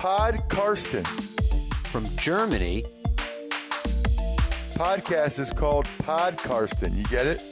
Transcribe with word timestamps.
Pod 0.00 0.48
Karsten. 0.48 1.04
From 1.92 2.06
Germany, 2.16 2.82
Podcast 4.72 5.38
is 5.38 5.52
called 5.52 5.86
Pod 5.98 6.38
Karsten. 6.38 6.96
You 6.96 7.04
get 7.10 7.26
it? 7.26 7.42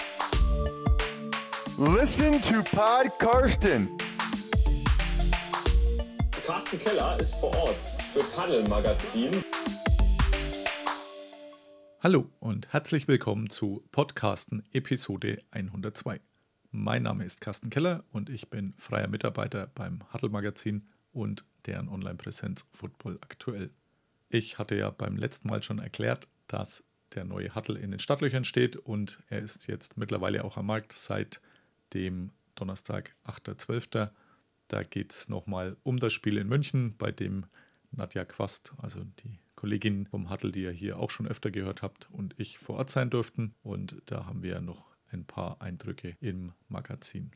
Listen 1.76 2.40
to 2.40 2.62
Pod 2.74 3.10
Karsten. 3.18 3.90
Carsten 6.46 6.78
Keller 6.78 7.20
ist 7.20 7.34
vor 7.38 7.54
Ort 7.54 7.76
für 8.14 8.24
Paddel 8.34 8.66
Magazin. 8.66 9.44
Hallo 12.02 12.30
und 12.40 12.72
herzlich 12.72 13.08
willkommen 13.08 13.50
zu 13.50 13.84
Podcasten 13.92 14.62
Episode 14.72 15.38
102. 15.50 16.18
Mein 16.70 17.02
Name 17.02 17.26
ist 17.26 17.42
Carsten 17.42 17.68
Keller 17.68 18.04
und 18.10 18.30
ich 18.30 18.48
bin 18.48 18.72
freier 18.78 19.08
Mitarbeiter 19.08 19.66
beim 19.74 20.00
Huddle 20.14 20.30
Magazin 20.30 20.88
und 21.12 21.44
deren 21.68 21.88
Online-Präsenz 21.88 22.68
Football 22.72 23.18
aktuell. 23.20 23.70
Ich 24.28 24.58
hatte 24.58 24.74
ja 24.74 24.90
beim 24.90 25.16
letzten 25.16 25.48
Mal 25.48 25.62
schon 25.62 25.78
erklärt, 25.78 26.26
dass 26.48 26.82
der 27.14 27.24
neue 27.24 27.54
Huddle 27.54 27.78
in 27.78 27.90
den 27.90 28.00
Stadtlöchern 28.00 28.44
steht 28.44 28.76
und 28.76 29.22
er 29.28 29.40
ist 29.40 29.66
jetzt 29.68 29.96
mittlerweile 29.96 30.44
auch 30.44 30.56
am 30.56 30.66
Markt 30.66 30.92
seit 30.92 31.40
dem 31.94 32.30
Donnerstag, 32.54 33.14
8.12. 33.24 34.10
Da 34.68 34.82
geht 34.82 35.12
es 35.12 35.28
nochmal 35.28 35.76
um 35.82 35.98
das 35.98 36.12
Spiel 36.12 36.36
in 36.36 36.48
München, 36.48 36.96
bei 36.98 37.12
dem 37.12 37.46
Nadja 37.90 38.24
Quast, 38.24 38.72
also 38.78 39.04
die 39.04 39.38
Kollegin 39.54 40.06
vom 40.06 40.30
Huddle, 40.30 40.52
die 40.52 40.62
ihr 40.62 40.72
hier 40.72 40.98
auch 40.98 41.10
schon 41.10 41.26
öfter 41.26 41.50
gehört 41.50 41.82
habt, 41.82 42.08
und 42.10 42.34
ich 42.38 42.58
vor 42.58 42.76
Ort 42.76 42.90
sein 42.90 43.10
durften. 43.10 43.54
Und 43.62 43.96
da 44.06 44.26
haben 44.26 44.42
wir 44.42 44.60
noch 44.60 44.84
ein 45.10 45.24
paar 45.24 45.60
Eindrücke 45.62 46.16
im 46.20 46.52
Magazin. 46.68 47.30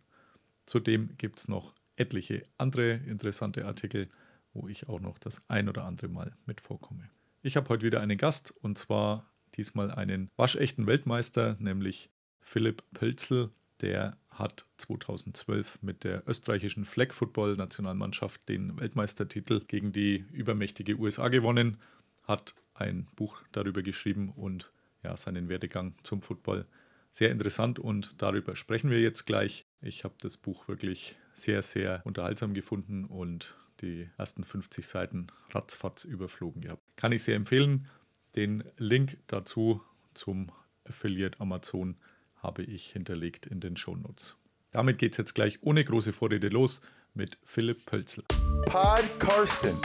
Zudem 0.67 1.17
gibt 1.17 1.39
es 1.39 1.49
noch 1.49 1.75
etliche 1.97 2.45
andere 2.59 2.93
interessante 2.93 3.65
Artikel, 3.65 4.09
wo 4.55 4.69
ich 4.69 4.89
auch 4.89 5.01
noch 5.01 5.19
das 5.19 5.43
ein 5.49 5.69
oder 5.69 5.85
andere 5.85 6.09
Mal 6.09 6.37
mit 6.47 6.61
vorkomme. 6.61 7.09
Ich 7.43 7.57
habe 7.57 7.69
heute 7.69 7.85
wieder 7.85 8.01
einen 8.01 8.19
Gast 8.19 8.53
und 8.63 8.79
zwar 8.79 9.31
diesmal 9.57 9.91
einen 9.91 10.31
waschechten 10.37 10.87
Weltmeister, 10.87 11.57
nämlich 11.59 12.11
Philipp 12.41 12.83
Pölzl. 12.95 13.51
Der 13.81 14.17
hat 14.31 14.67
2012 14.77 15.83
mit 15.83 16.05
der 16.05 16.23
österreichischen 16.27 16.85
Flag 16.85 17.13
Football 17.13 17.57
Nationalmannschaft 17.57 18.49
den 18.49 18.79
Weltmeistertitel 18.79 19.61
gegen 19.67 19.93
die 19.93 20.25
übermächtige 20.33 20.97
USA 20.99 21.29
gewonnen, 21.29 21.79
hat 22.23 22.55
ein 22.75 23.09
Buch 23.17 23.43
darüber 23.53 23.83
geschrieben 23.83 24.31
und 24.31 24.73
ja, 25.03 25.17
seinen 25.17 25.49
Werdegang 25.49 25.95
zum 26.03 26.23
Football 26.23 26.67
sehr 27.11 27.31
interessant 27.31 27.79
und 27.79 28.23
darüber 28.23 28.57
sprechen 28.57 28.91
wir 28.91 29.01
jetzt 29.01 29.27
gleich. 29.27 29.67
Ich 29.83 30.05
habe 30.05 30.15
das 30.21 30.37
Buch 30.37 30.69
wirklich 30.69 31.17
sehr, 31.35 31.63
sehr 31.63 32.01
unterhaltsam 32.05 32.55
gefunden 32.55 33.05
und 33.05 33.57
die 33.83 34.09
ersten 34.17 34.45
50 34.45 34.87
Seiten 34.87 35.27
ratzfatz 35.51 36.05
überflogen 36.05 36.63
gehabt. 36.63 36.83
Kann 36.97 37.13
ich 37.13 37.23
sehr 37.25 37.37
empfehlen. 37.37 37.89
Den 38.37 38.65
Link 38.79 39.19
dazu 39.27 39.83
zum 40.15 40.51
Affiliate 40.85 41.41
Amazon 41.41 41.97
habe 42.37 42.63
ich 42.63 42.91
hinterlegt 42.91 43.47
in 43.47 43.61
den 43.61 43.77
Shownotes. 43.77 44.37
Damit 44.71 44.99
geht 44.99 45.13
es 45.13 45.19
jetzt 45.19 45.35
gleich 45.35 45.63
ohne 45.63 45.85
große 45.85 46.13
Vorrede 46.13 46.49
los 46.49 46.81
mit 47.15 47.39
Philipp 47.45 47.85
Pölzl. 47.85 48.23
Pod 48.65 49.05
Karsten. 49.19 49.77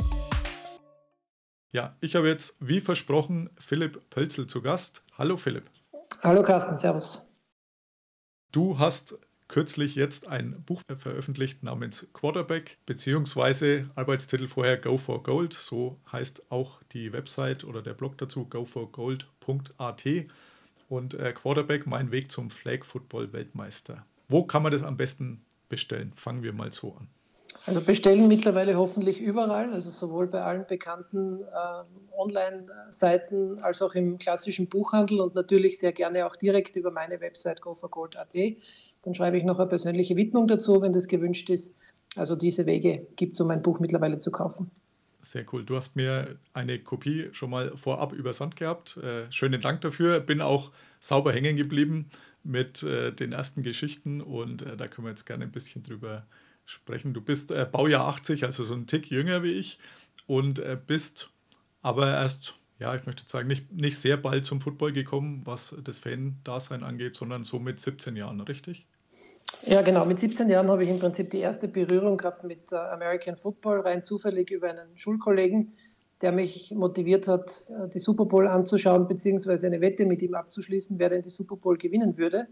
Ja, 1.72 1.98
ich 2.00 2.16
habe 2.16 2.28
jetzt, 2.30 2.56
wie 2.60 2.80
versprochen, 2.80 3.50
Philipp 3.60 4.10
Pölzl 4.10 4.48
zu 4.48 4.62
Gast. 4.62 5.04
Hallo 5.18 5.36
Philipp. 5.36 5.70
Hallo 6.24 6.42
Carsten, 6.42 6.78
Servus. 6.78 7.28
Du 8.52 8.80
hast 8.80 9.20
kürzlich 9.48 9.96
jetzt 9.96 10.28
ein 10.28 10.64
Buch 10.64 10.82
veröffentlicht 10.98 11.64
namens 11.64 12.08
Quarterback, 12.14 12.78
beziehungsweise 12.86 13.90
Arbeitstitel 13.96 14.48
vorher 14.48 14.78
Go 14.78 14.98
for 14.98 15.24
Gold. 15.24 15.54
So 15.54 16.00
heißt 16.12 16.52
auch 16.52 16.82
die 16.92 17.14
Website 17.14 17.64
oder 17.64 17.82
der 17.82 17.94
Blog 17.94 18.18
dazu 18.18 18.46
goforgold.at. 18.46 20.06
Und 20.90 21.14
äh, 21.16 21.34
Quarterback, 21.34 21.86
mein 21.86 22.12
Weg 22.12 22.32
zum 22.32 22.50
Flag 22.50 22.86
Football 22.86 23.34
Weltmeister. 23.34 24.06
Wo 24.30 24.44
kann 24.44 24.64
man 24.64 24.72
das 24.72 24.84
am 24.84 24.98
besten 24.98 25.42
bestellen? 25.70 26.14
Fangen 26.16 26.44
wir 26.44 26.54
mal 26.54 26.72
so 26.72 26.96
an. 26.96 27.08
Also 27.68 27.82
bestellen 27.82 28.30
mittlerweile 28.30 28.78
hoffentlich 28.78 29.20
überall, 29.20 29.74
also 29.74 29.90
sowohl 29.90 30.28
bei 30.28 30.42
allen 30.42 30.66
bekannten 30.66 31.42
äh, 31.42 32.18
Online-Seiten 32.18 33.60
als 33.60 33.82
auch 33.82 33.94
im 33.94 34.18
klassischen 34.18 34.70
Buchhandel 34.70 35.20
und 35.20 35.36
natürlich 35.36 35.78
sehr 35.78 35.92
gerne 35.92 36.26
auch 36.26 36.38
direkt 36.38 36.78
über 36.78 36.92
meine 36.92 37.20
Website 37.20 37.60
goforgold.at. 37.60 38.34
Dann 39.02 39.14
schreibe 39.14 39.38
ich 39.38 39.44
noch 39.44 39.60
eine 39.60 39.68
persönliche 39.68 40.16
Widmung 40.16 40.48
dazu, 40.48 40.82
wenn 40.82 40.94
das 40.94 41.10
gewünscht 41.10 41.50
ist. 41.50 41.76
Also 42.16 42.38
diese 42.38 42.66
Wege 42.66 43.06
gibt 43.18 43.34
es, 43.34 43.42
um 43.42 43.52
ein 43.52 43.62
Buch 43.62 43.82
mittlerweile 43.82 44.20
zu 44.20 44.32
kaufen. 44.32 44.72
Sehr 45.22 45.44
cool. 45.52 45.66
Du 45.66 45.76
hast 45.76 45.98
mir 45.98 46.38
eine 46.54 46.80
Kopie 46.80 47.28
schon 47.34 47.50
mal 47.50 47.76
vorab 47.76 48.14
übersandt 48.14 48.56
gehabt. 48.56 48.96
Äh, 48.96 49.30
schönen 49.30 49.60
Dank 49.60 49.82
dafür. 49.82 50.22
Bin 50.22 50.40
auch 50.40 50.72
sauber 51.02 51.34
hängen 51.34 51.58
geblieben 51.58 52.10
mit 52.46 52.82
äh, 52.84 53.12
den 53.12 53.34
ersten 53.34 53.62
Geschichten 53.62 54.22
und 54.22 54.62
äh, 54.62 54.78
da 54.78 54.88
können 54.88 55.06
wir 55.06 55.10
jetzt 55.10 55.26
gerne 55.26 55.44
ein 55.44 55.52
bisschen 55.52 55.84
drüber 55.84 56.20
sprechen. 56.20 56.47
Du 57.14 57.22
bist 57.22 57.52
äh, 57.52 57.66
Baujahr 57.70 58.08
80, 58.08 58.44
also 58.44 58.64
so 58.64 58.74
ein 58.74 58.88
Tick 58.88 59.10
jünger 59.10 59.44
wie 59.44 59.54
ich 59.54 59.80
und 60.26 60.60
äh, 60.60 60.78
bist 60.86 61.30
aber 61.82 62.12
erst, 62.14 62.56
ja, 62.80 62.94
ich 62.96 63.06
möchte 63.06 63.28
sagen, 63.28 63.48
nicht, 63.48 63.72
nicht 63.72 63.98
sehr 63.98 64.18
bald 64.18 64.46
zum 64.46 64.60
Football 64.60 64.92
gekommen, 64.92 65.42
was 65.46 65.76
das 65.84 66.00
Fan-Dasein 66.00 66.84
angeht, 66.84 67.16
sondern 67.16 67.44
so 67.44 67.60
mit 67.60 67.80
17 67.80 68.16
Jahren, 68.16 68.42
richtig? 68.42 68.86
Ja, 69.64 69.82
genau. 69.82 70.06
Mit 70.06 70.20
17 70.20 70.50
Jahren 70.50 70.70
habe 70.70 70.84
ich 70.84 70.90
im 70.90 71.00
Prinzip 71.00 71.30
die 71.30 71.40
erste 71.40 71.68
Berührung 71.68 72.18
gehabt 72.18 72.44
mit 72.44 72.72
äh, 72.72 72.76
American 72.76 73.38
Football, 73.38 73.82
rein 73.82 74.04
zufällig 74.04 74.52
über 74.52 74.70
einen 74.70 74.98
Schulkollegen, 74.98 75.74
der 76.22 76.32
mich 76.32 76.72
motiviert 76.76 77.28
hat, 77.28 77.70
äh, 77.70 77.88
die 77.90 78.00
Super 78.00 78.26
Bowl 78.26 78.48
anzuschauen, 78.48 79.08
beziehungsweise 79.08 79.68
eine 79.68 79.82
Wette 79.82 80.06
mit 80.06 80.22
ihm 80.22 80.36
abzuschließen, 80.36 81.00
wer 81.00 81.10
denn 81.10 81.22
die 81.22 81.30
Super 81.30 81.56
Bowl 81.56 81.78
gewinnen 81.78 82.18
würde. 82.18 82.48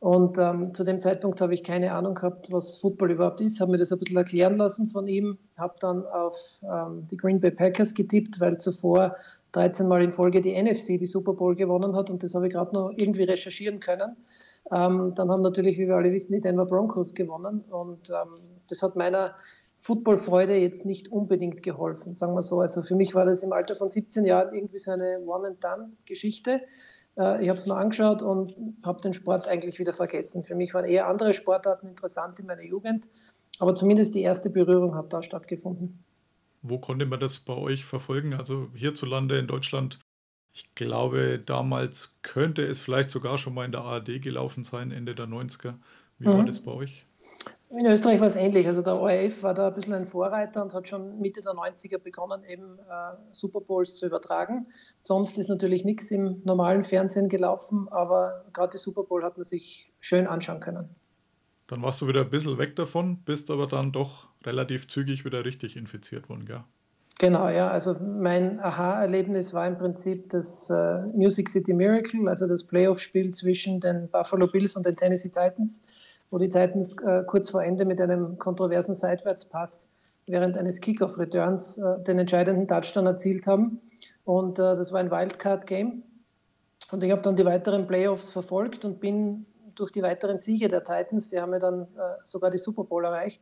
Und 0.00 0.36
ähm, 0.36 0.74
zu 0.74 0.84
dem 0.84 1.00
Zeitpunkt 1.00 1.40
habe 1.40 1.54
ich 1.54 1.62
keine 1.62 1.94
Ahnung 1.94 2.14
gehabt, 2.14 2.52
was 2.52 2.76
Football 2.76 3.12
überhaupt 3.12 3.40
ist, 3.40 3.60
habe 3.60 3.72
mir 3.72 3.78
das 3.78 3.90
ein 3.90 3.98
bisschen 3.98 4.18
erklären 4.18 4.54
lassen 4.54 4.86
von 4.86 5.06
ihm, 5.06 5.38
habe 5.56 5.76
dann 5.80 6.04
auf 6.06 6.36
ähm, 6.62 7.06
die 7.10 7.16
Green 7.16 7.40
Bay 7.40 7.50
Packers 7.50 7.94
getippt, 7.94 8.38
weil 8.38 8.58
zuvor 8.58 9.16
13 9.52 9.88
Mal 9.88 10.02
in 10.02 10.12
Folge 10.12 10.42
die 10.42 10.60
NFC 10.60 10.98
die 10.98 11.06
Super 11.06 11.32
Bowl 11.32 11.56
gewonnen 11.56 11.96
hat 11.96 12.10
und 12.10 12.22
das 12.22 12.34
habe 12.34 12.48
ich 12.48 12.52
gerade 12.52 12.74
noch 12.74 12.92
irgendwie 12.96 13.22
recherchieren 13.22 13.80
können. 13.80 14.16
Ähm, 14.72 15.14
dann 15.14 15.30
haben 15.30 15.42
natürlich, 15.42 15.78
wie 15.78 15.88
wir 15.88 15.96
alle 15.96 16.12
wissen, 16.12 16.34
die 16.34 16.40
Denver 16.40 16.66
Broncos 16.66 17.14
gewonnen 17.14 17.64
und 17.70 18.10
ähm, 18.10 18.40
das 18.68 18.82
hat 18.82 18.96
meiner 18.96 19.34
Footballfreude 19.84 20.56
jetzt 20.56 20.86
nicht 20.86 21.12
unbedingt 21.12 21.62
geholfen, 21.62 22.14
sagen 22.14 22.34
wir 22.34 22.42
so. 22.42 22.60
Also 22.60 22.82
für 22.82 22.94
mich 22.94 23.14
war 23.14 23.26
das 23.26 23.42
im 23.42 23.52
Alter 23.52 23.76
von 23.76 23.90
17 23.90 24.24
Jahren 24.24 24.54
irgendwie 24.54 24.78
so 24.78 24.90
eine 24.90 25.20
One-and-Done-Geschichte. 25.26 26.62
Äh, 27.18 27.42
ich 27.42 27.48
habe 27.48 27.58
es 27.58 27.66
mir 27.66 27.76
angeschaut 27.76 28.22
und 28.22 28.54
habe 28.84 29.00
den 29.00 29.14
Sport 29.14 29.48
eigentlich 29.48 29.78
wieder 29.78 29.92
vergessen. 29.92 30.44
Für 30.44 30.54
mich 30.54 30.74
waren 30.74 30.84
eher 30.84 31.06
andere 31.08 31.34
Sportarten 31.34 31.88
interessant 31.88 32.38
in 32.38 32.46
meiner 32.46 32.64
Jugend, 32.64 33.08
aber 33.58 33.74
zumindest 33.74 34.14
die 34.14 34.22
erste 34.22 34.50
Berührung 34.50 34.94
hat 34.94 35.12
da 35.12 35.22
stattgefunden. 35.22 36.04
Wo 36.62 36.78
konnte 36.78 37.06
man 37.06 37.20
das 37.20 37.38
bei 37.38 37.54
euch 37.54 37.84
verfolgen? 37.84 38.34
Also 38.34 38.68
hierzulande 38.74 39.38
in 39.38 39.46
Deutschland 39.46 39.98
ich 40.54 40.72
glaube, 40.76 41.40
damals 41.44 42.16
könnte 42.22 42.64
es 42.64 42.78
vielleicht 42.78 43.10
sogar 43.10 43.38
schon 43.38 43.54
mal 43.54 43.64
in 43.64 43.72
der 43.72 43.80
ARD 43.80 44.22
gelaufen 44.22 44.62
sein, 44.62 44.92
Ende 44.92 45.16
der 45.16 45.26
90er. 45.26 45.74
Wie 46.18 46.28
mhm. 46.28 46.32
war 46.32 46.44
das 46.44 46.60
bei 46.60 46.70
euch? 46.70 47.06
In 47.76 47.86
Österreich 47.86 48.20
war 48.20 48.28
es 48.28 48.36
ähnlich. 48.36 48.66
Also 48.68 48.82
der 48.82 48.94
ORF 48.94 49.42
war 49.42 49.52
da 49.52 49.68
ein 49.68 49.74
bisschen 49.74 49.94
ein 49.94 50.06
Vorreiter 50.06 50.62
und 50.62 50.72
hat 50.74 50.86
schon 50.86 51.20
Mitte 51.20 51.40
der 51.40 51.52
90er 51.52 51.98
begonnen, 51.98 52.44
eben 52.44 52.78
äh, 52.78 53.16
Super 53.32 53.60
Bowls 53.60 53.96
zu 53.96 54.06
übertragen. 54.06 54.66
Sonst 55.00 55.38
ist 55.38 55.48
natürlich 55.48 55.84
nichts 55.84 56.10
im 56.10 56.40
normalen 56.44 56.84
Fernsehen 56.84 57.28
gelaufen, 57.28 57.88
aber 57.90 58.44
gerade 58.52 58.72
die 58.72 58.78
Super 58.78 59.02
Bowl 59.02 59.24
hat 59.24 59.36
man 59.36 59.44
sich 59.44 59.92
schön 59.98 60.26
anschauen 60.26 60.60
können. 60.60 60.88
Dann 61.66 61.82
warst 61.82 62.00
du 62.00 62.06
wieder 62.06 62.20
ein 62.20 62.30
bisschen 62.30 62.58
weg 62.58 62.76
davon, 62.76 63.24
bist 63.24 63.50
aber 63.50 63.66
dann 63.66 63.90
doch 63.90 64.28
relativ 64.44 64.86
zügig 64.86 65.24
wieder 65.24 65.44
richtig 65.44 65.76
infiziert 65.76 66.28
worden, 66.28 66.44
gell? 66.44 66.62
Genau, 67.18 67.48
ja. 67.48 67.68
Also 67.70 67.96
mein 68.00 68.60
Aha-Erlebnis 68.60 69.54
war 69.54 69.66
im 69.66 69.78
Prinzip 69.78 70.28
das 70.30 70.68
äh, 70.68 71.02
Music 71.14 71.48
City 71.48 71.72
Miracle, 71.72 72.28
also 72.28 72.46
das 72.46 72.64
Playoff-Spiel 72.64 73.32
zwischen 73.32 73.80
den 73.80 74.08
Buffalo 74.10 74.46
Bills 74.48 74.76
und 74.76 74.84
den 74.84 74.96
Tennessee 74.96 75.30
Titans, 75.30 75.82
wo 76.34 76.38
die 76.38 76.48
Titans 76.48 76.96
äh, 77.06 77.22
kurz 77.28 77.50
vor 77.50 77.62
Ende 77.62 77.84
mit 77.84 78.00
einem 78.00 78.38
kontroversen 78.38 78.96
Seitwärtspass 78.96 79.88
während 80.26 80.58
eines 80.58 80.80
Kickoff-Returns 80.80 81.78
äh, 81.78 82.02
den 82.02 82.18
entscheidenden 82.18 82.66
Touchdown 82.66 83.06
erzielt 83.06 83.46
haben. 83.46 83.80
Und 84.24 84.58
äh, 84.58 84.74
das 84.74 84.90
war 84.90 84.98
ein 84.98 85.12
Wildcard-Game. 85.12 86.02
Und 86.90 87.04
ich 87.04 87.12
habe 87.12 87.22
dann 87.22 87.36
die 87.36 87.44
weiteren 87.44 87.86
Playoffs 87.86 88.30
verfolgt 88.30 88.84
und 88.84 88.98
bin 88.98 89.46
durch 89.76 89.92
die 89.92 90.02
weiteren 90.02 90.40
Siege 90.40 90.66
der 90.66 90.82
Titans, 90.82 91.28
die 91.28 91.40
haben 91.40 91.52
ja 91.52 91.60
dann 91.60 91.82
äh, 91.82 92.16
sogar 92.24 92.50
die 92.50 92.58
Super 92.58 92.82
Bowl 92.82 93.04
erreicht, 93.04 93.40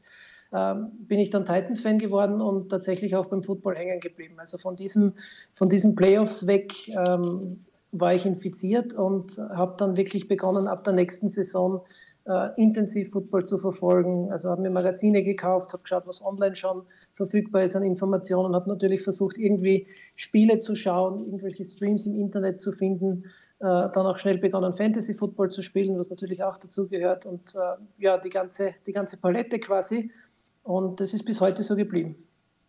ähm, 0.52 0.90
bin 0.98 1.18
ich 1.18 1.30
dann 1.30 1.46
Titans-Fan 1.46 1.98
geworden 1.98 2.42
und 2.42 2.68
tatsächlich 2.68 3.16
auch 3.16 3.24
beim 3.24 3.42
Football 3.42 3.74
hängen 3.74 4.00
geblieben. 4.00 4.34
Also 4.36 4.58
von 4.58 4.76
diesem, 4.76 5.14
von 5.54 5.70
diesen 5.70 5.94
Playoffs 5.94 6.46
weg 6.46 6.88
ähm, 6.88 7.64
war 7.90 8.14
ich 8.14 8.26
infiziert 8.26 8.92
und 8.92 9.38
habe 9.38 9.76
dann 9.78 9.96
wirklich 9.96 10.28
begonnen, 10.28 10.66
ab 10.66 10.84
der 10.84 10.92
nächsten 10.92 11.30
Saison 11.30 11.84
äh, 12.26 12.48
intensiv 12.56 13.10
Football 13.10 13.44
zu 13.44 13.58
verfolgen. 13.58 14.30
Also 14.30 14.50
habe 14.50 14.62
mir 14.62 14.70
Magazine 14.70 15.22
gekauft, 15.22 15.72
habe 15.72 15.82
geschaut, 15.82 16.06
was 16.06 16.24
online 16.24 16.54
schon 16.54 16.82
verfügbar 17.14 17.64
ist 17.64 17.76
an 17.76 17.82
Informationen, 17.82 18.54
habe 18.54 18.69
natürlich 18.69 19.02
versucht, 19.02 19.38
irgendwie 19.38 19.86
Spiele 20.14 20.58
zu 20.58 20.74
schauen, 20.74 21.24
irgendwelche 21.24 21.64
Streams 21.64 22.06
im 22.06 22.14
Internet 22.14 22.60
zu 22.60 22.72
finden. 22.72 23.24
Äh, 23.58 23.64
dann 23.64 24.06
auch 24.06 24.19
schnell 24.19 24.38
begonnen, 24.38 24.72
Fantasy 24.72 25.14
Football 25.14 25.50
zu 25.50 25.62
spielen, 25.62 25.98
was 25.98 26.10
natürlich 26.10 26.42
auch 26.42 26.58
dazu 26.58 26.88
gehört. 26.88 27.26
Und 27.26 27.54
äh, 27.54 28.02
ja, 28.02 28.19
die 28.19 28.30
ganze, 28.30 28.74
die 28.86 28.92
ganze 28.92 29.16
Palette 29.16 29.58
quasi. 29.60 30.10
Und 30.64 31.00
das 31.00 31.14
ist 31.14 31.24
bis 31.24 31.40
heute 31.40 31.62
so 31.62 31.76
geblieben. 31.76 32.16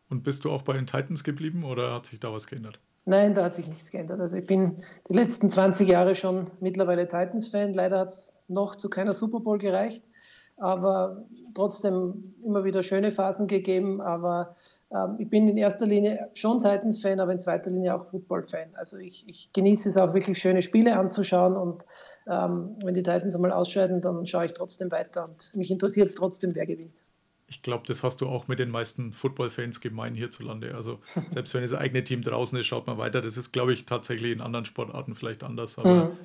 Und 0.10 0.24
bist 0.24 0.46
du 0.46 0.52
auch 0.52 0.62
bei 0.62 0.74
den 0.74 0.86
Titans 0.86 1.24
geblieben 1.24 1.64
oder 1.64 1.96
hat 1.96 2.06
sich 2.06 2.20
da 2.20 2.32
was 2.32 2.46
geändert? 2.46 2.80
Nein, 3.06 3.34
da 3.34 3.44
hat 3.44 3.56
sich 3.56 3.68
nichts 3.68 3.92
geändert. 3.92 4.22
Also 4.22 4.38
ich 4.38 4.46
bin 4.46 4.78
die 5.10 5.14
letzten 5.14 5.52
20 5.52 5.88
Jahre 5.90 6.16
schon 6.16 6.50
mittlerweile 6.62 7.08
Titans-Fan. 7.08 7.74
Leider 7.74 8.00
hat 8.00 8.08
es 8.08 8.46
noch 8.48 8.76
zu 8.76 8.90
keiner 8.90 9.14
Super 9.14 9.42
Bowl 9.42 9.58
gereicht, 9.58 10.10
aber 10.56 11.26
trotzdem 11.54 12.34
immer 12.46 12.64
wieder 12.64 12.82
schöne 12.82 13.12
Phasen 13.12 13.48
gegeben. 13.48 14.00
Aber 14.00 14.56
ähm, 14.94 15.18
ich 15.20 15.30
bin 15.30 15.50
in 15.50 15.58
erster 15.58 15.86
Linie 15.86 16.30
schon 16.34 16.62
Titans-Fan, 16.62 17.20
aber 17.20 17.34
in 17.34 17.42
zweiter 17.42 17.72
Linie 17.72 17.94
auch 17.94 18.06
Football-Fan. 18.06 18.76
Also 18.76 18.98
ich, 18.98 19.28
ich, 19.28 19.52
genieße 19.52 19.90
es 19.90 19.98
auch 19.98 20.14
wirklich 20.14 20.40
schöne 20.40 20.62
Spiele 20.62 20.98
anzuschauen 20.98 21.58
und 21.58 21.86
ähm, 22.26 22.78
wenn 22.84 22.94
die 22.94 23.04
Titans 23.04 23.36
einmal 23.36 23.52
ausscheiden, 23.52 24.00
dann 24.00 24.26
schaue 24.26 24.46
ich 24.46 24.54
trotzdem 24.54 24.92
weiter 24.92 25.26
und 25.26 25.54
mich 25.56 25.72
interessiert 25.72 26.08
es 26.08 26.16
trotzdem, 26.16 26.56
wer 26.56 26.66
gewinnt. 26.66 27.06
Ich 27.48 27.62
glaube, 27.62 27.84
das 27.86 28.04
hast 28.04 28.22
du 28.22 28.28
auch 28.28 28.48
mit 28.48 28.60
den 28.60 28.70
meisten 28.70 29.14
Football-Fans 29.14 29.82
gemein 29.82 30.16
hierzulande. 30.16 30.76
Also 30.76 31.02
selbst 31.30 31.54
wenn 31.54 31.62
das 31.62 31.74
eigene 31.74 32.04
Team 32.04 32.22
draußen 32.22 32.58
ist, 32.58 32.68
schaut 32.68 32.88
man 32.88 32.98
weiter. 32.98 33.22
Das 33.22 33.38
ist, 33.38 33.52
glaube 33.52 33.74
ich, 33.74 33.86
tatsächlich 33.86 34.32
in 34.32 34.42
anderen 34.42 34.66
Sportarten 34.66 35.16
vielleicht 35.16 35.44
anders, 35.44 35.78
aber 35.78 36.10
mhm. 36.10 36.18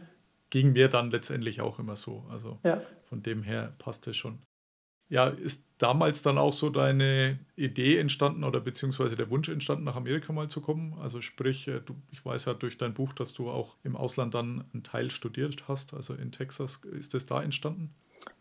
ging 0.51 0.73
mir 0.73 0.89
dann 0.89 1.11
letztendlich 1.11 1.61
auch 1.61 1.79
immer 1.79 1.97
so. 1.97 2.25
Also 2.31 2.59
ja. 2.65 2.83
von 3.05 3.23
dem 3.23 3.43
her 3.43 3.75
passt 3.79 4.07
es 4.07 4.17
schon. 4.17 4.39
Ja, 5.11 5.29
ist 5.29 5.67
damals 5.79 6.21
dann 6.21 6.37
auch 6.37 6.53
so 6.53 6.69
deine 6.69 7.39
Idee 7.57 7.97
entstanden 7.97 8.45
oder 8.45 8.61
beziehungsweise 8.61 9.17
der 9.17 9.31
Wunsch 9.31 9.49
entstanden, 9.49 9.85
nach 9.85 9.97
Amerika 9.97 10.35
mal 10.35 10.49
zu 10.49 10.61
kommen? 10.61 10.95
Also 11.01 11.23
sprich, 11.23 11.67
äh, 11.67 11.81
du, 11.81 11.97
ich 12.11 12.23
weiß 12.25 12.45
ja 12.45 12.53
durch 12.53 12.77
dein 12.77 12.93
Buch, 12.93 13.15
dass 13.15 13.33
du 13.33 13.49
auch 13.49 13.77
im 13.85 13.97
Ausland 13.97 14.35
dann 14.35 14.67
einen 14.75 14.83
Teil 14.83 15.11
studiert 15.11 15.67
hast, 15.67 15.95
also 15.95 16.13
in 16.13 16.31
Texas. 16.31 16.83
Ist 16.93 17.15
das 17.15 17.25
da 17.25 17.43
entstanden? 17.43 17.95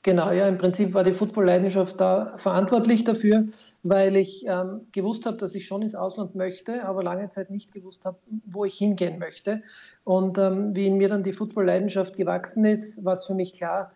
Genau, 0.04 0.31
ja, 0.31 0.48
im 0.48 0.57
Prinzip 0.57 0.94
war 0.94 1.04
die 1.04 1.13
Football-Leidenschaft 1.13 2.00
da 2.00 2.38
verantwortlich 2.38 3.04
dafür, 3.04 3.48
weil 3.84 4.16
ich 4.16 4.45
ähm, 4.48 4.88
gewusst 4.92 5.25
habe, 5.25 5.38
dass 5.38 5.54
ich 5.54 5.68
schon 5.68 5.81
ins 5.81 5.95
Ausland 5.95 6.36
möchte, 6.36 6.86
aber 6.86 7.04
lange 7.04 7.30
Zeit 7.30 7.50
nicht 7.50 7.74
gewusst 7.74 8.06
habe, 8.06 8.18
wo 8.45 8.63
ich 8.63 8.78
hingehen 8.78 9.19
möchte. 9.19 9.62
Und 10.04 10.38
ähm, 10.38 10.75
wie 10.75 10.88
in 10.88 10.98
mir 10.98 11.10
dann 11.10 11.24
die 11.24 11.34
Football-Leidenschaft 11.34 12.16
gewachsen 12.16 12.63
ist, 12.63 13.04
war 13.04 13.13
es 13.13 13.25
für 13.25 13.34
mich 13.34 13.54
klar, 13.54 13.92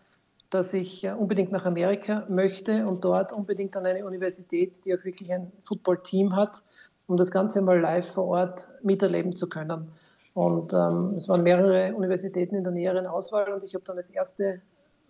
dass 0.50 0.74
ich 0.74 1.06
äh, 1.06 1.14
unbedingt 1.14 1.52
nach 1.52 1.66
Amerika 1.66 2.26
möchte 2.30 2.86
und 2.86 3.04
dort 3.06 3.32
unbedingt 3.32 3.76
an 3.78 3.86
eine 3.86 4.06
Universität, 4.06 4.86
die 4.86 4.94
auch 4.94 5.04
wirklich 5.06 5.32
ein 5.32 5.52
Football-Team 5.62 6.36
hat, 6.36 6.62
um 7.08 7.16
das 7.18 7.32
Ganze 7.32 7.62
mal 7.62 7.80
live 7.80 8.12
vor 8.12 8.26
Ort 8.26 8.68
miterleben 8.84 9.36
zu 9.36 9.48
können. 9.48 9.88
Und 10.34 10.74
ähm, 10.74 11.16
es 11.18 11.28
waren 11.30 11.44
mehrere 11.44 11.96
Universitäten 11.96 12.56
in 12.56 12.64
der 12.64 12.74
näheren 12.74 13.06
Auswahl 13.06 13.52
und 13.52 13.64
ich 13.64 13.74
habe 13.74 13.84
dann 13.86 13.98
als 13.98 14.10
erste 14.10 14.62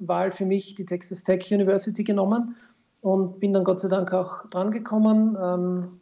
Wahl 0.07 0.31
für 0.31 0.45
mich 0.45 0.75
die 0.75 0.85
Texas 0.85 1.23
Tech 1.23 1.51
University 1.51 2.03
genommen 2.03 2.55
und 3.01 3.39
bin 3.39 3.53
dann 3.53 3.63
Gott 3.63 3.79
sei 3.79 3.87
Dank 3.87 4.13
auch 4.13 4.47
drangekommen. 4.47 5.37
Ähm, 5.41 6.01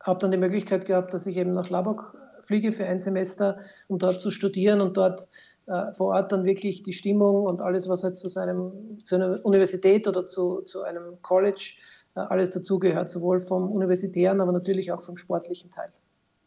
habe 0.00 0.20
dann 0.20 0.30
die 0.30 0.38
Möglichkeit 0.38 0.86
gehabt, 0.86 1.12
dass 1.14 1.26
ich 1.26 1.36
eben 1.36 1.50
nach 1.50 1.68
Labok 1.68 2.16
fliege 2.40 2.72
für 2.72 2.86
ein 2.86 3.00
Semester, 3.00 3.58
um 3.88 3.98
dort 3.98 4.20
zu 4.20 4.30
studieren 4.30 4.80
und 4.80 4.96
dort 4.96 5.26
äh, 5.66 5.92
vor 5.92 6.14
Ort 6.14 6.30
dann 6.30 6.44
wirklich 6.44 6.82
die 6.82 6.92
Stimmung 6.92 7.44
und 7.44 7.60
alles, 7.60 7.88
was 7.88 8.04
halt 8.04 8.18
zu, 8.18 8.28
so 8.28 8.38
einem, 8.38 9.00
zu 9.02 9.16
einer 9.16 9.44
Universität 9.44 10.06
oder 10.06 10.24
zu, 10.24 10.62
zu 10.62 10.82
einem 10.82 11.20
College 11.22 11.74
äh, 12.14 12.20
alles 12.20 12.50
dazugehört, 12.50 13.10
sowohl 13.10 13.40
vom 13.40 13.70
universitären, 13.70 14.40
aber 14.40 14.52
natürlich 14.52 14.92
auch 14.92 15.02
vom 15.02 15.16
sportlichen 15.16 15.70
Teil. 15.70 15.90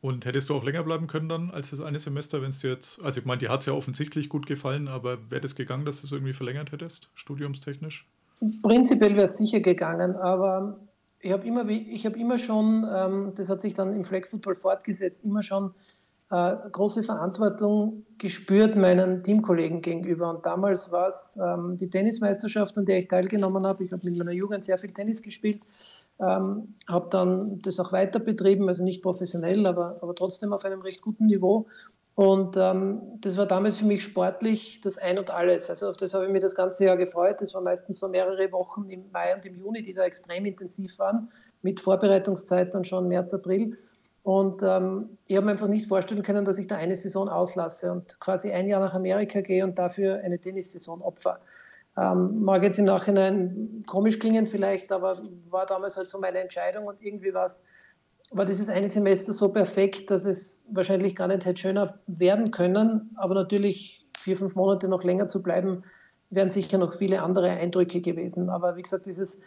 Und 0.01 0.25
hättest 0.25 0.49
du 0.49 0.55
auch 0.55 0.63
länger 0.63 0.83
bleiben 0.83 1.07
können 1.07 1.27
dann 1.27 1.51
als 1.51 1.71
das 1.71 1.81
eine 1.81 1.99
Semester, 1.99 2.41
wenn 2.41 2.49
es 2.49 2.59
dir 2.59 2.71
jetzt, 2.71 3.01
also 3.03 3.19
ich 3.19 3.25
meine, 3.25 3.39
dir 3.39 3.49
hat 3.49 3.61
es 3.61 3.65
ja 3.65 3.73
offensichtlich 3.73 4.29
gut 4.29 4.45
gefallen, 4.45 4.87
aber 4.87 5.17
wäre 5.29 5.41
das 5.41 5.55
gegangen, 5.55 5.83
dass 5.83 5.99
du 5.99 6.07
es 6.07 6.13
irgendwie 6.13 6.33
verlängert 6.33 6.71
hättest, 6.71 7.09
studiumstechnisch? 7.15 8.07
Prinzipiell 8.61 9.15
wäre 9.15 9.25
es 9.25 9.37
sicher 9.37 9.59
gegangen, 9.59 10.15
aber 10.15 10.79
ich 11.19 11.33
habe 11.33 11.45
immer, 11.45 11.65
hab 11.65 12.15
immer 12.15 12.37
schon, 12.37 12.87
ähm, 12.89 13.33
das 13.35 13.49
hat 13.49 13.61
sich 13.61 13.73
dann 13.73 13.93
im 13.93 14.05
Flag 14.05 14.25
Football 14.27 14.55
fortgesetzt, 14.55 15.25
immer 15.25 15.43
schon 15.43 15.73
äh, 16.31 16.55
große 16.71 17.03
Verantwortung 17.03 18.05
gespürt 18.17 18.77
meinen 18.77 19.23
Teamkollegen 19.23 19.81
gegenüber. 19.81 20.29
Und 20.29 20.45
damals 20.45 20.91
war 20.91 21.07
es 21.09 21.37
ähm, 21.43 21.75
die 21.75 21.89
Tennismeisterschaft, 21.89 22.77
an 22.77 22.85
der 22.85 22.99
ich 22.99 23.07
teilgenommen 23.07 23.65
habe. 23.65 23.83
Ich 23.83 23.91
habe 23.91 24.07
mit 24.07 24.17
meiner 24.17 24.31
Jugend 24.31 24.63
sehr 24.63 24.77
viel 24.77 24.91
Tennis 24.91 25.21
gespielt 25.21 25.61
ähm, 26.19 26.75
habe 26.87 27.07
dann 27.09 27.61
das 27.61 27.79
auch 27.79 27.91
weiter 27.91 28.19
betrieben, 28.19 28.67
also 28.67 28.83
nicht 28.83 29.01
professionell, 29.01 29.65
aber, 29.65 29.97
aber 30.01 30.15
trotzdem 30.15 30.53
auf 30.53 30.65
einem 30.65 30.81
recht 30.81 31.01
guten 31.01 31.27
Niveau. 31.27 31.67
Und 32.15 32.57
ähm, 32.57 33.01
das 33.21 33.37
war 33.37 33.45
damals 33.45 33.77
für 33.77 33.85
mich 33.85 34.03
sportlich 34.03 34.81
das 34.81 34.97
Ein 34.97 35.19
und 35.19 35.29
Alles. 35.29 35.69
Also 35.69 35.87
auf 35.87 35.95
das 35.95 36.13
habe 36.13 36.25
ich 36.25 36.31
mich 36.31 36.41
das 36.41 36.53
ganze 36.53 36.83
Jahr 36.83 36.97
gefreut. 36.97 37.37
Das 37.39 37.53
waren 37.53 37.63
meistens 37.63 37.99
so 37.99 38.09
mehrere 38.09 38.51
Wochen 38.51 38.89
im 38.89 39.09
Mai 39.13 39.33
und 39.33 39.45
im 39.45 39.57
Juni, 39.57 39.81
die 39.81 39.93
da 39.93 40.03
extrem 40.03 40.45
intensiv 40.45 40.99
waren, 40.99 41.31
mit 41.61 41.79
Vorbereitungszeit 41.79 42.73
dann 42.73 42.83
schon 42.83 43.07
März, 43.07 43.33
April. 43.33 43.77
Und 44.23 44.61
ähm, 44.63 45.17
ich 45.27 45.37
habe 45.37 45.45
mir 45.45 45.53
einfach 45.53 45.69
nicht 45.69 45.87
vorstellen 45.87 46.21
können, 46.23 46.43
dass 46.43 46.57
ich 46.57 46.67
da 46.67 46.75
eine 46.75 46.97
Saison 46.97 47.29
auslasse 47.29 47.89
und 47.89 48.19
quasi 48.19 48.51
ein 48.51 48.67
Jahr 48.67 48.81
nach 48.81 48.93
Amerika 48.93 49.39
gehe 49.39 49.63
und 49.63 49.79
dafür 49.79 50.19
eine 50.21 50.39
Tennissaison 50.39 51.01
opfer. 51.01 51.39
Ähm, 51.99 52.43
mag 52.43 52.63
jetzt 52.63 52.79
im 52.79 52.85
Nachhinein 52.85 53.83
komisch 53.87 54.19
klingen 54.19 54.47
vielleicht, 54.47 54.91
aber 54.91 55.21
war 55.49 55.65
damals 55.65 55.97
halt 55.97 56.07
so 56.07 56.19
meine 56.19 56.39
Entscheidung 56.39 56.85
und 56.85 57.01
irgendwie 57.01 57.33
war 57.33 57.49
war 58.31 58.45
dieses 58.45 58.69
eine 58.69 58.87
Semester 58.87 59.33
so 59.33 59.49
perfekt, 59.49 60.11
dass 60.11 60.25
es 60.25 60.61
wahrscheinlich 60.71 61.15
gar 61.15 61.27
nicht 61.27 61.45
hätte 61.45 61.59
schöner 61.59 61.99
werden 62.07 62.51
können. 62.51 63.11
Aber 63.15 63.33
natürlich 63.33 64.05
vier, 64.17 64.37
fünf 64.37 64.55
Monate 64.55 64.87
noch 64.87 65.03
länger 65.03 65.29
zu 65.29 65.41
bleiben, 65.41 65.83
wären 66.29 66.51
sicher 66.51 66.77
noch 66.77 66.95
viele 66.95 67.23
andere 67.23 67.49
Eindrücke 67.49 68.01
gewesen. 68.01 68.49
Aber 68.49 68.75
wie 68.75 68.83
gesagt, 68.83 69.07
dieses 69.07 69.41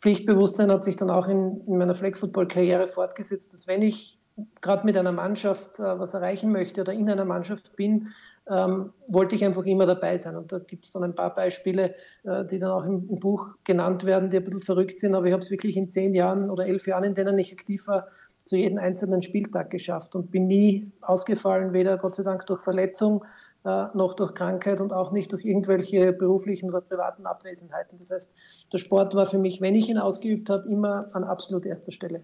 Pflichtbewusstsein 0.00 0.70
hat 0.70 0.84
sich 0.84 0.96
dann 0.96 1.10
auch 1.10 1.26
in, 1.26 1.62
in 1.66 1.78
meiner 1.78 1.94
Flag-Football-Karriere 1.94 2.86
fortgesetzt, 2.86 3.52
dass 3.52 3.66
wenn 3.66 3.82
ich 3.82 4.18
gerade 4.60 4.86
mit 4.86 4.96
einer 4.96 5.10
Mannschaft 5.10 5.80
äh, 5.80 5.98
was 5.98 6.14
erreichen 6.14 6.52
möchte 6.52 6.82
oder 6.82 6.92
in 6.92 7.10
einer 7.10 7.24
Mannschaft 7.24 7.74
bin, 7.74 8.08
ähm, 8.50 8.92
wollte 9.08 9.34
ich 9.34 9.44
einfach 9.44 9.64
immer 9.64 9.86
dabei 9.86 10.16
sein. 10.18 10.36
Und 10.36 10.52
da 10.52 10.58
gibt 10.58 10.84
es 10.84 10.92
dann 10.92 11.04
ein 11.04 11.14
paar 11.14 11.34
Beispiele, 11.34 11.94
äh, 12.24 12.44
die 12.44 12.58
dann 12.58 12.70
auch 12.70 12.84
im, 12.84 13.08
im, 13.08 13.18
Buch 13.18 13.48
genannt 13.64 14.04
werden, 14.04 14.30
die 14.30 14.38
ein 14.38 14.44
bisschen 14.44 14.60
verrückt 14.60 15.00
sind, 15.00 15.14
aber 15.14 15.26
ich 15.26 15.32
habe 15.32 15.42
es 15.42 15.50
wirklich 15.50 15.76
in 15.76 15.90
zehn 15.90 16.14
Jahren 16.14 16.50
oder 16.50 16.66
elf 16.66 16.86
Jahren, 16.86 17.04
in 17.04 17.14
denen 17.14 17.38
ich 17.38 17.52
aktiv 17.52 17.86
war, 17.86 18.08
zu 18.44 18.56
jedem 18.56 18.78
einzelnen 18.78 19.20
Spieltag 19.20 19.70
geschafft 19.70 20.14
und 20.14 20.30
bin 20.30 20.46
nie 20.46 20.90
ausgefallen, 21.02 21.74
weder 21.74 21.98
Gott 21.98 22.14
sei 22.14 22.22
Dank 22.22 22.46
durch 22.46 22.62
Verletzung 22.62 23.24
äh, 23.64 23.86
noch 23.94 24.14
durch 24.14 24.34
Krankheit 24.34 24.80
und 24.80 24.92
auch 24.92 25.12
nicht 25.12 25.32
durch 25.32 25.44
irgendwelche 25.44 26.12
beruflichen 26.12 26.70
oder 26.70 26.80
privaten 26.80 27.26
Abwesenheiten. 27.26 27.98
Das 27.98 28.10
heißt, 28.10 28.32
der 28.72 28.78
Sport 28.78 29.14
war 29.14 29.26
für 29.26 29.38
mich, 29.38 29.60
wenn 29.60 29.74
ich 29.74 29.90
ihn 29.90 29.98
ausgeübt 29.98 30.48
habe, 30.48 30.68
immer 30.68 31.10
an 31.12 31.24
absolut 31.24 31.66
erster 31.66 31.92
Stelle. 31.92 32.22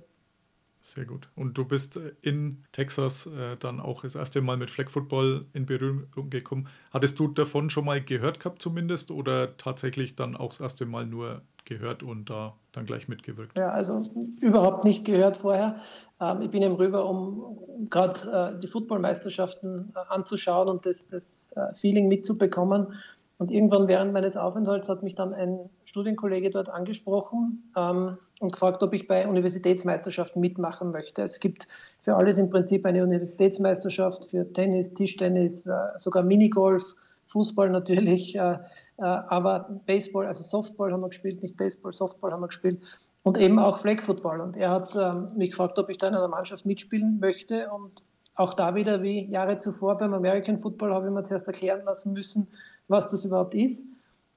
Sehr 0.87 1.07
gut. 1.07 1.31
Und 1.35 1.57
du 1.57 1.65
bist 1.65 1.97
äh, 1.97 2.13
in 2.21 2.63
Texas 2.73 3.25
äh, 3.25 3.57
dann 3.59 3.81
auch 3.81 4.03
das 4.03 4.17
erste 4.17 4.43
Mal 4.43 4.59
mit 4.59 4.71
Flag 4.71 4.91
Football 4.91 5.47
in 5.55 5.65
Berührung 5.65 6.29
gekommen. 6.29 6.69
Hattest 6.93 7.19
du 7.19 7.29
davon 7.29 7.71
schon 7.71 7.87
mal 7.87 8.03
gehört 8.03 8.39
gehabt 8.39 8.61
zumindest 8.61 9.11
oder 9.11 9.57
tatsächlich 9.57 10.15
dann 10.15 10.37
auch 10.37 10.51
das 10.51 10.61
erste 10.61 10.85
Mal 10.85 11.07
nur 11.07 11.41
gehört 11.65 12.03
und 12.03 12.29
da 12.29 12.53
dann 12.73 12.85
gleich 12.85 13.09
mitgewirkt? 13.09 13.57
Ja, 13.57 13.71
also 13.71 14.03
überhaupt 14.43 14.85
nicht 14.85 15.07
gehört 15.07 15.39
vorher. 15.39 15.77
Ähm, 16.21 16.43
ich 16.43 16.51
bin 16.51 16.63
eben 16.63 16.75
rüber, 16.75 17.09
um 17.09 17.89
gerade 17.89 18.55
äh, 18.55 18.61
die 18.61 18.67
Footballmeisterschaften 18.67 19.95
äh, 19.95 20.13
anzuschauen 20.13 20.69
und 20.69 20.85
das, 20.85 21.07
das 21.07 21.51
äh, 21.57 21.75
Feeling 21.75 22.09
mitzubekommen. 22.09 22.93
Und 23.39 23.51
irgendwann 23.51 23.89
während 23.89 24.13
meines 24.13 24.37
Aufenthalts 24.37 24.89
hat 24.89 25.03
mich 25.03 25.15
dann 25.15 25.35
ein 25.35 25.71
Studienkollege 25.85 26.51
dort 26.51 26.69
angesprochen. 26.69 27.73
Ähm, 27.77 28.19
und 28.41 28.53
gefragt, 28.53 28.83
ob 28.83 28.93
ich 28.95 29.07
bei 29.07 29.27
Universitätsmeisterschaften 29.29 30.41
mitmachen 30.41 30.91
möchte. 30.91 31.23
Es 31.23 31.41
gibt 31.41 31.69
für 32.03 32.17
alles 32.17 32.37
im 32.37 32.51
Prinzip 32.51 32.85
eine 32.85 33.03
Universitätsmeisterschaft 33.03 34.27
für 34.27 34.53
Tennis, 34.53 34.93
Tischtennis, 34.93 35.67
äh, 35.67 35.73
sogar 35.97 36.23
Minigolf, 36.23 36.95
Fußball 37.27 37.71
natürlich, 37.71 38.37
äh, 38.37 38.59
äh, 38.99 39.03
aber 39.03 39.81
Baseball, 39.87 40.27
also 40.27 40.43
Softball 40.43 40.93
haben 40.93 41.01
wir 41.01 41.09
gespielt, 41.09 41.43
nicht 41.43 41.57
Baseball, 41.57 41.93
Softball 41.93 42.33
haben 42.33 42.43
wir 42.43 42.49
gespielt 42.49 42.83
und 43.23 43.39
eben 43.39 43.59
auch 43.59 43.79
Flag 43.79 44.03
Football. 44.03 44.41
Und 44.41 44.57
er 44.57 44.71
hat 44.71 44.95
ähm, 44.95 45.29
mich 45.37 45.51
gefragt, 45.51 45.79
ob 45.79 45.89
ich 45.89 45.99
da 45.99 46.09
in 46.09 46.15
einer 46.15 46.29
Mannschaft 46.29 46.67
mitspielen 46.67 47.19
möchte 47.21 47.71
und 47.71 48.03
auch 48.35 48.53
da 48.53 48.75
wieder 48.75 49.01
wie 49.03 49.27
Jahre 49.31 49.59
zuvor 49.59 49.97
beim 49.97 50.13
American 50.13 50.59
Football 50.59 50.93
habe 50.93 51.07
ich 51.07 51.13
mir 51.13 51.23
zuerst 51.23 51.47
erklären 51.47 51.83
lassen 51.85 52.13
müssen, 52.13 52.49
was 52.89 53.09
das 53.09 53.25
überhaupt 53.25 53.55
ist 53.55 53.87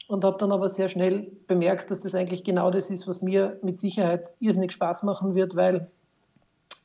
und 0.07 0.23
habe 0.23 0.37
dann 0.39 0.51
aber 0.51 0.69
sehr 0.69 0.89
schnell 0.89 1.31
bemerkt, 1.47 1.91
dass 1.91 1.99
das 1.99 2.15
eigentlich 2.15 2.43
genau 2.43 2.71
das 2.71 2.89
ist, 2.89 3.07
was 3.07 3.21
mir 3.21 3.59
mit 3.61 3.77
Sicherheit 3.77 4.35
irrsinnig 4.39 4.71
Spaß 4.71 5.03
machen 5.03 5.35
wird, 5.35 5.55
weil 5.55 5.91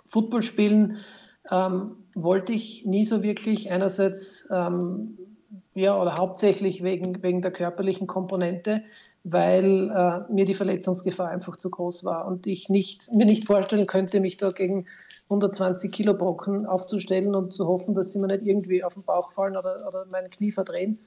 Football 0.07 0.43
spielen 0.43 0.99
ähm, 1.51 1.97
wollte 2.15 2.53
ich 2.53 2.85
nie 2.85 3.05
so 3.05 3.23
wirklich. 3.23 3.71
Einerseits 3.71 4.49
ähm, 4.51 5.17
ja, 5.75 6.01
oder 6.01 6.17
hauptsächlich 6.17 6.83
wegen, 6.83 7.23
wegen 7.23 7.43
der 7.43 7.51
körperlichen 7.51 8.07
Komponente, 8.07 8.83
weil 9.25 9.91
äh, 9.91 10.33
mir 10.33 10.45
die 10.45 10.55
Verletzungsgefahr 10.55 11.29
einfach 11.29 11.57
zu 11.57 11.71
groß 11.71 12.05
war 12.05 12.27
und 12.27 12.47
ich 12.47 12.69
nicht, 12.69 13.11
mir 13.13 13.25
nicht 13.25 13.47
vorstellen 13.47 13.87
könnte, 13.87 14.21
mich 14.21 14.37
da 14.37 14.51
gegen 14.51 14.87
120 15.25 15.91
Kilo 15.91 16.15
Brocken 16.15 16.67
aufzustellen 16.67 17.35
und 17.35 17.53
zu 17.53 17.67
hoffen, 17.67 17.95
dass 17.95 18.13
sie 18.13 18.19
mir 18.19 18.27
nicht 18.27 18.45
irgendwie 18.45 18.85
auf 18.85 18.95
den 18.95 19.05
Bauch 19.05 19.31
fallen 19.31 19.57
oder, 19.57 19.87
oder 19.89 20.05
mein 20.11 20.29
Knie 20.29 20.53
verdrehen. 20.53 20.99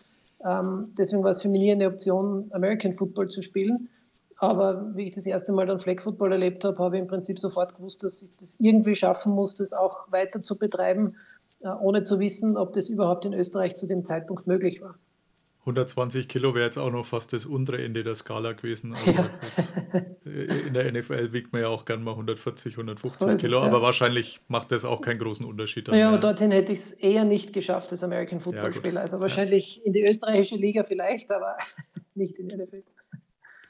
Ähm, 0.43 0.93
deswegen 0.97 1.23
war 1.23 1.31
es 1.31 1.41
für 1.41 1.49
mich 1.49 1.69
eine 1.71 1.87
Option, 1.87 2.49
American 2.51 2.93
Football 2.93 3.29
zu 3.29 3.41
spielen. 3.41 3.89
Aber 4.37 4.95
wie 4.95 5.07
ich 5.07 5.15
das 5.15 5.25
erste 5.25 5.53
Mal 5.53 5.65
dann 5.65 5.79
Flag 5.79 6.01
Football 6.01 6.33
erlebt 6.33 6.63
habe, 6.65 6.77
habe 6.83 6.97
ich 6.97 7.01
im 7.01 7.07
Prinzip 7.07 7.39
sofort 7.39 7.75
gewusst, 7.75 8.03
dass 8.03 8.21
ich 8.21 8.35
das 8.35 8.55
irgendwie 8.59 8.95
schaffen 8.95 9.31
muss, 9.31 9.55
das 9.55 9.71
auch 9.71 10.11
weiter 10.11 10.41
zu 10.41 10.57
betreiben, 10.57 11.15
äh, 11.61 11.69
ohne 11.69 12.03
zu 12.03 12.19
wissen, 12.19 12.57
ob 12.57 12.73
das 12.73 12.89
überhaupt 12.89 13.25
in 13.25 13.33
Österreich 13.33 13.77
zu 13.77 13.87
dem 13.87 14.03
Zeitpunkt 14.03 14.45
möglich 14.45 14.81
war. 14.81 14.95
120 15.65 16.27
Kilo 16.27 16.53
wäre 16.53 16.65
jetzt 16.65 16.77
auch 16.77 16.91
noch 16.91 17.07
fast 17.07 17.34
das 17.34 17.45
untere 17.45 17.84
Ende 17.84 18.03
der 18.03 18.13
Skala 18.13 18.53
gewesen. 18.53 18.93
Also 18.93 19.12
ja. 19.12 19.29
das, 19.41 19.74
äh, 20.25 20.67
in 20.67 20.75
der 20.75 20.91
NFL 20.91 21.34
wiegt 21.34 21.53
man 21.53 21.63
ja 21.63 21.69
auch 21.69 21.86
gern 21.86 22.03
mal 22.03 22.12
140, 22.12 22.74
150 22.74 23.19
so 23.19 23.36
Kilo, 23.36 23.57
es, 23.57 23.63
ja. 23.63 23.67
aber 23.67 23.81
wahrscheinlich 23.81 24.41
macht 24.48 24.72
das 24.72 24.86
auch 24.86 25.01
keinen 25.01 25.17
großen 25.17 25.43
Unterschied. 25.43 25.88
Ja, 25.88 26.12
mehr. 26.12 26.19
dorthin 26.19 26.51
hätte 26.51 26.72
ich 26.72 26.79
es 26.79 26.91
eher 26.91 27.25
nicht 27.25 27.51
geschafft 27.51 27.91
als 27.91 28.03
American 28.03 28.39
Football 28.39 28.74
Spieler. 28.74 29.01
Also 29.01 29.19
wahrscheinlich 29.19 29.84
in 29.84 29.93
die 29.93 30.03
österreichische 30.03 30.55
Liga 30.55 30.84
vielleicht, 30.84 31.31
aber 31.31 31.57
nicht 32.13 32.36
in 32.36 32.50
der 32.50 32.60
NFL. 32.60 32.84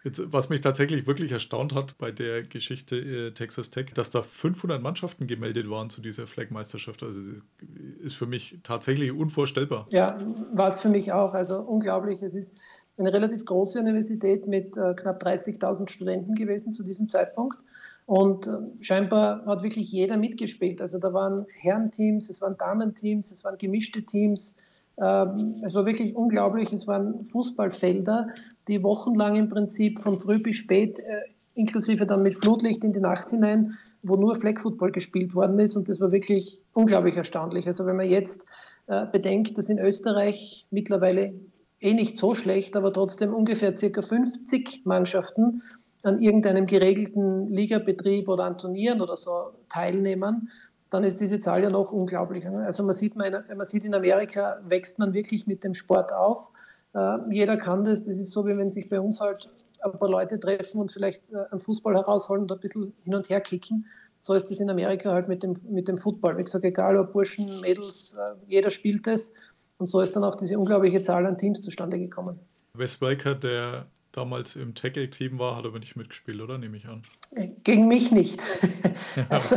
Jetzt, 0.05 0.21
was 0.31 0.49
mich 0.49 0.61
tatsächlich 0.61 1.07
wirklich 1.07 1.31
erstaunt 1.31 1.73
hat 1.73 1.97
bei 1.97 2.11
der 2.11 2.43
Geschichte 2.43 2.95
äh, 2.95 3.31
Texas 3.31 3.71
Tech, 3.71 3.87
dass 3.95 4.11
da 4.11 4.21
500 4.21 4.79
Mannschaften 4.79 5.25
gemeldet 5.25 5.67
waren 5.67 5.89
zu 5.89 5.99
dieser 5.99 6.27
Flag-Meisterschaft. 6.27 7.01
Also 7.01 7.21
ist 8.03 8.13
für 8.13 8.27
mich 8.27 8.59
tatsächlich 8.61 9.11
unvorstellbar. 9.11 9.87
Ja, 9.89 10.19
war 10.53 10.67
es 10.67 10.79
für 10.79 10.89
mich 10.89 11.11
auch. 11.11 11.33
Also 11.33 11.57
unglaublich. 11.57 12.21
Es 12.21 12.35
ist 12.35 12.53
eine 12.99 13.11
relativ 13.11 13.45
große 13.45 13.79
Universität 13.79 14.45
mit 14.45 14.77
äh, 14.77 14.93
knapp 14.93 15.23
30.000 15.25 15.89
Studenten 15.89 16.35
gewesen 16.35 16.71
zu 16.71 16.83
diesem 16.83 17.09
Zeitpunkt. 17.09 17.57
Und 18.05 18.45
äh, 18.45 18.51
scheinbar 18.81 19.43
hat 19.47 19.63
wirklich 19.63 19.91
jeder 19.91 20.17
mitgespielt. 20.17 20.81
Also 20.81 20.99
da 20.99 21.13
waren 21.13 21.47
Herrenteams, 21.49 22.29
es 22.29 22.41
waren 22.41 22.55
Damenteams, 22.59 23.31
es 23.31 23.43
waren 23.43 23.57
gemischte 23.57 24.03
Teams. 24.03 24.53
Ähm, 25.01 25.61
es 25.63 25.73
war 25.73 25.85
wirklich 25.85 26.15
unglaublich. 26.15 26.71
Es 26.71 26.87
waren 26.87 27.25
Fußballfelder, 27.25 28.29
die 28.67 28.83
wochenlang 28.83 29.35
im 29.35 29.49
Prinzip 29.49 29.99
von 29.99 30.17
früh 30.19 30.41
bis 30.41 30.57
spät, 30.57 30.99
äh, 30.99 31.21
inklusive 31.53 32.05
dann 32.05 32.23
mit 32.23 32.35
Flutlicht 32.35 32.83
in 32.83 32.93
die 32.93 32.99
Nacht 32.99 33.29
hinein, 33.29 33.77
wo 34.03 34.15
nur 34.15 34.35
Flag 34.35 34.59
Football 34.59 34.91
gespielt 34.91 35.35
worden 35.35 35.59
ist. 35.59 35.75
Und 35.75 35.89
das 35.89 35.99
war 35.99 36.11
wirklich 36.11 36.61
unglaublich 36.73 37.15
erstaunlich. 37.15 37.67
Also 37.67 37.85
wenn 37.85 37.95
man 37.95 38.09
jetzt 38.09 38.45
äh, 38.87 39.05
bedenkt, 39.11 39.57
dass 39.57 39.69
in 39.69 39.79
Österreich 39.79 40.67
mittlerweile 40.69 41.33
eh 41.79 41.93
nicht 41.93 42.17
so 42.17 42.33
schlecht, 42.33 42.75
aber 42.75 42.93
trotzdem 42.93 43.33
ungefähr 43.33 43.77
circa 43.77 44.01
50 44.01 44.81
Mannschaften 44.85 45.61
an 46.03 46.21
irgendeinem 46.21 46.67
geregelten 46.67 47.49
Ligabetrieb 47.51 48.29
oder 48.29 48.43
an 48.43 48.57
Turnieren 48.57 49.01
oder 49.01 49.17
so 49.17 49.51
teilnehmen, 49.69 50.49
dann 50.95 51.03
ist 51.03 51.19
diese 51.19 51.41
Zahl 51.41 51.61
ja 51.61 51.69
noch 51.69 51.91
unglaublicher. 51.91 52.51
Also 52.59 52.81
man 52.83 52.95
sieht, 52.95 53.17
man 53.17 53.43
sieht 53.63 53.83
in 53.83 53.93
Amerika 53.93 54.59
wächst 54.65 54.97
man 54.97 55.13
wirklich 55.13 55.45
mit 55.45 55.63
dem 55.63 55.73
Sport 55.73 56.13
auf. 56.13 56.51
Äh, 56.93 57.17
jeder 57.31 57.57
kann 57.57 57.83
das. 57.83 58.03
Das 58.03 58.17
ist 58.17 58.31
so, 58.31 58.47
wie 58.47 58.57
wenn 58.57 58.69
sich 58.69 58.87
bei 58.87 58.99
uns 59.01 59.19
halt 59.19 59.49
ein 59.81 59.91
paar 59.99 60.09
Leute 60.09 60.39
treffen 60.39 60.79
und 60.79 60.93
vielleicht 60.93 61.33
äh, 61.33 61.51
einen 61.51 61.59
Fußball 61.59 61.95
herausholen 61.95 62.43
und 62.43 62.51
ein 62.51 62.59
bisschen 62.61 62.93
hin 63.03 63.13
und 63.13 63.29
her 63.29 63.41
kicken. 63.41 63.85
So 64.19 64.33
ist 64.35 64.49
das 64.49 64.61
in 64.61 64.69
Amerika 64.69 65.11
halt 65.11 65.27
mit 65.27 65.43
dem, 65.43 65.57
mit 65.69 65.89
dem 65.89 65.97
Football. 65.97 66.37
Wie 66.37 66.43
gesagt, 66.45 66.63
egal 66.63 66.97
ob 66.97 67.11
Burschen, 67.11 67.59
Mädels, 67.59 68.13
äh, 68.13 68.35
jeder 68.47 68.71
spielt 68.71 69.05
es. 69.05 69.33
Und 69.77 69.87
so 69.87 69.99
ist 69.99 70.15
dann 70.15 70.23
auch 70.23 70.35
diese 70.35 70.57
unglaubliche 70.57 71.03
Zahl 71.03 71.25
an 71.25 71.37
Teams 71.37 71.61
zustande 71.61 71.99
gekommen. 71.99 72.39
Wes 72.73 73.01
Welker, 73.01 73.35
der 73.35 73.85
damals 74.15 74.55
im 74.55 74.75
Tackle-Team 74.75 75.39
war, 75.39 75.57
hat 75.57 75.65
aber 75.65 75.79
nicht 75.79 75.95
mitgespielt, 75.95 76.41
oder? 76.41 76.57
Nehme 76.57 76.77
ich 76.77 76.87
an. 76.87 77.03
Gegen 77.63 77.87
mich 77.87 78.11
nicht. 78.11 78.41
also, 79.29 79.55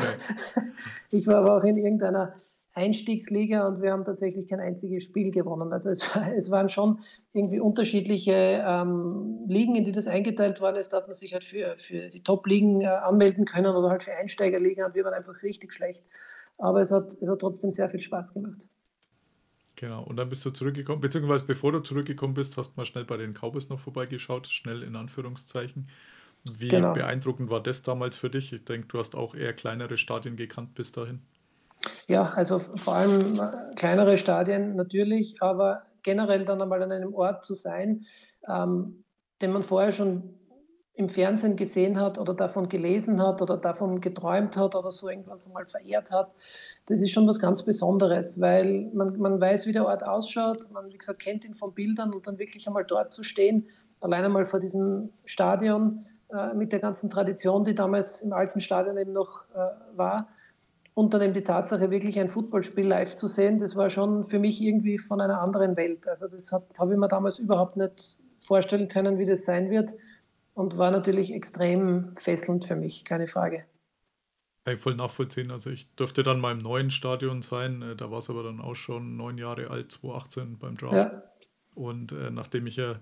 ich 1.11 1.27
war 1.27 1.37
aber 1.37 1.57
auch 1.57 1.65
in 1.65 1.77
irgendeiner 1.77 2.35
Einstiegsliga 2.79 3.67
und 3.67 3.83
wir 3.83 3.91
haben 3.91 4.05
tatsächlich 4.05 4.47
kein 4.47 4.61
einziges 4.61 5.03
Spiel 5.03 5.33
gewonnen. 5.33 5.73
Also 5.73 5.91
es, 5.91 6.03
war, 6.15 6.33
es 6.35 6.51
waren 6.51 6.69
schon 6.69 7.01
irgendwie 7.33 7.59
unterschiedliche 7.59 8.65
ähm, 8.65 9.47
Ligen, 9.49 9.75
in 9.75 9.85
die 9.85 9.93
das 9.93 10.07
eingeteilt 10.07 10.61
worden 10.61 10.77
ist. 10.77 10.93
Da 10.93 10.99
hat 10.99 11.09
man 11.09 11.15
sich 11.15 11.33
halt 11.33 11.45
für, 11.45 11.77
für 11.77 12.09
die 12.09 12.23
Top-Ligen 12.23 12.83
äh, 12.83 12.87
anmelden 12.87 13.45
können 13.45 13.75
oder 13.75 13.91
halt 13.91 14.05
für 14.05 14.13
Einsteigerliga 14.13 14.87
und 14.87 14.95
wir 14.95 15.05
waren 15.05 15.15
einfach 15.15 15.43
richtig 15.43 15.73
schlecht. 15.73 16.05
Aber 16.57 16.81
es 16.81 16.93
hat, 16.93 17.17
es 17.21 17.29
hat 17.29 17.41
trotzdem 17.41 17.73
sehr 17.73 17.89
viel 17.89 18.01
Spaß 18.01 18.33
gemacht. 18.33 18.69
Genau, 19.79 20.03
und 20.03 20.17
dann 20.17 20.29
bist 20.29 20.45
du 20.45 20.51
zurückgekommen, 20.51 21.01
beziehungsweise 21.01 21.45
bevor 21.45 21.71
du 21.71 21.79
zurückgekommen 21.79 22.35
bist, 22.35 22.57
hast 22.57 22.71
du 22.71 22.73
mal 22.81 22.85
schnell 22.85 23.05
bei 23.05 23.17
den 23.17 23.33
Cowboys 23.33 23.69
noch 23.69 23.79
vorbeigeschaut, 23.79 24.49
schnell 24.49 24.83
in 24.83 24.97
Anführungszeichen. 24.97 25.89
Wie 26.51 26.67
genau. 26.67 26.95
beeindruckend 26.95 27.49
war 27.49 27.63
das 27.63 27.85
damals 27.85 28.17
für 28.17 28.29
dich? 28.29 28.53
Ich 28.53 28.65
denke, 28.65 28.89
du 28.89 28.99
hast 28.99 29.15
auch 29.15 29.37
eher 29.37 29.53
kleinere 29.53 29.97
Stadien 29.97 30.35
gekannt 30.37 30.75
bis 30.75 30.91
dahin. 30.91 31.21
Ja, 32.09 32.31
also 32.31 32.59
vor 32.59 32.95
allem 32.95 33.39
äh, 33.39 33.75
kleinere 33.77 34.19
Stadien 34.19 34.75
natürlich, 34.75 35.41
aber 35.41 35.83
generell 36.03 36.45
dann 36.45 36.61
einmal 36.61 36.83
an 36.83 36.91
einem 36.91 37.15
Ort 37.15 37.45
zu 37.45 37.55
sein, 37.55 38.05
ähm, 38.49 39.05
den 39.41 39.53
man 39.53 39.63
vorher 39.63 39.93
schon 39.93 40.38
im 40.99 41.09
Fernsehen 41.09 41.55
gesehen 41.55 42.01
hat 42.01 42.19
oder 42.19 42.35
davon 42.35 42.69
gelesen 42.69 43.23
hat 43.23 43.41
oder 43.41 43.57
davon 43.57 44.01
geträumt 44.01 44.57
hat 44.57 44.75
oder 44.75 44.91
so 44.91 45.09
irgendwas 45.09 45.47
einmal 45.47 45.65
verehrt 45.65 46.11
hat, 46.11 46.33
das 46.87 47.01
ist 47.01 47.13
schon 47.13 47.27
was 47.29 47.39
ganz 47.39 47.63
Besonderes, 47.63 48.41
weil 48.41 48.91
man, 48.93 49.17
man 49.17 49.41
weiß, 49.41 49.69
wie 49.69 49.73
der 49.73 49.87
Ort 49.87 50.05
ausschaut, 50.05 50.69
man, 50.73 50.91
wie 50.93 50.99
gesagt, 50.99 51.21
kennt 51.21 51.45
ihn 51.45 51.55
von 51.55 51.73
Bildern 51.73 52.13
und 52.13 52.27
dann 52.27 52.41
wirklich 52.41 52.67
einmal 52.67 52.85
dort 52.85 53.13
zu 53.13 53.23
stehen, 53.23 53.69
allein 54.01 54.25
einmal 54.25 54.45
vor 54.45 54.59
diesem 54.59 55.11
Stadion 55.25 56.05
äh, 56.31 56.53
mit 56.55 56.73
der 56.73 56.81
ganzen 56.81 57.09
Tradition, 57.11 57.63
die 57.63 57.77
damals 57.77 58.21
im 58.21 58.33
alten 58.33 58.59
Stadion 58.59 58.99
eben 58.99 59.13
noch 59.13 59.45
äh, 59.55 59.97
war, 59.97 60.27
und 60.95 61.15
dann 61.15 61.23
eben 61.23 61.33
die 61.33 61.45
Tatsache, 61.45 61.93
wirklich 61.93 62.19
ein 62.19 62.29
Footballspiel 62.29 62.85
live 62.85 63.15
zu 63.15 63.29
sehen, 63.29 63.61
das 63.61 63.77
war 63.77 63.89
schon 63.89 64.25
für 64.25 64.41
mich 64.41 64.61
irgendwie 64.61 64.99
von 64.99 65.21
einer 65.21 65.41
anderen 65.41 65.77
Welt. 65.77 66.09
Also 66.09 66.27
das 66.27 66.51
habe 66.51 66.93
ich 66.93 66.99
mir 66.99 67.07
damals 67.07 67.39
überhaupt 67.39 67.77
nicht 67.77 68.17
vorstellen 68.41 68.89
können, 68.89 69.17
wie 69.17 69.25
das 69.25 69.45
sein 69.45 69.71
wird 69.71 69.93
und 70.59 70.77
war 70.77 70.91
natürlich 70.91 71.33
extrem 71.33 72.17
fesselnd 72.17 72.65
für 72.65 72.75
mich, 72.75 73.05
keine 73.05 73.29
Frage. 73.29 73.65
Kann 74.65 74.75
ich 74.75 74.81
voll 74.81 74.97
nachvollziehen. 74.97 75.53
Also 75.53 75.71
ich 75.71 75.89
durfte 75.95 76.25
dann 76.25 76.41
mal 76.41 76.51
im 76.51 76.59
neuen 76.59 76.91
Stadion 76.91 77.43
sein, 77.43 77.81
äh, 77.81 77.95
da 77.95 78.11
war 78.11 78.19
es 78.19 78.29
aber 78.29 78.43
dann 78.43 78.61
auch 78.61 78.75
schon 78.75 79.17
neun 79.17 79.39
Jahre 79.39 79.71
alt, 79.71 79.93
2018 79.93 80.59
beim 80.59 80.77
Draft. 80.77 81.13
Ja. 81.13 81.23
Und 81.77 82.11
äh, 82.11 82.33
nachdem 82.33 82.67
ich 82.67 82.75
ja 82.75 82.97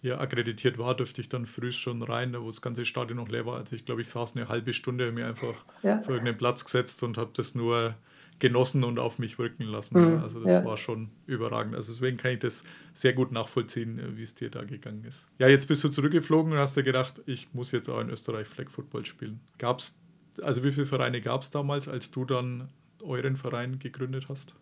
hier 0.00 0.22
akkreditiert 0.22 0.78
war, 0.78 0.96
dürfte 0.96 1.20
ich 1.20 1.28
dann 1.28 1.44
früh 1.44 1.70
schon 1.70 2.02
rein, 2.02 2.34
wo 2.40 2.46
das 2.46 2.62
ganze 2.62 2.86
Stadion 2.86 3.18
noch 3.18 3.28
leer 3.28 3.44
war. 3.44 3.58
Also 3.58 3.76
ich 3.76 3.84
glaube, 3.84 4.00
ich 4.00 4.08
saß 4.08 4.34
eine 4.34 4.48
halbe 4.48 4.72
Stunde 4.72 5.12
mir 5.12 5.26
einfach 5.26 5.66
ja. 5.82 6.00
auf 6.00 6.08
irgendeinen 6.08 6.38
Platz 6.38 6.64
gesetzt 6.64 7.02
und 7.02 7.18
habe 7.18 7.32
das 7.34 7.54
nur 7.54 7.94
genossen 8.42 8.82
und 8.82 8.98
auf 8.98 9.20
mich 9.20 9.38
wirken 9.38 9.62
lassen. 9.62 10.16
Mhm, 10.16 10.22
also 10.22 10.40
das 10.40 10.52
ja. 10.52 10.64
war 10.64 10.76
schon 10.76 11.10
überragend. 11.26 11.76
Also 11.76 11.92
deswegen 11.92 12.16
kann 12.16 12.32
ich 12.32 12.40
das 12.40 12.64
sehr 12.92 13.12
gut 13.12 13.30
nachvollziehen, 13.30 14.00
äh, 14.00 14.16
wie 14.16 14.22
es 14.24 14.34
dir 14.34 14.50
da 14.50 14.64
gegangen 14.64 15.04
ist. 15.04 15.28
Ja, 15.38 15.46
jetzt 15.46 15.68
bist 15.68 15.84
du 15.84 15.88
zurückgeflogen 15.88 16.52
und 16.52 16.58
hast 16.58 16.76
dir 16.76 16.82
gedacht, 16.82 17.22
ich 17.26 17.54
muss 17.54 17.70
jetzt 17.70 17.88
auch 17.88 18.00
in 18.00 18.10
Österreich 18.10 18.48
Flag 18.48 18.68
Football 18.68 19.04
spielen. 19.04 19.40
Gab 19.58 19.78
es, 19.78 19.96
also 20.42 20.64
wie 20.64 20.72
viele 20.72 20.86
Vereine 20.86 21.20
gab 21.20 21.42
es 21.42 21.52
damals, 21.52 21.88
als 21.88 22.10
du 22.10 22.24
dann 22.24 22.68
euren 23.00 23.36
Verein 23.36 23.78
gegründet 23.78 24.26
hast? 24.28 24.56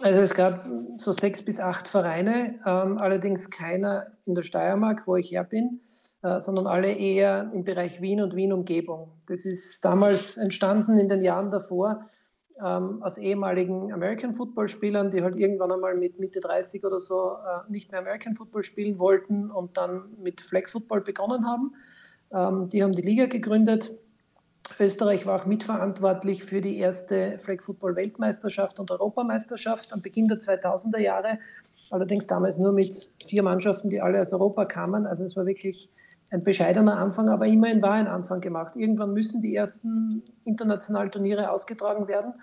Also 0.00 0.20
es 0.20 0.32
gab 0.32 0.68
so 0.98 1.10
sechs 1.10 1.42
bis 1.44 1.58
acht 1.58 1.88
Vereine, 1.88 2.60
ähm, 2.64 2.98
allerdings 2.98 3.50
keiner 3.50 4.12
in 4.26 4.36
der 4.36 4.44
Steiermark, 4.44 5.08
wo 5.08 5.16
ich 5.16 5.32
her 5.32 5.42
bin, 5.42 5.80
äh, 6.22 6.38
sondern 6.38 6.68
alle 6.68 6.92
eher 6.92 7.50
im 7.52 7.64
Bereich 7.64 8.00
Wien 8.00 8.20
und 8.20 8.36
Wien-Umgebung. 8.36 9.10
Das 9.26 9.44
ist 9.44 9.84
damals 9.84 10.36
entstanden 10.36 10.98
in 10.98 11.08
den 11.08 11.20
Jahren 11.20 11.50
davor 11.50 12.08
ähm, 12.62 13.02
aus 13.02 13.18
ehemaligen 13.18 13.92
American 13.92 14.34
Football-Spielern, 14.34 15.10
die 15.10 15.22
halt 15.22 15.36
irgendwann 15.36 15.72
einmal 15.72 15.94
mit 15.96 16.18
Mitte 16.18 16.40
30 16.40 16.84
oder 16.84 17.00
so 17.00 17.32
äh, 17.32 17.70
nicht 17.70 17.90
mehr 17.90 18.00
American 18.00 18.36
Football 18.36 18.62
spielen 18.62 18.98
wollten 18.98 19.50
und 19.50 19.76
dann 19.76 20.04
mit 20.22 20.40
Flag 20.40 20.68
Football 20.68 21.00
begonnen 21.00 21.46
haben. 21.46 21.74
Ähm, 22.32 22.68
die 22.68 22.82
haben 22.82 22.92
die 22.92 23.02
Liga 23.02 23.26
gegründet 23.26 23.92
Österreich 24.80 25.26
war 25.26 25.40
auch 25.40 25.46
mitverantwortlich 25.46 26.42
für 26.42 26.60
die 26.60 26.78
erste 26.78 27.38
Flag 27.38 27.62
Football 27.62 27.96
Weltmeisterschaft 27.96 28.80
und 28.80 28.90
Europameisterschaft 28.90 29.92
am 29.92 30.00
Beginn 30.00 30.26
der 30.26 30.38
2000er 30.38 30.98
Jahre. 30.98 31.38
Allerdings 31.90 32.26
damals 32.26 32.58
nur 32.58 32.72
mit 32.72 33.10
vier 33.24 33.42
Mannschaften, 33.42 33.90
die 33.90 34.00
alle 34.00 34.20
aus 34.20 34.32
Europa 34.32 34.64
kamen. 34.64 35.06
Also 35.06 35.22
es 35.22 35.36
war 35.36 35.46
wirklich 35.46 35.90
ein 36.34 36.42
bescheidener 36.42 36.98
Anfang, 36.98 37.28
aber 37.28 37.46
immerhin 37.46 37.80
war 37.80 37.92
ein 37.92 38.08
Anfang 38.08 38.40
gemacht. 38.40 38.74
Irgendwann 38.74 39.12
müssen 39.12 39.40
die 39.40 39.54
ersten 39.54 40.22
internationalen 40.44 41.12
Turniere 41.12 41.50
ausgetragen 41.50 42.08
werden. 42.08 42.34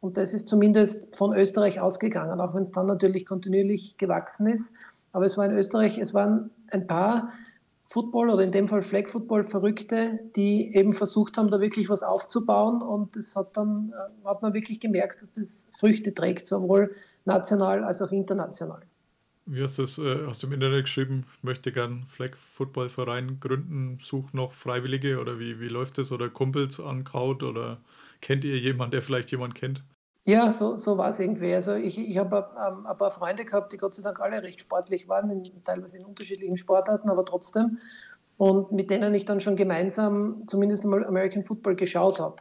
Und 0.00 0.16
das 0.16 0.32
ist 0.32 0.48
zumindest 0.48 1.14
von 1.16 1.34
Österreich 1.34 1.80
ausgegangen, 1.80 2.40
auch 2.40 2.54
wenn 2.54 2.62
es 2.62 2.70
dann 2.70 2.86
natürlich 2.86 3.26
kontinuierlich 3.26 3.98
gewachsen 3.98 4.46
ist. 4.46 4.72
Aber 5.12 5.26
es 5.26 5.36
war 5.36 5.44
in 5.44 5.52
Österreich, 5.52 5.98
es 5.98 6.14
waren 6.14 6.50
ein 6.70 6.86
paar 6.86 7.32
Football 7.82 8.30
oder 8.30 8.44
in 8.44 8.52
dem 8.52 8.68
Fall 8.68 8.84
Flag 8.84 9.08
Football 9.08 9.48
Verrückte, 9.48 10.20
die 10.36 10.72
eben 10.76 10.94
versucht 10.94 11.36
haben, 11.36 11.50
da 11.50 11.60
wirklich 11.60 11.88
was 11.88 12.04
aufzubauen 12.04 12.82
und 12.82 13.16
das 13.16 13.34
hat 13.34 13.56
dann 13.56 13.92
äh, 13.92 14.28
hat 14.28 14.42
man 14.42 14.54
wirklich 14.54 14.78
gemerkt, 14.78 15.20
dass 15.20 15.32
das 15.32 15.68
Früchte 15.76 16.14
trägt, 16.14 16.46
sowohl 16.46 16.94
national 17.24 17.82
als 17.82 18.00
auch 18.00 18.12
international. 18.12 18.82
Wie 19.46 19.62
hast 19.62 19.78
du 19.78 19.82
es, 19.82 19.98
äh, 19.98 20.26
du 20.26 20.46
im 20.46 20.52
Internet 20.52 20.84
geschrieben, 20.84 21.26
möchte 21.42 21.72
gern 21.72 22.04
Flag 22.06 22.36
Football 22.36 22.88
Verein 22.88 23.40
gründen, 23.40 23.98
such 24.00 24.32
noch 24.32 24.52
Freiwillige 24.52 25.20
oder 25.20 25.40
wie, 25.40 25.60
wie 25.60 25.68
läuft 25.68 25.98
das? 25.98 26.12
Oder 26.12 26.28
Kumpels 26.28 26.78
ankaut 26.78 27.42
oder 27.42 27.78
kennt 28.20 28.44
ihr 28.44 28.58
jemanden, 28.58 28.92
der 28.92 29.02
vielleicht 29.02 29.30
jemand 29.30 29.54
kennt? 29.54 29.82
Ja, 30.26 30.50
so, 30.52 30.76
so 30.76 30.98
war 30.98 31.08
es 31.08 31.18
irgendwie. 31.18 31.52
Also 31.54 31.74
ich, 31.74 31.98
ich 31.98 32.18
habe 32.18 32.48
ähm, 32.56 32.86
ein 32.86 32.96
paar 32.98 33.10
Freunde 33.10 33.44
gehabt, 33.44 33.72
die 33.72 33.78
Gott 33.78 33.94
sei 33.94 34.02
Dank 34.02 34.20
alle 34.20 34.42
recht 34.42 34.60
sportlich 34.60 35.08
waren, 35.08 35.30
in, 35.30 35.62
teilweise 35.64 35.96
in 35.96 36.04
unterschiedlichen 36.04 36.56
Sportarten, 36.56 37.08
aber 37.08 37.24
trotzdem. 37.24 37.78
Und 38.36 38.70
mit 38.72 38.90
denen 38.90 39.12
ich 39.14 39.24
dann 39.24 39.40
schon 39.40 39.56
gemeinsam 39.56 40.44
zumindest 40.46 40.84
einmal 40.84 41.04
American 41.04 41.44
Football 41.44 41.76
geschaut 41.76 42.20
habe. 42.20 42.36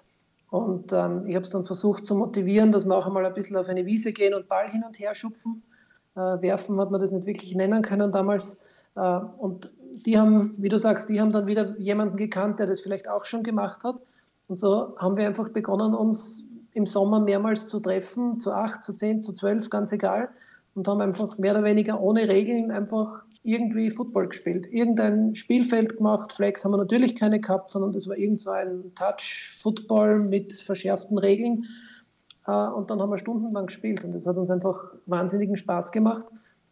Und 0.50 0.92
ähm, 0.94 1.26
ich 1.28 1.36
habe 1.36 1.46
es 1.46 1.52
dann 1.52 1.64
versucht 1.64 2.06
zu 2.06 2.16
motivieren, 2.16 2.72
dass 2.72 2.86
wir 2.86 2.96
auch 2.96 3.08
einmal 3.08 3.26
ein 3.26 3.34
bisschen 3.34 3.56
auf 3.56 3.68
eine 3.68 3.86
Wiese 3.86 4.14
gehen 4.14 4.34
und 4.34 4.48
Ball 4.48 4.70
hin 4.70 4.84
und 4.86 5.00
her 5.00 5.16
schupfen. 5.16 5.64
Äh, 6.20 6.42
werfen 6.42 6.80
hat 6.82 6.92
man 6.92 7.00
das 7.00 7.14
nicht 7.14 7.26
wirklich 7.26 7.56
nennen 7.56 7.82
können 7.82 8.12
damals. 8.12 8.58
Äh, 8.96 9.20
und 9.38 9.72
die 10.06 10.20
haben, 10.20 10.54
wie 10.58 10.68
du 10.68 10.78
sagst, 10.78 11.08
die 11.08 11.22
haben 11.22 11.32
dann 11.32 11.48
wieder 11.48 11.78
jemanden 11.80 12.18
gekannt, 12.18 12.60
der 12.60 12.68
das 12.68 12.82
vielleicht 12.82 13.08
auch 13.08 13.24
schon 13.24 13.44
gemacht 13.44 13.86
hat. 13.86 14.02
Und 14.48 14.60
so 14.60 14.98
haben 14.98 15.16
wir 15.16 15.26
einfach 15.26 15.50
begonnen, 15.50 15.94
uns 15.94 16.44
im 16.74 16.86
Sommer 16.86 17.22
mehrmals 17.22 17.68
zu 17.68 17.80
treffen, 17.80 18.40
zu 18.40 18.52
acht, 18.52 18.84
zu 18.84 18.94
zehn, 18.94 19.24
zu 19.24 19.32
zwölf, 19.32 19.70
ganz 19.70 19.94
egal. 19.94 20.30
Und 20.76 20.88
haben 20.88 21.00
einfach 21.00 21.38
mehr 21.38 21.54
oder 21.54 21.64
weniger 21.64 22.02
ohne 22.02 22.28
Regeln 22.28 22.70
einfach 22.72 23.24
irgendwie 23.44 23.90
Football 23.90 24.28
gespielt. 24.28 24.68
Irgendein 24.72 25.36
Spielfeld 25.36 25.98
gemacht. 25.98 26.34
Flex 26.34 26.66
haben 26.66 26.72
wir 26.72 26.78
natürlich 26.78 27.16
keine 27.16 27.40
gehabt, 27.40 27.70
sondern 27.70 27.94
das 27.94 28.08
war 28.08 28.18
irgend 28.18 28.42
so 28.42 28.50
ein 28.50 28.92
Touch-Football 28.96 30.20
mit 30.20 30.54
verschärften 30.54 31.18
Regeln. 31.18 31.66
Äh, 32.50 32.72
und 32.72 32.90
dann 32.90 33.00
haben 33.00 33.12
wir 33.12 33.18
stundenlang 33.18 33.68
gespielt 33.68 34.04
und 34.04 34.14
das 34.14 34.26
hat 34.26 34.38
uns 34.38 34.50
einfach 34.50 34.94
wahnsinnigen 35.06 35.56
Spaß 35.56 35.92
gemacht 35.92 36.26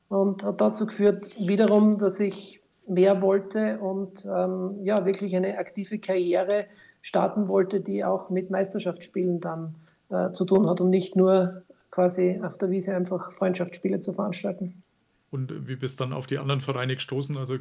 und 0.10 0.44
hat 0.44 0.62
dazu 0.62 0.86
geführt, 0.86 1.30
wiederum, 1.40 1.98
dass 1.98 2.20
ich 2.20 2.62
mehr 2.88 3.22
wollte 3.22 3.80
und 3.80 4.26
ähm, 4.26 4.78
ja, 4.84 5.06
wirklich 5.06 5.36
eine 5.36 5.58
aktive 5.58 6.00
Karriere 6.00 6.66
starten 7.02 7.48
wollte, 7.48 7.82
die 7.82 8.06
auch 8.06 8.30
mit 8.30 8.50
Meisterschaftsspielen 8.50 9.42
dann 9.42 9.76
äh, 10.10 10.32
zu 10.32 10.46
tun 10.46 10.70
hat 10.70 10.80
und 10.80 10.90
nicht 10.90 11.16
nur 11.16 11.64
quasi 11.92 12.40
auf 12.44 12.58
der 12.58 12.70
Wiese 12.70 12.96
einfach 12.96 13.32
Freundschaftsspiele 13.34 14.00
zu 14.00 14.14
veranstalten. 14.14 14.84
Und 15.32 15.68
wie 15.68 15.76
bist 15.76 16.00
dann 16.00 16.14
auf 16.14 16.28
die 16.28 16.38
anderen 16.38 16.62
Vereine 16.62 16.96
gestoßen? 16.96 17.36
Also 17.36 17.58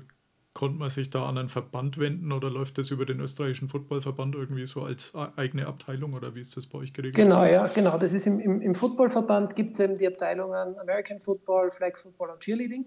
konnte 0.56 0.78
man 0.78 0.88
sich 0.88 1.10
da 1.10 1.28
an 1.28 1.36
einen 1.36 1.50
Verband 1.50 1.98
wenden 1.98 2.32
oder 2.32 2.48
läuft 2.48 2.78
das 2.78 2.90
über 2.90 3.04
den 3.04 3.20
österreichischen 3.20 3.68
Footballverband 3.68 4.34
irgendwie 4.34 4.64
so 4.64 4.84
als 4.84 5.12
eigene 5.36 5.66
Abteilung 5.66 6.14
oder 6.14 6.34
wie 6.34 6.40
ist 6.40 6.56
das 6.56 6.66
bei 6.66 6.78
euch 6.78 6.94
geregelt? 6.94 7.14
Genau, 7.14 7.44
ja, 7.44 7.66
genau. 7.66 7.98
Das 7.98 8.14
ist 8.14 8.26
im, 8.26 8.40
im, 8.40 8.62
im 8.62 8.75
Footballverband 8.75 9.54
gibt 9.54 9.75
es 9.75 9.80
eben 9.80 9.98
die 9.98 10.06
Abteilungen 10.06 10.78
American 10.78 11.20
Football, 11.20 11.70
Flag 11.70 11.98
Football 11.98 12.30
und 12.30 12.40
Cheerleading. 12.40 12.86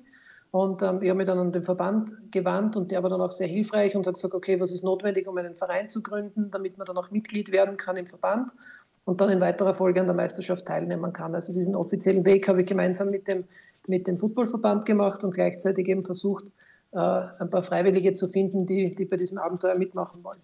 Und 0.49 0.81
ähm, 0.81 1.03
ich 1.03 1.09
habe 1.09 1.17
mich 1.17 1.27
dann 1.27 1.37
an 1.37 1.51
den 1.51 1.61
Verband 1.61 2.17
gewandt 2.31 2.75
und 2.75 2.89
der 2.89 3.03
war 3.03 3.11
dann 3.11 3.21
auch 3.21 3.31
sehr 3.31 3.47
hilfreich 3.47 3.95
und 3.95 4.07
hat 4.07 4.15
gesagt, 4.15 4.33
okay, 4.33 4.59
was 4.59 4.71
ist 4.71 4.83
notwendig, 4.83 5.27
um 5.27 5.37
einen 5.37 5.55
Verein 5.55 5.89
zu 5.89 6.01
gründen, 6.01 6.49
damit 6.49 6.79
man 6.79 6.87
dann 6.87 6.97
auch 6.97 7.11
Mitglied 7.11 7.51
werden 7.51 7.77
kann 7.77 7.97
im 7.97 8.07
Verband 8.07 8.51
und 9.05 9.21
dann 9.21 9.29
in 9.29 9.41
weiterer 9.41 9.75
Folge 9.75 9.99
an 9.99 10.07
der 10.07 10.15
Meisterschaft 10.15 10.65
teilnehmen 10.65 11.13
kann. 11.13 11.35
Also 11.35 11.53
diesen 11.53 11.75
offiziellen 11.75 12.25
Weg 12.25 12.47
habe 12.47 12.61
ich 12.61 12.67
gemeinsam 12.67 13.11
mit 13.11 13.27
dem, 13.27 13.43
mit 13.85 14.07
dem 14.07 14.17
Footballverband 14.17 14.87
gemacht 14.87 15.23
und 15.23 15.35
gleichzeitig 15.35 15.87
eben 15.87 16.03
versucht, 16.03 16.45
ein 16.97 17.49
paar 17.49 17.63
Freiwillige 17.63 18.15
zu 18.15 18.27
finden, 18.27 18.65
die, 18.65 18.95
die 18.95 19.05
bei 19.05 19.17
diesem 19.17 19.37
Abenteuer 19.37 19.75
mitmachen 19.75 20.23
wollen. 20.23 20.41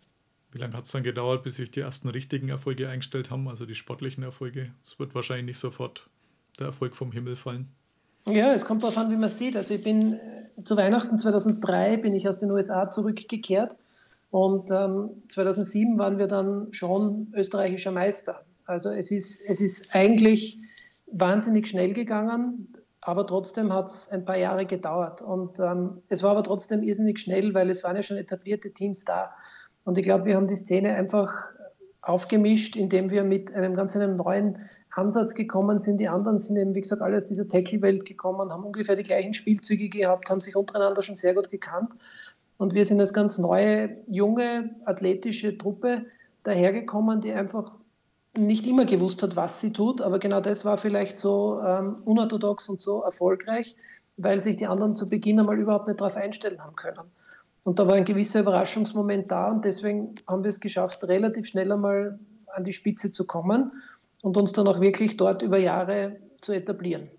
Wie 0.51 0.59
lange 0.59 0.73
hat 0.73 0.85
es 0.85 0.91
dann 0.91 1.03
gedauert, 1.03 1.43
bis 1.43 1.55
sich 1.55 1.69
die 1.69 1.81
ersten 1.81 2.09
richtigen 2.09 2.49
Erfolge 2.49 2.87
eingestellt 2.87 3.29
haben, 3.29 3.49
also 3.49 3.65
die 3.65 3.75
sportlichen 3.75 4.23
Erfolge? 4.23 4.71
Es 4.85 4.97
wird 4.99 5.13
wahrscheinlich 5.13 5.47
nicht 5.47 5.59
sofort 5.59 6.09
der 6.59 6.67
Erfolg 6.67 6.95
vom 6.95 7.11
Himmel 7.11 7.35
fallen. 7.35 7.67
Ja, 8.25 8.53
es 8.53 8.65
kommt 8.65 8.83
darauf 8.83 8.97
an, 8.97 9.11
wie 9.11 9.17
man 9.17 9.29
sieht. 9.29 9.55
Also 9.55 9.73
ich 9.73 9.83
bin 9.83 10.13
äh, 10.13 10.63
zu 10.63 10.77
Weihnachten 10.77 11.17
2003 11.17 11.97
bin 11.97 12.13
ich 12.13 12.27
aus 12.29 12.37
den 12.37 12.51
USA 12.51 12.89
zurückgekehrt 12.89 13.75
und 14.31 14.71
ähm, 14.71 15.09
2007 15.29 15.97
waren 15.97 16.17
wir 16.17 16.27
dann 16.27 16.71
schon 16.71 17.27
österreichischer 17.35 17.91
Meister. 17.91 18.43
Also 18.65 18.89
es 18.89 19.11
ist, 19.11 19.41
es 19.41 19.61
ist 19.61 19.93
eigentlich 19.93 20.59
wahnsinnig 21.07 21.67
schnell 21.67 21.93
gegangen, 21.93 22.73
aber 23.05 23.27
trotzdem 23.27 23.71
hat 23.71 23.87
es 23.87 24.09
ein 24.09 24.25
paar 24.25 24.37
Jahre 24.37 24.65
gedauert. 24.65 25.21
Und 25.21 25.59
ähm, 25.59 26.01
es 26.09 26.23
war 26.23 26.31
aber 26.31 26.41
trotzdem 26.43 26.81
irrsinnig 26.81 27.19
schnell, 27.19 27.53
weil 27.53 27.69
es 27.69 27.83
waren 27.83 27.95
ja 27.95 28.01
schon 28.01 28.17
etablierte 28.17 28.71
Teams 28.71 29.05
da. 29.05 29.29
Und 29.83 29.99
ich 29.99 30.03
glaube, 30.03 30.25
wir 30.25 30.35
haben 30.35 30.47
die 30.47 30.55
Szene 30.55 30.95
einfach 30.95 31.53
aufgemischt, 32.01 32.75
indem 32.75 33.11
wir 33.11 33.23
mit 33.23 33.53
einem 33.53 33.75
ganz 33.75 33.95
einem 33.95 34.17
neuen 34.17 34.57
Ansatz 34.89 35.35
gekommen 35.35 35.79
sind. 35.79 35.99
Die 35.99 36.07
anderen 36.07 36.39
sind 36.39 36.57
eben, 36.57 36.73
wie 36.73 36.81
gesagt, 36.81 37.03
alle 37.03 37.17
aus 37.17 37.25
dieser 37.25 37.47
Tackle-Welt 37.47 38.05
gekommen, 38.05 38.51
haben 38.51 38.63
ungefähr 38.63 38.95
die 38.95 39.03
gleichen 39.03 39.35
Spielzüge 39.35 39.89
gehabt, 39.89 40.31
haben 40.31 40.41
sich 40.41 40.55
untereinander 40.55 41.03
schon 41.03 41.15
sehr 41.15 41.35
gut 41.35 41.51
gekannt. 41.51 41.93
Und 42.57 42.73
wir 42.73 42.85
sind 42.85 42.99
als 42.99 43.13
ganz 43.13 43.37
neue, 43.37 43.97
junge, 44.07 44.71
athletische 44.85 45.55
Truppe 45.55 46.05
dahergekommen, 46.41 47.21
die 47.21 47.33
einfach 47.33 47.75
nicht 48.37 48.65
immer 48.67 48.85
gewusst 48.85 49.23
hat, 49.23 49.35
was 49.35 49.61
sie 49.61 49.71
tut, 49.71 50.01
aber 50.01 50.19
genau 50.19 50.41
das 50.41 50.65
war 50.65 50.77
vielleicht 50.77 51.17
so 51.17 51.61
ähm, 51.65 51.95
unorthodox 52.05 52.69
und 52.69 52.81
so 52.81 53.01
erfolgreich, 53.01 53.75
weil 54.17 54.41
sich 54.43 54.57
die 54.57 54.67
anderen 54.67 54.95
zu 54.95 55.09
Beginn 55.09 55.39
einmal 55.39 55.59
überhaupt 55.59 55.87
nicht 55.87 55.99
darauf 55.99 56.15
einstellen 56.15 56.63
haben 56.63 56.75
können. 56.75 56.99
Und 57.63 57.79
da 57.79 57.87
war 57.87 57.95
ein 57.95 58.05
gewisser 58.05 58.41
Überraschungsmoment 58.41 59.31
da 59.31 59.51
und 59.51 59.65
deswegen 59.65 60.15
haben 60.27 60.43
wir 60.43 60.49
es 60.49 60.59
geschafft, 60.59 61.03
relativ 61.03 61.47
schnell 61.47 61.71
einmal 61.71 62.19
an 62.47 62.63
die 62.63 62.73
Spitze 62.73 63.11
zu 63.11 63.25
kommen 63.25 63.71
und 64.21 64.37
uns 64.37 64.53
dann 64.53 64.67
auch 64.67 64.79
wirklich 64.79 65.17
dort 65.17 65.41
über 65.41 65.57
Jahre 65.57 66.17
zu 66.41 66.51
etablieren. 66.51 67.09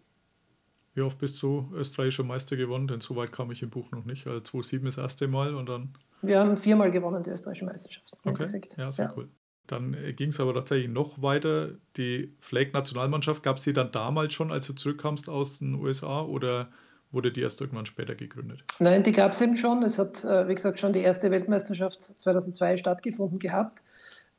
Wie 0.94 1.02
oft 1.02 1.18
bist 1.18 1.42
du 1.42 1.68
österreichischer 1.74 2.24
Meister 2.24 2.56
gewonnen? 2.56 2.86
Denn 2.88 3.00
so 3.00 3.16
weit 3.16 3.32
kam 3.32 3.50
ich 3.50 3.62
im 3.62 3.70
Buch 3.70 3.90
noch 3.90 4.04
nicht. 4.06 4.26
Also 4.26 4.40
2007 4.40 4.86
das 4.86 4.98
erste 4.98 5.28
Mal 5.28 5.54
und 5.54 5.68
dann. 5.68 5.90
Wir 6.22 6.40
haben 6.40 6.56
viermal 6.56 6.90
gewonnen, 6.90 7.22
die 7.22 7.30
österreichische 7.30 7.66
Meisterschaft. 7.66 8.14
Okay. 8.24 8.60
Ja, 8.78 8.90
sehr 8.90 9.06
ja. 9.06 9.12
cool. 9.14 9.28
Dann 9.66 9.94
äh, 9.94 10.12
ging 10.12 10.30
es 10.30 10.40
aber 10.40 10.54
tatsächlich 10.54 10.88
noch 10.90 11.22
weiter. 11.22 11.70
Die 11.96 12.32
Flag-Nationalmannschaft, 12.40 13.42
gab 13.42 13.56
es 13.56 13.64
die 13.64 13.72
dann 13.72 13.92
damals 13.92 14.32
schon, 14.32 14.52
als 14.52 14.66
du 14.66 14.74
zurückkamst 14.74 15.28
aus 15.28 15.58
den 15.58 15.74
USA 15.74 16.22
oder 16.22 16.68
wurde 17.12 17.32
die 17.32 17.40
erst 17.40 17.60
irgendwann 17.60 17.86
später 17.86 18.14
gegründet? 18.14 18.64
Nein, 18.78 19.02
die 19.02 19.12
gab 19.12 19.32
es 19.32 19.40
eben 19.40 19.56
schon. 19.56 19.82
Es 19.82 19.98
hat, 19.98 20.24
äh, 20.24 20.48
wie 20.48 20.54
gesagt, 20.54 20.80
schon 20.80 20.92
die 20.92 21.00
erste 21.00 21.30
Weltmeisterschaft 21.30 22.02
2002 22.02 22.76
stattgefunden 22.76 23.38
gehabt. 23.38 23.82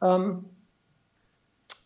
Ähm, 0.01 0.45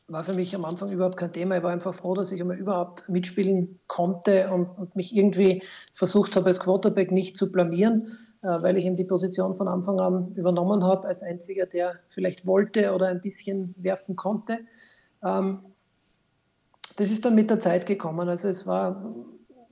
war 0.07 0.23
für 0.23 0.33
mich 0.33 0.53
am 0.55 0.65
Anfang 0.65 0.91
überhaupt 0.91 1.17
kein 1.17 1.31
Thema. 1.31 1.57
Ich 1.57 1.63
war 1.63 1.71
einfach 1.71 1.93
froh, 1.93 2.13
dass 2.13 2.31
ich 2.31 2.41
einmal 2.41 2.57
überhaupt 2.57 3.07
mitspielen 3.07 3.79
konnte 3.87 4.49
und, 4.49 4.65
und 4.65 4.95
mich 4.95 5.15
irgendwie 5.15 5.63
versucht 5.93 6.35
habe, 6.35 6.47
als 6.47 6.59
Quarterback 6.59 7.11
nicht 7.11 7.37
zu 7.37 7.51
blamieren. 7.51 8.17
Äh, 8.43 8.63
weil 8.63 8.77
ich 8.77 8.85
ihm 8.85 8.95
die 8.95 9.03
Position 9.03 9.55
von 9.55 9.67
Anfang 9.67 9.99
an 9.99 10.33
übernommen 10.35 10.83
habe, 10.83 11.07
als 11.07 11.21
einziger, 11.21 11.67
der 11.67 11.99
vielleicht 12.09 12.47
wollte 12.47 12.93
oder 12.93 13.07
ein 13.07 13.21
bisschen 13.21 13.75
werfen 13.77 14.15
konnte. 14.15 14.59
Ähm, 15.23 15.59
das 16.95 17.11
ist 17.11 17.23
dann 17.23 17.35
mit 17.35 17.51
der 17.51 17.59
Zeit 17.59 17.85
gekommen. 17.85 18.27
Also 18.29 18.47
es 18.47 18.65
war, 18.65 19.13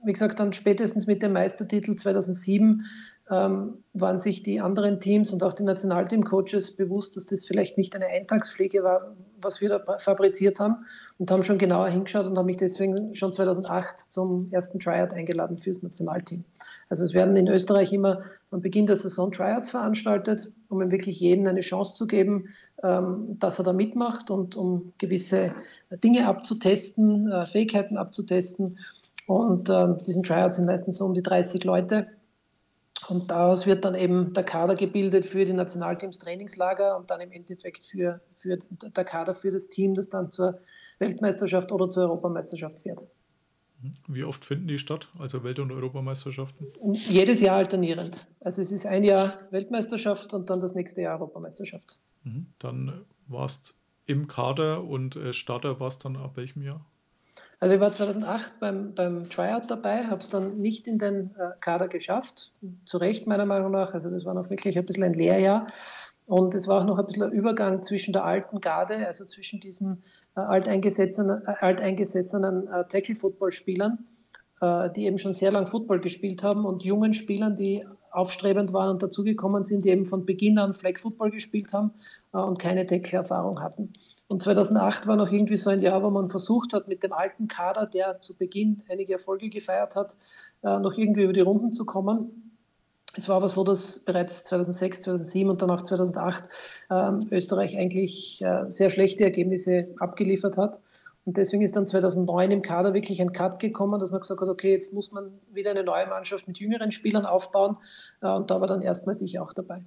wie 0.04 0.12
gesagt, 0.12 0.38
dann 0.38 0.52
spätestens 0.52 1.08
mit 1.08 1.20
dem 1.20 1.32
Meistertitel 1.32 1.96
2007 1.96 2.84
ähm, 3.28 3.84
waren 3.92 4.20
sich 4.20 4.44
die 4.44 4.60
anderen 4.60 5.00
Teams 5.00 5.32
und 5.32 5.42
auch 5.42 5.52
die 5.52 5.64
Nationalteam-Coaches 5.64 6.76
bewusst, 6.76 7.16
dass 7.16 7.26
das 7.26 7.44
vielleicht 7.44 7.76
nicht 7.76 7.96
eine 7.96 8.06
Eintagspflege 8.06 8.84
war, 8.84 9.16
was 9.42 9.60
wir 9.60 9.68
da 9.68 9.98
fabriziert 9.98 10.60
haben 10.60 10.84
und 11.18 11.30
haben 11.30 11.42
schon 11.42 11.58
genauer 11.58 11.88
hingeschaut 11.88 12.26
und 12.26 12.38
haben 12.38 12.46
mich 12.46 12.56
deswegen 12.56 13.16
schon 13.16 13.32
2008 13.32 13.98
zum 13.98 14.48
ersten 14.52 14.78
Tryout 14.78 15.12
eingeladen 15.12 15.58
fürs 15.58 15.82
Nationalteam. 15.82 16.44
Also 16.90 17.04
es 17.04 17.14
werden 17.14 17.36
in 17.36 17.46
Österreich 17.48 17.92
immer 17.92 18.24
am 18.50 18.60
Beginn 18.60 18.86
der 18.86 18.96
Saison 18.96 19.30
Tryouts 19.30 19.70
veranstaltet, 19.70 20.50
um 20.68 20.90
wirklich 20.90 21.20
jeden 21.20 21.46
eine 21.46 21.60
Chance 21.60 21.94
zu 21.94 22.06
geben, 22.06 22.48
ähm, 22.82 23.38
dass 23.38 23.58
er 23.58 23.64
da 23.64 23.72
mitmacht 23.72 24.28
und 24.30 24.56
um 24.56 24.92
gewisse 24.98 25.54
Dinge 26.02 26.26
abzutesten, 26.26 27.30
äh, 27.30 27.46
Fähigkeiten 27.46 27.96
abzutesten. 27.96 28.76
Und 29.26 29.70
ähm, 29.70 29.98
diesen 30.04 30.24
Tryouts 30.24 30.56
sind 30.56 30.66
meistens 30.66 30.96
so 30.96 31.06
um 31.06 31.14
die 31.14 31.22
30 31.22 31.62
Leute 31.62 32.08
und 33.08 33.30
daraus 33.30 33.66
wird 33.66 33.84
dann 33.84 33.94
eben 33.94 34.32
der 34.34 34.44
Kader 34.44 34.74
gebildet 34.74 35.26
für 35.26 35.44
die 35.44 35.52
Nationalteams 35.52 36.18
Trainingslager 36.18 36.96
und 36.96 37.10
dann 37.10 37.20
im 37.20 37.30
Endeffekt 37.30 37.84
für, 37.84 38.20
für 38.34 38.58
der 38.96 39.04
Kader 39.04 39.34
für 39.34 39.52
das 39.52 39.68
Team, 39.68 39.94
das 39.94 40.08
dann 40.08 40.30
zur 40.30 40.58
Weltmeisterschaft 40.98 41.70
oder 41.70 41.88
zur 41.88 42.04
Europameisterschaft 42.04 42.80
fährt. 42.80 43.04
Wie 44.08 44.24
oft 44.24 44.44
finden 44.44 44.68
die 44.68 44.78
statt, 44.78 45.08
also 45.18 45.42
Welt- 45.42 45.58
und 45.58 45.72
Europameisterschaften? 45.72 46.66
Jedes 46.92 47.40
Jahr 47.40 47.56
alternierend. 47.56 48.26
Also 48.40 48.60
es 48.60 48.72
ist 48.72 48.86
ein 48.86 49.04
Jahr 49.04 49.38
Weltmeisterschaft 49.50 50.34
und 50.34 50.50
dann 50.50 50.60
das 50.60 50.74
nächste 50.74 51.00
Jahr 51.00 51.18
Europameisterschaft. 51.18 51.98
Mhm. 52.24 52.46
Dann 52.58 53.04
warst 53.26 53.78
im 54.06 54.26
Kader 54.26 54.84
und 54.84 55.16
äh, 55.16 55.32
Starter 55.32 55.80
warst 55.80 56.04
dann 56.04 56.16
ab 56.16 56.36
welchem 56.36 56.62
Jahr? 56.62 56.84
Also 57.58 57.74
ich 57.74 57.80
war 57.80 57.92
2008 57.92 58.58
beim, 58.58 58.94
beim 58.94 59.28
Tryout 59.28 59.70
dabei, 59.70 60.06
habe 60.06 60.20
es 60.20 60.30
dann 60.30 60.58
nicht 60.58 60.86
in 60.86 60.98
den 60.98 61.34
äh, 61.36 61.50
Kader 61.60 61.88
geschafft, 61.88 62.52
zu 62.84 62.96
Recht 62.98 63.26
meiner 63.26 63.46
Meinung 63.46 63.70
nach. 63.70 63.94
Also 63.94 64.10
das 64.10 64.24
war 64.24 64.34
noch 64.34 64.50
wirklich 64.50 64.78
ein 64.78 64.86
bisschen 64.86 65.04
ein 65.04 65.14
Lehrjahr. 65.14 65.66
Und 66.30 66.54
es 66.54 66.68
war 66.68 66.80
auch 66.80 66.86
noch 66.86 66.98
ein 66.98 67.06
bisschen 67.06 67.24
ein 67.24 67.32
Übergang 67.32 67.82
zwischen 67.82 68.12
der 68.12 68.24
alten 68.24 68.60
Garde, 68.60 69.04
also 69.06 69.24
zwischen 69.24 69.58
diesen 69.58 70.04
äh, 70.36 70.40
alteingesessenen, 70.40 71.42
äh, 71.44 71.54
alteingesessenen 71.60 72.68
äh, 72.68 72.84
Tackle-Football-Spielern 72.86 73.98
äh, 74.60 74.90
die 74.90 75.06
eben 75.06 75.18
schon 75.18 75.32
sehr 75.32 75.50
lang 75.50 75.66
Football 75.66 76.00
gespielt 76.00 76.42
haben 76.42 76.64
und 76.64 76.84
jungen 76.84 77.14
Spielern, 77.14 77.56
die 77.56 77.84
aufstrebend 78.10 78.72
waren 78.72 78.90
und 78.90 79.02
dazugekommen 79.02 79.64
sind, 79.64 79.84
die 79.84 79.88
eben 79.88 80.04
von 80.04 80.26
Beginn 80.26 80.58
an 80.58 80.74
Flag 80.74 80.98
Football 80.98 81.30
gespielt 81.30 81.72
haben 81.72 81.92
äh, 82.32 82.38
und 82.38 82.58
keine 82.58 82.86
Tackle-Erfahrung 82.86 83.62
hatten. 83.62 83.92
Und 84.28 84.42
2008 84.42 85.06
war 85.06 85.16
noch 85.16 85.32
irgendwie 85.32 85.56
so 85.56 85.70
ein 85.70 85.80
Jahr, 85.80 86.02
wo 86.02 86.10
man 86.10 86.28
versucht 86.28 86.72
hat, 86.72 86.88
mit 86.88 87.02
dem 87.02 87.12
alten 87.12 87.48
Kader, 87.48 87.86
der 87.86 88.20
zu 88.20 88.36
Beginn 88.36 88.82
einige 88.88 89.14
Erfolge 89.14 89.48
gefeiert 89.48 89.96
hat, 89.96 90.16
äh, 90.62 90.78
noch 90.78 90.92
irgendwie 90.96 91.24
über 91.24 91.32
die 91.32 91.40
Runden 91.40 91.72
zu 91.72 91.84
kommen. 91.84 92.49
Es 93.16 93.28
war 93.28 93.36
aber 93.36 93.48
so, 93.48 93.64
dass 93.64 93.98
bereits 93.98 94.44
2006, 94.44 95.00
2007 95.00 95.50
und 95.50 95.62
dann 95.62 95.70
auch 95.70 95.82
2008 95.82 96.44
ähm, 96.90 97.26
Österreich 97.32 97.76
eigentlich 97.76 98.40
äh, 98.42 98.70
sehr 98.70 98.90
schlechte 98.90 99.24
Ergebnisse 99.24 99.88
abgeliefert 99.98 100.56
hat. 100.56 100.80
Und 101.24 101.36
deswegen 101.36 101.62
ist 101.62 101.76
dann 101.76 101.86
2009 101.86 102.50
im 102.50 102.62
Kader 102.62 102.94
wirklich 102.94 103.20
ein 103.20 103.32
Cut 103.32 103.58
gekommen, 103.58 104.00
dass 104.00 104.10
man 104.10 104.20
gesagt 104.20 104.40
hat, 104.40 104.48
okay, 104.48 104.72
jetzt 104.72 104.92
muss 104.94 105.12
man 105.12 105.32
wieder 105.52 105.70
eine 105.70 105.84
neue 105.84 106.06
Mannschaft 106.06 106.48
mit 106.48 106.58
jüngeren 106.58 106.92
Spielern 106.92 107.26
aufbauen. 107.26 107.76
Äh, 108.20 108.28
und 108.28 108.50
da 108.50 108.60
war 108.60 108.68
dann 108.68 108.80
erstmals 108.80 109.20
ich 109.20 109.38
auch 109.38 109.52
dabei. 109.52 109.82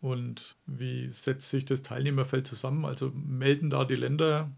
Und 0.00 0.56
wie 0.66 1.08
setzt 1.08 1.48
sich 1.48 1.64
das 1.64 1.82
Teilnehmerfeld 1.82 2.46
zusammen? 2.46 2.84
Also 2.84 3.10
melden 3.14 3.70
da 3.70 3.84
die 3.84 3.96
Länder 3.96 4.50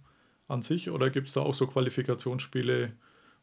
an 0.49 0.61
sich 0.61 0.91
oder 0.91 1.09
gibt 1.09 1.29
es 1.29 1.35
da 1.35 1.41
auch 1.41 1.55
so 1.55 1.67
Qualifikationsspiele? 1.67 2.93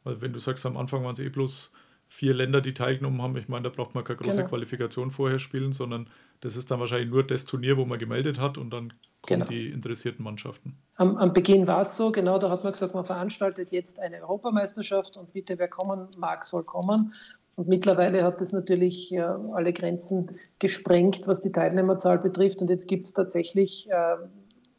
Weil 0.03 0.21
wenn 0.21 0.33
du 0.33 0.39
sagst, 0.39 0.65
am 0.65 0.77
Anfang 0.77 1.03
waren 1.03 1.13
es 1.13 1.19
eh 1.19 1.29
bloß 1.29 1.71
vier 2.13 2.35
Länder, 2.35 2.61
die 2.61 2.75
teilgenommen 2.75 3.23
haben, 3.23 3.35
ich 3.37 3.49
meine, 3.49 3.63
da 3.63 3.69
braucht 3.69 3.95
man 3.95 4.03
keine 4.03 4.17
große 4.17 4.37
genau. 4.37 4.49
Qualifikation 4.49 5.09
vorher 5.09 5.39
spielen, 5.39 5.71
sondern 5.71 6.07
das 6.41 6.55
ist 6.55 6.69
dann 6.69 6.79
wahrscheinlich 6.79 7.09
nur 7.09 7.25
das 7.25 7.45
Turnier, 7.45 7.75
wo 7.75 7.85
man 7.85 7.97
gemeldet 7.97 8.39
hat 8.39 8.59
und 8.59 8.69
dann 8.69 8.93
kommen 9.23 9.39
genau. 9.39 9.45
die 9.45 9.69
interessierten 9.69 10.23
Mannschaften. 10.23 10.77
Am, 10.95 11.17
am 11.17 11.33
Beginn 11.33 11.65
war 11.65 11.81
es 11.81 11.95
so, 11.95 12.11
genau, 12.11 12.37
da 12.37 12.51
hat 12.51 12.63
man 12.63 12.71
gesagt, 12.71 12.93
man 12.93 13.03
veranstaltet 13.03 13.71
jetzt 13.71 13.99
eine 13.99 14.21
Europameisterschaft 14.21 15.17
und 15.17 15.33
bitte, 15.33 15.57
wer 15.57 15.67
kommen 15.67 16.07
mag, 16.15 16.45
soll 16.45 16.63
kommen. 16.63 17.13
Und 17.55 17.67
mittlerweile 17.67 18.23
hat 18.23 18.41
das 18.41 18.51
natürlich 18.51 19.11
äh, 19.11 19.21
alle 19.21 19.73
Grenzen 19.73 20.35
gesprengt, 20.59 21.23
was 21.25 21.39
die 21.39 21.51
Teilnehmerzahl 21.51 22.19
betrifft. 22.19 22.61
Und 22.61 22.69
jetzt 22.69 22.87
gibt 22.87 23.07
es 23.07 23.13
tatsächlich 23.13 23.89
äh, 23.89 24.17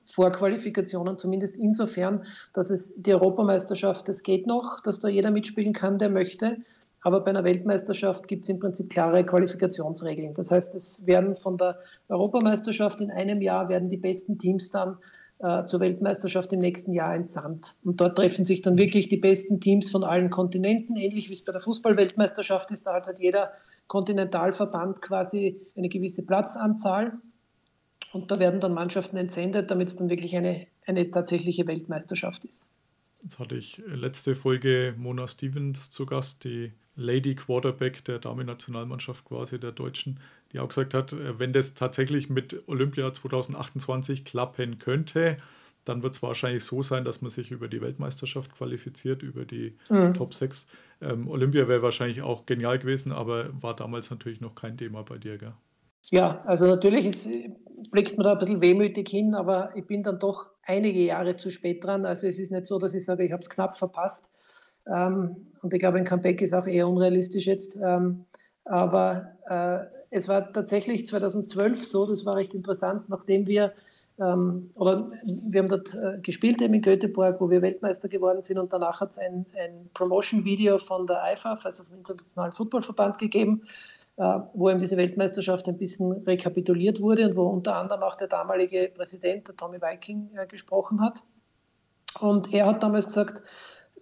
Vorqualifikationen, 0.04 1.18
zumindest 1.18 1.56
insofern, 1.56 2.24
dass 2.52 2.70
es 2.70 2.94
die 2.96 3.12
Europameisterschaft, 3.12 4.06
das 4.06 4.22
geht 4.22 4.46
noch, 4.46 4.78
dass 4.84 5.00
da 5.00 5.08
jeder 5.08 5.32
mitspielen 5.32 5.72
kann, 5.72 5.98
der 5.98 6.10
möchte. 6.10 6.58
Aber 7.04 7.20
bei 7.20 7.30
einer 7.30 7.44
Weltmeisterschaft 7.44 8.28
gibt 8.28 8.44
es 8.44 8.48
im 8.48 8.58
Prinzip 8.58 8.88
klare 8.88 9.24
Qualifikationsregeln. 9.24 10.32
Das 10.32 10.50
heißt, 10.50 10.74
es 10.74 11.06
werden 11.06 11.36
von 11.36 11.58
der 11.58 11.78
Europameisterschaft 12.08 13.02
in 13.02 13.10
einem 13.10 13.42
Jahr 13.42 13.68
werden 13.68 13.90
die 13.90 13.98
besten 13.98 14.38
Teams 14.38 14.70
dann 14.70 14.96
äh, 15.38 15.66
zur 15.66 15.80
Weltmeisterschaft 15.80 16.50
im 16.54 16.60
nächsten 16.60 16.94
Jahr 16.94 17.14
entsandt. 17.14 17.76
Und 17.84 18.00
dort 18.00 18.16
treffen 18.16 18.46
sich 18.46 18.62
dann 18.62 18.78
wirklich 18.78 19.08
die 19.08 19.18
besten 19.18 19.60
Teams 19.60 19.90
von 19.90 20.02
allen 20.02 20.30
Kontinenten, 20.30 20.96
ähnlich 20.96 21.28
wie 21.28 21.34
es 21.34 21.44
bei 21.44 21.52
der 21.52 21.60
Fußballweltmeisterschaft 21.60 22.70
ist. 22.70 22.86
Da 22.86 22.94
hat 22.94 23.06
halt 23.06 23.18
jeder 23.18 23.52
Kontinentalverband 23.86 25.02
quasi 25.02 25.60
eine 25.76 25.90
gewisse 25.90 26.24
Platzanzahl. 26.24 27.18
Und 28.14 28.30
da 28.30 28.38
werden 28.38 28.60
dann 28.60 28.72
Mannschaften 28.72 29.18
entsendet, 29.18 29.70
damit 29.70 29.88
es 29.88 29.96
dann 29.96 30.08
wirklich 30.08 30.34
eine, 30.36 30.66
eine 30.86 31.10
tatsächliche 31.10 31.66
Weltmeisterschaft 31.66 32.46
ist. 32.46 32.70
Jetzt 33.22 33.38
hatte 33.38 33.56
ich 33.56 33.82
letzte 33.86 34.34
Folge 34.34 34.94
Mona 34.96 35.28
Stevens 35.28 35.90
zu 35.90 36.06
Gast, 36.06 36.44
die 36.44 36.72
Lady 36.96 37.34
Quarterback 37.34 38.04
der 38.04 38.18
Damen-Nationalmannschaft 38.18 39.24
quasi 39.24 39.58
der 39.58 39.72
Deutschen, 39.72 40.20
die 40.52 40.60
auch 40.60 40.68
gesagt 40.68 40.94
hat, 40.94 41.12
äh, 41.12 41.38
wenn 41.38 41.52
das 41.52 41.74
tatsächlich 41.74 42.30
mit 42.30 42.62
Olympia 42.66 43.12
2028 43.12 44.24
klappen 44.24 44.78
könnte, 44.78 45.36
dann 45.84 46.02
wird 46.02 46.14
es 46.14 46.22
wahrscheinlich 46.22 46.64
so 46.64 46.82
sein, 46.82 47.04
dass 47.04 47.20
man 47.20 47.30
sich 47.30 47.50
über 47.50 47.68
die 47.68 47.80
Weltmeisterschaft 47.80 48.54
qualifiziert, 48.56 49.22
über 49.22 49.44
die 49.44 49.76
mhm. 49.90 50.14
Top 50.14 50.34
6. 50.34 50.66
Ähm, 51.02 51.28
Olympia 51.28 51.68
wäre 51.68 51.82
wahrscheinlich 51.82 52.22
auch 52.22 52.46
genial 52.46 52.78
gewesen, 52.78 53.12
aber 53.12 53.50
war 53.62 53.76
damals 53.76 54.10
natürlich 54.10 54.40
noch 54.40 54.54
kein 54.54 54.76
Thema 54.76 55.02
bei 55.02 55.18
dir, 55.18 55.36
gell? 55.36 55.52
Ja, 56.10 56.42
also 56.46 56.66
natürlich 56.66 57.06
ist, 57.06 57.28
blickt 57.90 58.16
man 58.16 58.24
da 58.24 58.32
ein 58.32 58.38
bisschen 58.38 58.60
wehmütig 58.60 59.08
hin, 59.08 59.34
aber 59.34 59.74
ich 59.74 59.86
bin 59.86 60.02
dann 60.02 60.18
doch 60.18 60.50
einige 60.62 61.00
Jahre 61.00 61.36
zu 61.36 61.50
spät 61.50 61.82
dran. 61.84 62.04
Also 62.04 62.26
es 62.26 62.38
ist 62.38 62.50
nicht 62.50 62.66
so, 62.66 62.78
dass 62.78 62.94
ich 62.94 63.04
sage, 63.04 63.24
ich 63.24 63.32
habe 63.32 63.40
es 63.40 63.48
knapp 63.48 63.76
verpasst. 63.76 64.30
Ähm, 64.86 65.36
und 65.62 65.72
ich 65.72 65.80
glaube, 65.80 65.98
ein 65.98 66.04
Comeback 66.04 66.42
ist 66.42 66.52
auch 66.54 66.66
eher 66.66 66.88
unrealistisch 66.88 67.46
jetzt. 67.46 67.76
Ähm, 67.76 68.24
aber 68.64 69.32
äh, 69.48 69.86
es 70.10 70.28
war 70.28 70.52
tatsächlich 70.52 71.06
2012 71.06 71.84
so, 71.84 72.06
das 72.06 72.24
war 72.24 72.36
recht 72.36 72.54
interessant, 72.54 73.08
nachdem 73.08 73.46
wir, 73.46 73.72
ähm, 74.18 74.70
oder 74.74 75.10
wir 75.24 75.60
haben 75.60 75.68
dort 75.68 75.94
äh, 75.94 76.18
gespielt 76.20 76.62
eben 76.62 76.74
in 76.74 76.82
Göteborg, 76.82 77.40
wo 77.40 77.50
wir 77.50 77.62
Weltmeister 77.62 78.08
geworden 78.08 78.42
sind 78.42 78.58
und 78.58 78.72
danach 78.72 79.00
hat 79.00 79.10
es 79.10 79.18
ein, 79.18 79.46
ein 79.58 79.90
Promotion-Video 79.92 80.78
von 80.78 81.06
der 81.06 81.20
IFAF, 81.32 81.64
also 81.64 81.82
vom 81.82 81.96
Internationalen 81.96 82.52
Footballverband 82.52 83.18
gegeben, 83.18 83.62
äh, 84.16 84.38
wo 84.52 84.70
eben 84.70 84.78
diese 84.78 84.96
Weltmeisterschaft 84.96 85.66
ein 85.68 85.78
bisschen 85.78 86.12
rekapituliert 86.12 87.00
wurde 87.00 87.28
und 87.28 87.36
wo 87.36 87.46
unter 87.46 87.76
anderem 87.76 88.02
auch 88.02 88.14
der 88.14 88.28
damalige 88.28 88.92
Präsident, 88.94 89.48
der 89.48 89.56
Tommy 89.56 89.82
Viking, 89.82 90.30
gesprochen 90.48 91.00
hat. 91.00 91.22
Und 92.20 92.54
er 92.54 92.66
hat 92.66 92.82
damals 92.82 93.06
gesagt, 93.06 93.42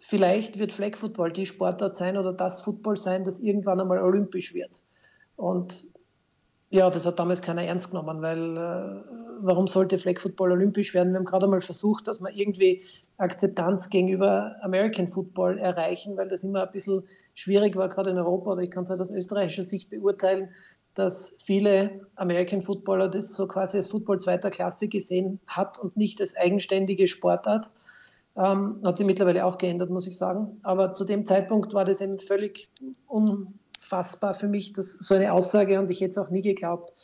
vielleicht 0.03 0.59
wird 0.59 0.73
Flag 0.73 0.97
Football 0.97 1.33
die 1.33 1.47
Sportart 1.47 1.97
sein 1.97 2.17
oder 2.17 2.33
das 2.33 2.63
Football 2.63 2.97
sein, 2.97 3.25
das 3.25 3.39
irgendwann 3.39 3.81
einmal 3.81 4.03
olympisch 4.03 4.53
wird. 4.53 4.83
Und 5.37 5.89
ja, 6.71 6.89
das 6.91 7.07
hat 7.07 7.19
damals 7.19 7.43
keiner 7.43 7.63
ernst 7.63 7.91
genommen, 7.91 8.23
weil 8.23 8.57
äh, 8.57 9.05
warum 9.41 9.69
sollte 9.69 9.99
Flag 9.99 10.19
Football 10.19 10.53
olympisch 10.53 10.95
werden? 10.95 11.13
Wir 11.13 11.19
haben 11.19 11.27
gerade 11.27 11.45
einmal 11.45 11.61
versucht, 11.61 12.09
dass 12.09 12.21
wir 12.21 12.31
irgendwie 12.31 12.83
Akzeptanz 13.19 13.91
gegenüber 13.91 14.57
American 14.63 15.07
Football 15.07 15.59
erreichen, 15.59 16.17
weil 16.17 16.29
das 16.29 16.45
immer 16.45 16.65
ein 16.65 16.73
bisschen 16.73 17.03
schwierig 17.35 17.77
war, 17.77 17.89
gerade 17.89 18.11
in 18.11 18.19
Europa, 18.19 18.53
oder 18.53 18.63
ich 18.63 18.71
kann 18.71 18.85
es 18.85 18.91
halt 18.91 19.01
aus 19.01 19.11
österreichischer 19.11 19.65
Sicht 19.65 19.91
beurteilen, 19.91 20.49
dass 20.95 21.35
viele 21.43 22.07
American 22.17 22.63
Footballer 22.63 23.09
das 23.09 23.35
so 23.35 23.47
quasi 23.47 23.77
als 23.77 23.87
Football 23.87 24.19
zweiter 24.19 24.51
Klasse 24.51 24.89
gesehen 24.89 25.41
hat 25.47 25.79
und 25.79 25.97
nicht 25.97 26.21
als 26.21 26.37
eigenständige 26.37 27.07
Sportart. 27.07 27.71
Ähm, 28.35 28.81
hat 28.83 28.97
sich 28.97 29.07
mittlerweile 29.07 29.45
auch 29.45 29.59
geändert, 29.59 29.91
muss 29.91 30.07
ich 30.07 30.17
sagen. 30.17 30.59
Aber 30.63 30.95
zu 30.95 31.05
dem 31.05 31.27
Zeitpunkt 31.27 31.75
war 31.75 31.85
das 31.85 32.01
eben 32.01 32.19
völlig 32.19 32.71
unfassbar 33.07 34.35
für 34.35 34.49
mich, 34.49 34.73
dass 34.73 34.93
so 34.93 35.15
eine 35.15 35.33
Aussage 35.33 35.79
und 35.79 35.91
ich 35.91 36.01
hätte 36.01 36.13
es 36.13 36.19
auch 36.19 36.31
nie 36.31 36.41
geglaubt. 36.41 36.95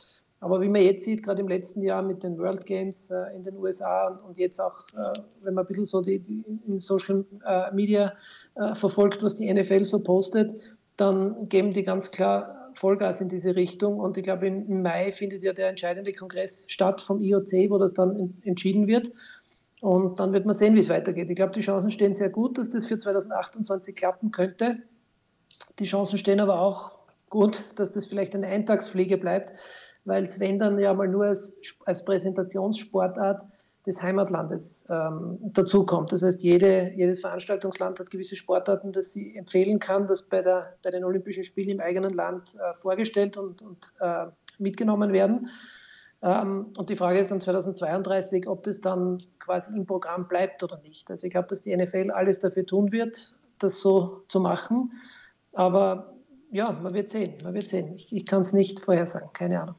Aber 0.41 0.61
wie 0.61 0.69
man 0.69 0.83
jetzt 0.83 1.05
sieht, 1.05 1.25
gerade 1.25 1.43
im 1.43 1.49
letzten 1.49 1.83
Jahr 1.83 2.03
mit 2.03 2.23
den 2.23 2.39
World 2.39 2.65
Games 2.65 3.11
äh, 3.11 3.35
in 3.35 3.43
den 3.43 3.57
USA 3.57 4.07
und, 4.07 4.23
und 4.23 4.39
jetzt 4.39 4.61
auch, 4.61 4.89
äh, 4.95 5.19
wenn 5.43 5.55
man 5.55 5.65
ein 5.65 5.69
bisschen 5.69 5.85
so 5.85 6.01
die, 6.01 6.21
die 6.21 6.45
in 6.67 6.79
Social 6.79 7.25
äh, 7.45 7.75
Media 7.75 8.15
äh, 8.55 8.75
verfolgt, 8.75 9.23
was 9.23 9.35
die 9.35 9.53
NFL 9.53 9.85
so 9.85 9.99
postet, 9.99 10.55
dann 10.97 11.49
geben 11.49 11.73
die 11.73 11.83
ganz 11.83 12.11
klar 12.11 12.71
Vollgas 12.75 13.21
in 13.21 13.29
diese 13.29 13.57
Richtung. 13.57 13.99
Und 13.99 14.17
ich 14.17 14.25
glaube, 14.25 14.47
im 14.47 14.83
Mai 14.83 15.11
findet 15.11 15.43
ja 15.43 15.53
der 15.53 15.69
entscheidende 15.69 16.13
Kongress 16.13 16.67
statt 16.69 17.01
vom 17.01 17.21
IOC, 17.21 17.71
wo 17.71 17.79
das 17.79 17.95
dann 17.95 18.35
entschieden 18.43 18.87
wird. 18.87 19.11
Und 19.81 20.19
dann 20.19 20.33
wird 20.33 20.45
man 20.45 20.55
sehen, 20.55 20.75
wie 20.75 20.81
es 20.81 20.89
weitergeht. 20.89 21.31
Ich 21.31 21.37
glaube, 21.37 21.53
die 21.53 21.61
Chancen 21.61 21.91
stehen 21.91 22.15
sehr 22.15 22.31
gut, 22.31 22.59
dass 22.59 22.69
das 22.69 22.87
für 22.87 22.99
2028 22.99 23.95
klappen 23.95 24.33
könnte. 24.33 24.79
Die 25.79 25.85
Chancen 25.85 26.19
stehen 26.19 26.41
aber 26.41 26.61
auch 26.61 26.99
gut, 27.31 27.63
dass 27.77 27.91
das 27.93 28.07
vielleicht 28.07 28.35
eine 28.35 28.49
Eintagspflege 28.49 29.19
bleibt, 29.19 29.53
weil 30.05 30.25
es, 30.25 30.41
wenn 30.41 30.59
dann 30.59 30.79
ja 30.79 30.93
mal 30.95 31.09
nur 31.09 31.27
als, 31.27 31.57
als 31.85 32.05
Präsentationssportart 32.05 33.43
des 33.87 34.03
Heimatlandes 34.03 34.87
ähm, 34.91 35.39
dazukommt. 35.41 36.13
Das 36.13 36.23
heißt, 36.23 36.43
jede, 36.43 36.93
jedes 36.97 37.21
Veranstaltungsland 37.21 38.01
hat 38.01 38.11
gewisse 38.11 38.37
Sportarten, 38.37 38.93
dass 38.93 39.13
sie 39.13 39.37
empfehlen 39.37 39.79
kann, 39.79 40.07
dass 40.07 40.23
bei, 40.23 40.43
der, 40.43 40.77
bei 40.83 40.91
den 40.91 41.05
Olympischen 41.05 41.45
Spielen 41.45 41.71
im 41.71 41.81
eigenen 41.81 42.13
Land 42.13 42.55
äh, 42.55 42.75
vorgestellt 42.75 43.37
und, 43.37 43.63
und 43.63 43.93
äh, 44.01 44.27
mitgenommen 44.59 45.13
werden. 45.13 45.49
Ähm, 46.23 46.67
und 46.77 46.91
die 46.91 46.97
Frage 46.97 47.19
ist 47.19 47.31
dann 47.31 47.41
2032, 47.41 48.49
ob 48.49 48.65
das 48.65 48.81
dann 48.81 49.23
quasi 49.39 49.77
im 49.77 49.87
Programm 49.87 50.29
bleibt 50.29 50.63
oder 50.63 50.79
nicht. 50.79 51.11
Also 51.11 51.27
ich 51.27 51.33
glaube, 51.33 51.49
dass 51.49 51.61
die 51.61 51.77
NFL 51.77 52.11
alles 52.11 52.41
dafür 52.41 52.67
tun 52.67 52.93
wird, 52.93 53.35
das 53.59 53.81
so 53.81 54.25
zu 54.29 54.41
machen. 54.41 54.93
Aber 55.53 56.15
ja, 56.51 56.73
man 56.73 56.95
wird 56.95 57.11
sehen, 57.11 57.35
man 57.43 57.55
wird 57.55 57.69
sehen. 57.69 57.95
Ich, 57.95 58.13
ich 58.13 58.27
kann 58.27 58.43
es 58.43 58.53
nicht 58.53 58.81
vorhersagen, 58.81 59.33
keine 59.33 59.63
Ahnung. 59.63 59.77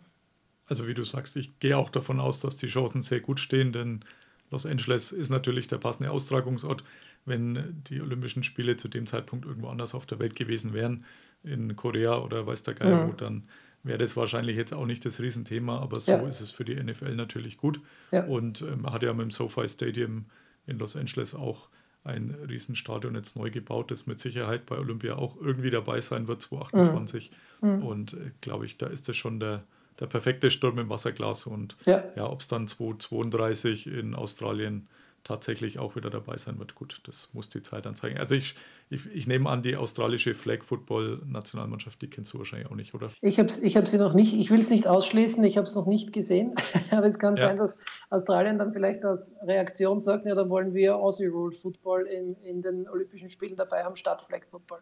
Also 0.66 0.88
wie 0.88 0.94
du 0.94 1.04
sagst, 1.04 1.36
ich 1.36 1.60
gehe 1.60 1.78
auch 1.78 1.90
davon 1.90 2.20
aus, 2.20 2.42
dass 2.42 2.56
die 2.56 2.68
Chancen 2.68 3.02
sehr 3.02 3.20
gut 3.20 3.40
stehen, 3.40 3.74
denn 3.74 4.06
Los 4.52 4.66
Angeles 4.66 5.12
ist 5.12 5.30
natürlich 5.30 5.68
der 5.68 5.78
passende 5.78 6.12
Austragungsort. 6.12 6.84
Wenn 7.26 7.84
die 7.88 8.02
Olympischen 8.02 8.44
Spiele 8.44 8.76
zu 8.78 8.88
dem 8.88 9.06
Zeitpunkt 9.06 9.46
irgendwo 9.46 9.68
anders 9.68 9.94
auf 9.94 10.06
der 10.06 10.20
Welt 10.20 10.36
gewesen 10.36 10.74
wären, 10.74 11.06
in 11.44 11.76
Korea 11.76 12.20
oder 12.20 12.48
weiß 12.48 12.64
der 12.64 12.74
Geier 12.74 13.06
mhm. 13.06 13.10
wo, 13.10 13.14
dann 13.14 13.44
wäre 13.84 13.98
das 13.98 14.18
wahrscheinlich 14.18 14.58
jetzt 14.58 14.74
auch 14.74 14.86
nicht 14.86 15.06
das 15.06 15.20
Riesenthema, 15.20 15.80
aber 15.80 16.00
so 16.00 16.12
ja. 16.12 16.28
ist 16.28 16.42
es 16.42 16.52
für 16.52 16.66
die 16.66 16.76
NFL 16.76 17.16
natürlich 17.16 17.58
gut. 17.58 17.80
Ja. 18.12 18.26
Und 18.26 18.62
ähm, 18.62 18.82
man 18.82 18.94
hat 18.94 19.04
ja 19.04 19.14
mit 19.14 19.24
dem 19.24 19.32
SoFi 19.32 19.68
Stadium 19.70 20.26
in 20.68 20.80
Los 20.80 20.96
Angeles 20.96 21.36
auch 21.36 21.70
ein 22.04 22.36
Riesenstadion 22.48 23.16
jetzt 23.16 23.36
neu 23.36 23.50
gebaut, 23.50 23.92
das 23.92 24.08
mit 24.08 24.20
Sicherheit 24.20 24.66
bei 24.66 24.78
Olympia 24.78 25.16
auch 25.16 25.40
irgendwie 25.40 25.70
dabei 25.70 26.02
sein 26.02 26.28
wird, 26.28 26.42
2028. 26.42 27.32
Mhm. 27.62 27.70
mhm. 27.70 27.86
Und 27.86 28.14
äh, 28.14 28.32
glaube 28.42 28.66
ich, 28.66 28.78
da 28.78 28.88
ist 28.88 29.10
das 29.10 29.18
schon 29.18 29.40
der, 29.40 29.64
der 30.00 30.08
perfekte 30.08 30.50
Sturm 30.50 30.80
im 30.80 30.90
Wasserglas. 30.90 31.46
Und 31.46 31.76
ja, 31.86 32.04
ja 32.16 32.30
ob 32.30 32.42
es 32.42 32.48
dann 32.48 32.68
2032 32.68 33.88
in 33.88 34.16
Australien 34.16 34.88
tatsächlich 35.24 35.80
auch 35.80 35.96
wieder 35.96 36.10
dabei 36.10 36.38
sein 36.38 36.60
wird. 36.60 36.76
Gut, 36.76 37.02
das 37.06 37.30
muss 37.34 37.50
die 37.50 37.62
Zeit 37.62 37.86
dann 37.86 37.96
zeigen. 37.96 38.18
Also 38.20 38.36
ich, 38.36 38.56
ich, 38.90 39.06
ich 39.14 39.28
nehme 39.28 39.50
an, 39.50 39.62
die 39.62 39.76
australische 39.76 40.34
Flag 40.34 40.64
Football 40.64 41.22
Nationalmannschaft, 41.26 42.02
die 42.02 42.10
kennst 42.10 42.34
du 42.34 42.38
wahrscheinlich 42.38 42.70
auch 42.70 42.76
nicht, 42.76 42.94
oder? 42.94 43.12
Ich 43.22 43.40
habe 43.40 43.50
ich 43.62 43.78
hab 43.78 43.88
sie 43.88 43.98
noch 43.98 44.14
nicht, 44.14 44.34
ich 44.34 44.50
will 44.52 44.60
es 44.60 44.70
nicht 44.70 44.88
ausschließen, 44.88 45.44
ich 45.44 45.58
habe 45.58 45.68
es 45.68 45.76
noch 45.76 45.86
nicht 45.86 46.14
gesehen, 46.14 46.56
aber 46.92 47.06
es 47.06 47.20
kann 47.20 47.36
ja. 47.38 47.48
sein, 47.48 47.58
dass 47.58 47.78
Australien 48.10 48.58
dann 48.58 48.74
vielleicht 48.74 49.06
als 49.06 49.32
Reaktion 49.44 50.02
sagt, 50.02 50.26
ja, 50.26 50.36
dann 50.36 50.50
wollen 50.50 50.74
wir 50.74 50.96
Aussie 50.96 51.28
Rule 51.28 51.56
Football 51.56 52.08
in, 52.08 52.36
in 52.44 52.62
den 52.62 52.88
Olympischen 52.90 53.30
Spielen 53.30 53.56
dabei 53.56 53.84
haben 53.84 53.96
statt 53.96 54.22
Flag 54.22 54.42
Football. 54.50 54.80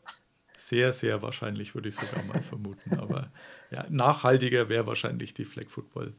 Sehr, 0.57 0.91
sehr 0.91 1.21
wahrscheinlich, 1.21 1.75
würde 1.75 1.89
ich 1.89 1.95
sogar 1.95 2.23
mal 2.25 2.41
vermuten. 2.41 2.99
Aber 2.99 3.31
ja, 3.71 3.85
nachhaltiger 3.89 4.69
wäre 4.69 4.87
wahrscheinlich 4.87 5.35
die 5.35 5.45
Flag 5.45 5.69
Football. 5.69 6.13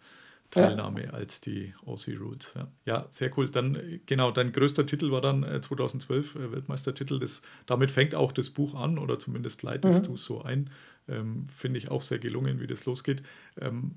Teilnahme 0.51 1.05
ja. 1.05 1.11
als 1.11 1.41
die 1.41 1.75
Aussie 1.85 2.15
Rules. 2.15 2.55
Ja. 2.57 2.69
ja. 2.87 3.07
sehr 3.11 3.31
cool. 3.37 3.51
Dann, 3.51 4.01
genau, 4.07 4.31
dein 4.31 4.53
größter 4.53 4.87
Titel 4.87 5.11
war 5.11 5.21
dann 5.21 5.43
äh, 5.43 5.61
2012 5.61 6.37
äh, 6.37 6.53
Weltmeistertitel. 6.53 7.19
Das, 7.19 7.43
damit 7.67 7.91
fängt 7.91 8.15
auch 8.15 8.33
das 8.33 8.51
Buch 8.51 8.75
an 8.75 8.99
oder 8.99 9.19
zumindest 9.19 9.63
leitest 9.63 10.03
mhm. 10.03 10.07
du 10.07 10.15
es 10.15 10.25
so 10.25 10.43
ein. 10.43 10.71
Ähm, 11.09 11.47
Finde 11.49 11.79
ich 11.79 11.91
auch 11.91 12.03
sehr 12.03 12.19
gelungen, 12.19 12.61
wie 12.61 12.67
das 12.67 12.87
losgeht. 12.87 13.23
Ähm, 13.61 13.97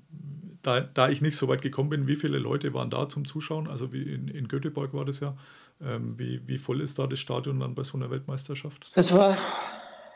da, 0.62 0.80
da 0.80 1.08
ich 1.08 1.22
nicht 1.22 1.36
so 1.36 1.48
weit 1.48 1.62
gekommen 1.62 1.90
bin, 1.90 2.06
wie 2.06 2.16
viele 2.16 2.38
Leute 2.38 2.74
waren 2.74 2.90
da 2.90 3.08
zum 3.08 3.26
Zuschauen? 3.26 3.66
Also 3.66 3.92
wie 3.92 4.02
in, 4.02 4.28
in 4.28 4.48
Göteborg 4.48 4.92
war 4.94 5.04
das 5.04 5.20
ja. 5.20 5.36
Ähm, 5.80 6.18
wie, 6.18 6.46
wie 6.46 6.58
voll 6.58 6.80
ist 6.80 6.98
da 6.98 7.06
das 7.06 7.18
Stadion 7.18 7.60
dann 7.60 7.74
bei 7.74 7.82
so 7.82 7.96
einer 7.96 8.10
Weltmeisterschaft? 8.10 8.90
Es 8.94 9.12
war, 9.12 9.36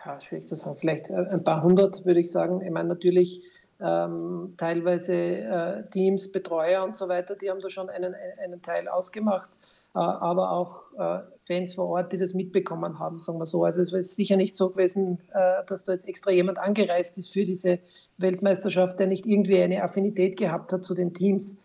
ja, 0.05 0.20
schwierig 0.20 0.49
zu 0.49 0.55
sagen, 0.55 0.77
vielleicht 0.79 1.11
äh, 1.11 1.14
ein 1.14 1.44
paar 1.44 1.62
hundert, 1.62 2.05
würde 2.05 2.20
ich 2.20 2.31
sagen. 2.31 2.61
Ich 2.61 2.70
meine, 2.70 2.88
natürlich 2.88 3.42
ähm, 3.81 4.55
teilweise 4.57 5.12
äh, 5.12 5.91
Teams, 5.91 6.33
Betreuer 6.33 6.85
und 6.85 6.97
so 6.97 7.09
weiter, 7.09 7.35
die 7.35 7.51
haben 7.51 7.61
da 7.61 7.69
schon 7.69 7.91
einen, 7.91 8.15
einen 8.43 8.62
Teil 8.62 8.89
ausgemacht, 8.89 9.51
äh, 9.95 9.99
aber 9.99 10.51
auch 10.51 10.85
äh, 10.99 11.21
Fans 11.47 11.75
vor 11.75 11.89
Ort, 11.89 12.12
die 12.12 12.17
das 12.17 12.35
mitbekommen 12.35 12.99
haben, 12.99 13.19
sagen 13.19 13.39
wir 13.39 13.47
so. 13.47 13.65
Also 13.65 13.83
es 13.83 13.93
ist 13.93 14.17
sicher 14.17 14.37
nicht 14.37 14.57
so 14.57 14.71
gewesen, 14.71 15.19
äh, 15.33 15.65
dass 15.67 15.85
da 15.85 15.93
jetzt 15.93 16.09
extra 16.09 16.31
jemand 16.31 16.59
angereist 16.59 17.19
ist 17.19 17.33
für 17.33 17.45
diese 17.45 17.79
Weltmeisterschaft, 18.19 18.99
der 18.99 19.07
nicht 19.09 19.27
irgendwie 19.27 19.61
eine 19.61 19.83
Affinität 19.83 20.37
gehabt 20.37 20.73
hat 20.73 20.85
zu 20.85 20.95
den 20.95 21.12
Teams. 21.12 21.59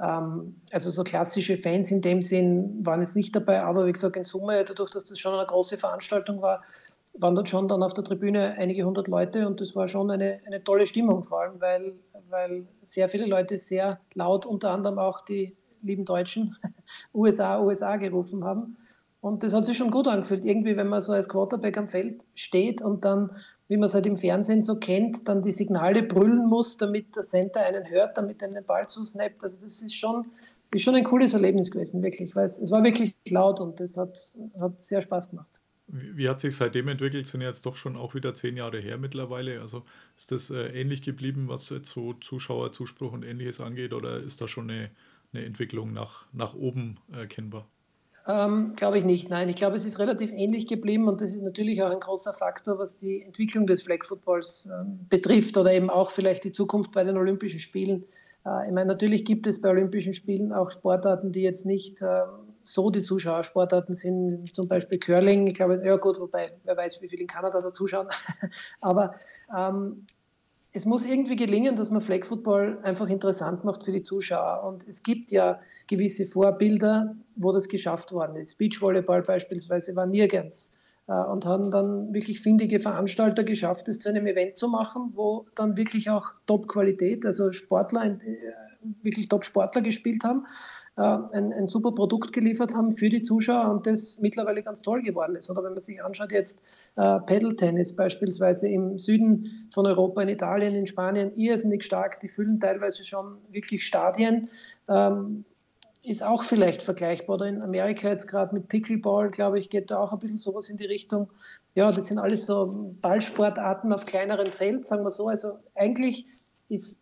Ähm, 0.00 0.56
also 0.70 0.90
so 0.90 1.04
klassische 1.04 1.56
Fans 1.58 1.90
in 1.90 2.00
dem 2.00 2.22
Sinn 2.22 2.84
waren 2.84 3.00
jetzt 3.00 3.16
nicht 3.16 3.34
dabei, 3.36 3.62
aber 3.62 3.86
wie 3.86 3.92
gesagt, 3.92 4.16
in 4.16 4.24
Summe, 4.24 4.64
dadurch, 4.64 4.90
dass 4.90 5.04
das 5.04 5.18
schon 5.18 5.34
eine 5.34 5.46
große 5.46 5.76
Veranstaltung 5.76 6.40
war, 6.40 6.62
waren 7.20 7.34
dann 7.34 7.46
schon 7.46 7.68
dann 7.68 7.82
auf 7.82 7.94
der 7.94 8.04
Tribüne 8.04 8.54
einige 8.58 8.84
hundert 8.84 9.08
Leute 9.08 9.46
und 9.46 9.60
das 9.60 9.74
war 9.74 9.88
schon 9.88 10.10
eine, 10.10 10.40
eine 10.46 10.62
tolle 10.62 10.86
Stimmung, 10.86 11.24
vor 11.24 11.40
allem 11.40 11.60
weil, 11.60 11.94
weil 12.30 12.66
sehr 12.82 13.08
viele 13.08 13.26
Leute 13.26 13.58
sehr 13.58 14.00
laut, 14.14 14.46
unter 14.46 14.70
anderem 14.70 14.98
auch 14.98 15.24
die 15.24 15.56
lieben 15.82 16.04
Deutschen, 16.04 16.56
USA, 17.14 17.60
USA 17.60 17.96
gerufen 17.96 18.44
haben. 18.44 18.76
Und 19.20 19.42
das 19.42 19.52
hat 19.52 19.66
sich 19.66 19.76
schon 19.76 19.90
gut 19.90 20.06
angefühlt. 20.06 20.44
Irgendwie, 20.44 20.76
wenn 20.76 20.88
man 20.88 21.00
so 21.00 21.12
als 21.12 21.28
Quarterback 21.28 21.76
am 21.76 21.88
Feld 21.88 22.24
steht 22.34 22.80
und 22.80 23.04
dann, 23.04 23.30
wie 23.66 23.76
man 23.76 23.86
es 23.86 23.94
halt 23.94 24.06
im 24.06 24.16
Fernsehen 24.16 24.62
so 24.62 24.76
kennt, 24.76 25.28
dann 25.28 25.42
die 25.42 25.50
Signale 25.50 26.04
brüllen 26.04 26.46
muss, 26.46 26.76
damit 26.76 27.16
der 27.16 27.24
Center 27.24 27.60
einen 27.60 27.90
hört, 27.90 28.16
damit 28.16 28.42
er 28.42 28.48
den 28.48 28.64
Ball 28.64 28.88
zusnappt. 28.88 29.42
Also 29.42 29.60
das 29.60 29.82
ist 29.82 29.94
schon, 29.94 30.26
ist 30.72 30.82
schon 30.82 30.94
ein 30.94 31.04
cooles 31.04 31.34
Erlebnis 31.34 31.70
gewesen, 31.70 32.02
wirklich. 32.02 32.36
Weil 32.36 32.44
es, 32.44 32.58
es 32.58 32.70
war 32.70 32.84
wirklich 32.84 33.16
laut 33.28 33.60
und 33.60 33.80
das 33.80 33.96
hat, 33.96 34.16
hat 34.60 34.80
sehr 34.80 35.02
Spaß 35.02 35.30
gemacht. 35.30 35.57
Wie, 35.90 36.28
hat 36.28 36.40
sich 36.40 36.54
seitdem 36.54 36.88
entwickelt? 36.88 37.26
Sind 37.26 37.40
jetzt 37.40 37.64
doch 37.64 37.74
schon 37.74 37.96
auch 37.96 38.14
wieder 38.14 38.34
zehn 38.34 38.56
Jahre 38.56 38.78
her 38.78 38.98
mittlerweile. 38.98 39.60
Also 39.60 39.84
ist 40.16 40.30
das 40.32 40.50
äh, 40.50 40.68
ähnlich 40.78 41.00
geblieben, 41.00 41.48
was 41.48 41.70
jetzt 41.70 41.88
so 41.88 42.12
Zuschauerzuspruch 42.12 43.12
und 43.12 43.24
ähnliches 43.24 43.60
angeht, 43.60 43.94
oder 43.94 44.18
ist 44.18 44.40
da 44.42 44.48
schon 44.48 44.70
eine, 44.70 44.90
eine 45.32 45.46
Entwicklung 45.46 45.94
nach, 45.94 46.26
nach 46.32 46.54
oben 46.54 46.98
erkennbar? 47.10 47.66
Ähm, 48.26 48.74
glaube 48.76 48.98
ich 48.98 49.06
nicht. 49.06 49.30
Nein, 49.30 49.48
ich 49.48 49.56
glaube, 49.56 49.76
es 49.76 49.86
ist 49.86 49.98
relativ 49.98 50.30
ähnlich 50.32 50.66
geblieben 50.66 51.08
und 51.08 51.22
das 51.22 51.34
ist 51.34 51.42
natürlich 51.42 51.82
auch 51.82 51.90
ein 51.90 52.00
großer 52.00 52.34
Faktor, 52.34 52.78
was 52.78 52.94
die 52.94 53.22
Entwicklung 53.22 53.66
des 53.66 53.82
Flag 53.82 54.04
Footballs 54.04 54.68
ähm, 54.70 55.06
betrifft 55.08 55.56
oder 55.56 55.72
eben 55.72 55.88
auch 55.88 56.10
vielleicht 56.10 56.44
die 56.44 56.52
Zukunft 56.52 56.92
bei 56.92 57.04
den 57.04 57.16
Olympischen 57.16 57.60
Spielen. 57.60 58.04
Äh, 58.44 58.66
ich 58.66 58.74
meine, 58.74 58.84
natürlich 58.84 59.24
gibt 59.24 59.46
es 59.46 59.58
bei 59.58 59.70
Olympischen 59.70 60.12
Spielen 60.12 60.52
auch 60.52 60.70
Sportarten, 60.70 61.32
die 61.32 61.40
jetzt 61.40 61.64
nicht 61.64 62.02
äh, 62.02 62.20
so 62.72 62.90
die 62.90 63.02
Zuschauersportarten 63.02 63.94
sind, 63.94 64.54
zum 64.54 64.68
Beispiel 64.68 64.98
Curling. 64.98 65.46
Ich 65.46 65.54
glaube, 65.54 65.82
ja 65.84 65.96
gut, 65.96 66.18
wobei, 66.20 66.52
wer 66.64 66.76
weiß, 66.76 67.00
wie 67.02 67.08
viele 67.08 67.22
in 67.22 67.28
Kanada 67.28 67.60
da 67.60 67.72
zuschauen. 67.72 68.08
Aber 68.80 69.14
ähm, 69.56 70.06
es 70.72 70.84
muss 70.84 71.04
irgendwie 71.04 71.36
gelingen, 71.36 71.76
dass 71.76 71.90
man 71.90 72.00
Flag 72.00 72.24
Football 72.24 72.78
einfach 72.82 73.08
interessant 73.08 73.64
macht 73.64 73.84
für 73.84 73.92
die 73.92 74.02
Zuschauer. 74.02 74.64
Und 74.64 74.86
es 74.86 75.02
gibt 75.02 75.30
ja 75.30 75.60
gewisse 75.86 76.26
Vorbilder, 76.26 77.16
wo 77.36 77.52
das 77.52 77.68
geschafft 77.68 78.12
worden 78.12 78.36
ist. 78.36 78.58
Beachvolleyball 78.58 79.22
beispielsweise 79.22 79.96
war 79.96 80.06
nirgends 80.06 80.72
äh, 81.08 81.12
und 81.12 81.46
haben 81.46 81.70
dann 81.70 82.12
wirklich 82.12 82.42
findige 82.42 82.80
Veranstalter 82.80 83.44
geschafft, 83.44 83.88
es 83.88 83.98
zu 83.98 84.10
einem 84.10 84.26
Event 84.26 84.58
zu 84.58 84.68
machen, 84.68 85.12
wo 85.14 85.46
dann 85.54 85.76
wirklich 85.76 86.10
auch 86.10 86.26
Top-Qualität, 86.46 87.24
also 87.24 87.50
Sportler, 87.50 88.04
äh, 88.04 88.18
wirklich 89.02 89.28
Top-Sportler 89.28 89.80
gespielt 89.80 90.22
haben 90.22 90.46
ein, 91.02 91.52
ein, 91.52 91.66
super 91.66 91.92
Produkt 91.92 92.32
geliefert 92.32 92.74
haben 92.74 92.92
für 92.92 93.08
die 93.08 93.22
Zuschauer 93.22 93.70
und 93.70 93.86
das 93.86 94.18
mittlerweile 94.20 94.62
ganz 94.62 94.82
toll 94.82 95.02
geworden 95.02 95.36
ist. 95.36 95.48
Oder 95.50 95.62
wenn 95.62 95.72
man 95.72 95.80
sich 95.80 96.02
anschaut, 96.02 96.32
jetzt 96.32 96.58
äh, 96.96 97.20
Pedal-Tennis 97.20 97.94
beispielsweise 97.94 98.68
im 98.68 98.98
Süden 98.98 99.68
von 99.72 99.86
Europa, 99.86 100.22
in 100.22 100.28
Italien, 100.28 100.74
in 100.74 100.86
Spanien, 100.86 101.36
irrsinnig 101.36 101.84
stark, 101.84 102.20
die 102.20 102.28
füllen 102.28 102.58
teilweise 102.58 103.04
schon 103.04 103.38
wirklich 103.50 103.86
Stadien. 103.86 104.48
Ähm, 104.88 105.44
ist 106.02 106.22
auch 106.22 106.42
vielleicht 106.44 106.82
vergleichbar. 106.82 107.36
Oder 107.36 107.46
in 107.46 107.62
Amerika 107.62 108.08
jetzt 108.08 108.26
gerade 108.26 108.54
mit 108.54 108.68
Pickleball, 108.68 109.30
glaube 109.30 109.58
ich, 109.58 109.70
geht 109.70 109.90
da 109.90 109.98
auch 109.98 110.12
ein 110.12 110.18
bisschen 110.18 110.38
sowas 110.38 110.68
in 110.68 110.76
die 110.76 110.86
Richtung. 110.86 111.30
Ja, 111.74 111.92
das 111.92 112.06
sind 112.06 112.18
alles 112.18 112.46
so 112.46 112.94
Ballsportarten 113.02 113.92
auf 113.92 114.06
kleinerem 114.06 114.50
Feld, 114.50 114.86
sagen 114.86 115.04
wir 115.04 115.10
so. 115.10 115.28
Also 115.28 115.58
eigentlich 115.74 116.26
ist 116.68 116.98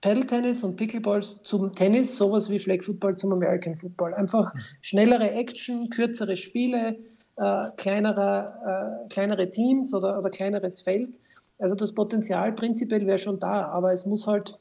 Paddle-Tennis 0.00 0.64
und 0.64 0.76
Pickleballs 0.76 1.42
zum 1.42 1.72
Tennis, 1.72 2.16
sowas 2.16 2.48
wie 2.48 2.58
Flag 2.58 2.82
Football 2.82 3.16
zum 3.16 3.32
American 3.32 3.76
Football. 3.76 4.14
Einfach 4.14 4.54
mhm. 4.54 4.60
schnellere 4.80 5.30
Action, 5.32 5.90
kürzere 5.90 6.36
Spiele, 6.36 6.96
äh, 7.36 7.66
kleinere, 7.76 9.04
äh, 9.04 9.08
kleinere 9.08 9.50
Teams 9.50 9.92
oder, 9.92 10.18
oder 10.18 10.30
kleineres 10.30 10.80
Feld. 10.80 11.20
Also 11.58 11.74
das 11.74 11.92
Potenzial 11.92 12.52
prinzipiell 12.52 13.06
wäre 13.06 13.18
schon 13.18 13.38
da, 13.38 13.66
aber 13.66 13.92
es 13.92 14.06
muss 14.06 14.26
halt, 14.26 14.58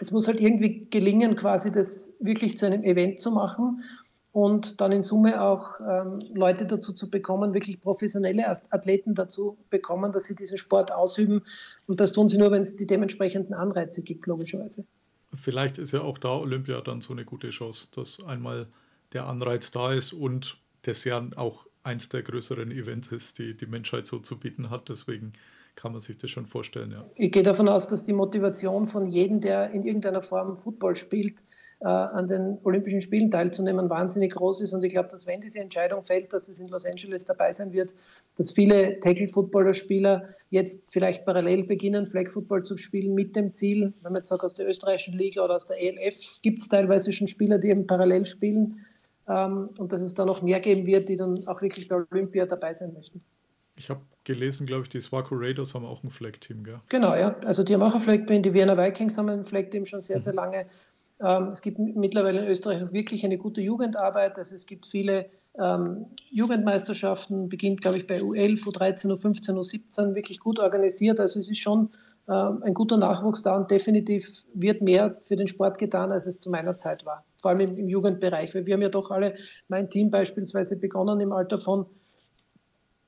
es 0.00 0.10
muss 0.10 0.26
halt 0.26 0.40
irgendwie 0.40 0.86
gelingen, 0.88 1.36
quasi 1.36 1.70
das 1.70 2.12
wirklich 2.20 2.56
zu 2.56 2.66
einem 2.66 2.82
Event 2.82 3.20
zu 3.20 3.30
machen 3.30 3.82
und 4.32 4.80
dann 4.80 4.92
in 4.92 5.02
Summe 5.02 5.40
auch 5.40 5.80
ähm, 5.80 6.20
Leute 6.32 6.66
dazu 6.66 6.92
zu 6.92 7.10
bekommen, 7.10 7.52
wirklich 7.52 7.80
professionelle 7.80 8.48
Athleten 8.70 9.14
dazu 9.14 9.58
bekommen, 9.70 10.12
dass 10.12 10.24
sie 10.24 10.34
diesen 10.34 10.56
Sport 10.56 10.92
ausüben. 10.92 11.42
Und 11.86 12.00
das 12.00 12.12
tun 12.12 12.28
sie 12.28 12.38
nur, 12.38 12.50
wenn 12.52 12.62
es 12.62 12.76
die 12.76 12.86
dementsprechenden 12.86 13.54
Anreize 13.54 14.02
gibt, 14.02 14.26
logischerweise. 14.26 14.84
Vielleicht 15.34 15.78
ist 15.78 15.92
ja 15.92 16.02
auch 16.02 16.18
da 16.18 16.36
Olympia 16.36 16.80
dann 16.80 17.00
so 17.00 17.12
eine 17.12 17.24
gute 17.24 17.50
Chance, 17.50 17.88
dass 17.94 18.24
einmal 18.24 18.66
der 19.12 19.26
Anreiz 19.26 19.70
da 19.70 19.92
ist 19.92 20.12
und 20.12 20.58
das 20.82 21.04
ja 21.04 21.24
auch 21.36 21.66
eins 21.82 22.08
der 22.08 22.22
größeren 22.22 22.70
Events 22.70 23.10
ist, 23.12 23.38
die 23.38 23.56
die 23.56 23.66
Menschheit 23.66 24.06
so 24.06 24.18
zu 24.18 24.38
bieten 24.38 24.70
hat. 24.70 24.88
Deswegen 24.88 25.32
kann 25.74 25.92
man 25.92 26.00
sich 26.00 26.18
das 26.18 26.30
schon 26.30 26.46
vorstellen. 26.46 26.92
Ja. 26.92 27.04
Ich 27.16 27.32
gehe 27.32 27.42
davon 27.42 27.68
aus, 27.68 27.88
dass 27.88 28.04
die 28.04 28.12
Motivation 28.12 28.86
von 28.86 29.06
jedem, 29.06 29.40
der 29.40 29.70
in 29.70 29.82
irgendeiner 29.82 30.22
Form 30.22 30.56
Football 30.56 30.96
spielt, 30.96 31.42
an 31.86 32.26
den 32.26 32.58
Olympischen 32.64 33.00
Spielen 33.00 33.30
teilzunehmen, 33.30 33.88
wahnsinnig 33.88 34.34
groß 34.34 34.60
ist. 34.60 34.74
Und 34.74 34.84
ich 34.84 34.92
glaube, 34.92 35.08
dass 35.08 35.26
wenn 35.26 35.40
diese 35.40 35.60
Entscheidung 35.60 36.04
fällt, 36.04 36.32
dass 36.32 36.48
es 36.48 36.60
in 36.60 36.68
Los 36.68 36.84
Angeles 36.84 37.24
dabei 37.24 37.52
sein 37.52 37.72
wird, 37.72 37.94
dass 38.36 38.52
viele 38.52 39.00
Tackle-Footballer-Spieler 39.00 40.28
jetzt 40.50 40.92
vielleicht 40.92 41.24
parallel 41.24 41.64
beginnen, 41.64 42.06
Flag-Football 42.06 42.64
zu 42.64 42.76
spielen 42.76 43.14
mit 43.14 43.34
dem 43.34 43.54
Ziel, 43.54 43.94
wenn 44.02 44.12
man 44.12 44.20
jetzt 44.20 44.28
sagt, 44.28 44.44
aus 44.44 44.54
der 44.54 44.68
österreichischen 44.68 45.16
Liga 45.16 45.42
oder 45.42 45.56
aus 45.56 45.64
der 45.64 45.80
ELF, 45.80 46.42
gibt 46.42 46.58
es 46.58 46.68
teilweise 46.68 47.12
schon 47.12 47.28
Spieler, 47.28 47.58
die 47.58 47.68
eben 47.68 47.86
parallel 47.86 48.26
spielen. 48.26 48.84
Ähm, 49.26 49.70
und 49.78 49.92
dass 49.92 50.02
es 50.02 50.14
da 50.14 50.26
noch 50.26 50.42
mehr 50.42 50.60
geben 50.60 50.86
wird, 50.86 51.08
die 51.08 51.16
dann 51.16 51.46
auch 51.46 51.62
wirklich 51.62 51.88
bei 51.88 51.96
Olympia 52.10 52.44
dabei 52.44 52.74
sein 52.74 52.92
möchten. 52.92 53.22
Ich 53.76 53.88
habe 53.88 54.00
gelesen, 54.24 54.66
glaube 54.66 54.82
ich, 54.82 54.90
die 54.90 55.00
Swaco 55.00 55.34
Raiders 55.34 55.74
haben 55.74 55.86
auch 55.86 56.02
ein 56.02 56.10
Flag-Team, 56.10 56.64
gell? 56.64 56.80
Genau, 56.90 57.14
ja. 57.14 57.34
Also 57.46 57.62
die 57.62 57.72
haben 57.72 57.82
auch 57.82 57.94
ein 57.94 58.00
Flag-Team. 58.02 58.42
Die 58.42 58.52
Vienna 58.52 58.76
Vikings 58.76 59.16
haben 59.16 59.30
ein 59.30 59.44
Flag-Team 59.44 59.86
schon 59.86 60.02
sehr, 60.02 60.20
sehr 60.20 60.34
mhm. 60.34 60.36
lange. 60.36 60.66
Ähm, 61.22 61.48
es 61.48 61.62
gibt 61.62 61.78
mittlerweile 61.78 62.40
in 62.40 62.48
Österreich 62.48 62.92
wirklich 62.92 63.24
eine 63.24 63.38
gute 63.38 63.60
Jugendarbeit. 63.60 64.38
Also 64.38 64.54
es 64.54 64.66
gibt 64.66 64.86
viele 64.86 65.26
ähm, 65.58 66.06
Jugendmeisterschaften, 66.30 67.48
beginnt, 67.48 67.80
glaube 67.82 67.98
ich, 67.98 68.06
bei 68.06 68.20
U11, 68.20 68.64
U13, 68.64 69.12
U15, 69.12 69.54
U17, 69.54 70.14
wirklich 70.14 70.40
gut 70.40 70.58
organisiert. 70.58 71.20
Also 71.20 71.38
es 71.40 71.48
ist 71.48 71.58
schon 71.58 71.90
ähm, 72.28 72.62
ein 72.64 72.74
guter 72.74 72.96
Nachwuchs 72.96 73.42
da 73.42 73.56
und 73.56 73.70
definitiv 73.70 74.44
wird 74.54 74.82
mehr 74.82 75.16
für 75.22 75.36
den 75.36 75.48
Sport 75.48 75.78
getan, 75.78 76.12
als 76.12 76.26
es 76.26 76.38
zu 76.38 76.50
meiner 76.50 76.76
Zeit 76.76 77.04
war. 77.04 77.24
Vor 77.42 77.50
allem 77.50 77.76
im, 77.76 77.88
Jugendbereich, 77.88 78.54
weil 78.54 78.66
wir 78.66 78.74
haben 78.74 78.82
ja 78.82 78.88
doch 78.88 79.10
alle, 79.10 79.34
mein 79.68 79.90
Team 79.90 80.10
beispielsweise, 80.10 80.76
begonnen 80.76 81.20
im 81.20 81.32
Alter 81.32 81.58
von, 81.58 81.86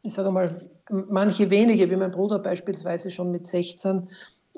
ich 0.02 0.14
sage 0.14 0.32
mal, 0.32 0.68
manche 0.90 1.50
wenige, 1.50 1.90
wie 1.90 1.96
mein 1.96 2.10
Bruder 2.10 2.38
beispielsweise 2.38 3.10
schon 3.10 3.30
mit 3.30 3.46
16, 3.46 3.98
äh, 3.98 4.02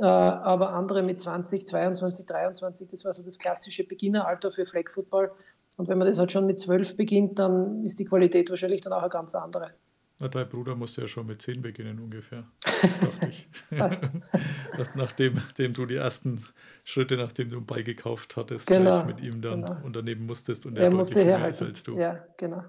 aber 0.02 0.70
andere 0.70 1.02
mit 1.02 1.20
20, 1.20 1.66
22, 1.66 2.26
23, 2.26 2.88
das 2.88 3.04
war 3.04 3.12
so 3.12 3.22
das 3.22 3.38
klassische 3.38 3.85
Beginneralter 3.85 4.50
für 4.50 4.66
Flag 4.66 4.90
Football. 4.90 5.30
Und 5.76 5.88
wenn 5.88 5.98
man 5.98 6.07
das 6.07 6.18
halt 6.18 6.33
schon 6.33 6.46
mit 6.46 6.61
zwölf 6.61 6.96
beginnt, 6.96 7.38
dann 7.38 7.85
ist 7.85 7.98
die 7.98 8.04
Qualität 8.04 8.50
wahrscheinlich 8.50 8.80
dann 8.80 8.92
auch 8.92 9.02
eine 9.02 9.09
ganz 9.09 9.35
andere. 9.35 9.72
Na, 10.20 10.28
dein 10.28 10.48
Bruder 10.48 10.76
musste 10.76 11.02
ja 11.02 11.07
schon 11.09 11.26
mit 11.26 11.42
zehn 11.42 11.61
beginnen 11.61 11.98
ungefähr, 11.98 12.44
dachte 12.62 13.28
ich. 13.28 13.48
nachdem, 14.94 15.35
nachdem 15.35 15.72
du 15.72 15.87
die 15.87 15.96
ersten 15.96 16.44
Schritte, 16.85 17.16
nachdem 17.16 17.50
du 17.50 17.57
einen 17.57 17.66
Ball 17.66 17.83
gekauft 17.83 18.37
hattest, 18.37 18.68
genau, 18.68 19.04
mit 19.04 19.20
ihm 19.20 19.40
dann 19.40 19.62
genau. 19.62 19.85
unternehmen 19.85 20.26
musstest 20.26 20.66
und 20.66 20.76
er, 20.76 20.85
er 20.85 20.90
musste 20.90 21.24
herhalten. 21.24 21.66
als 21.66 21.83
du. 21.83 21.98
Ja, 21.98 22.24
genau. 22.37 22.62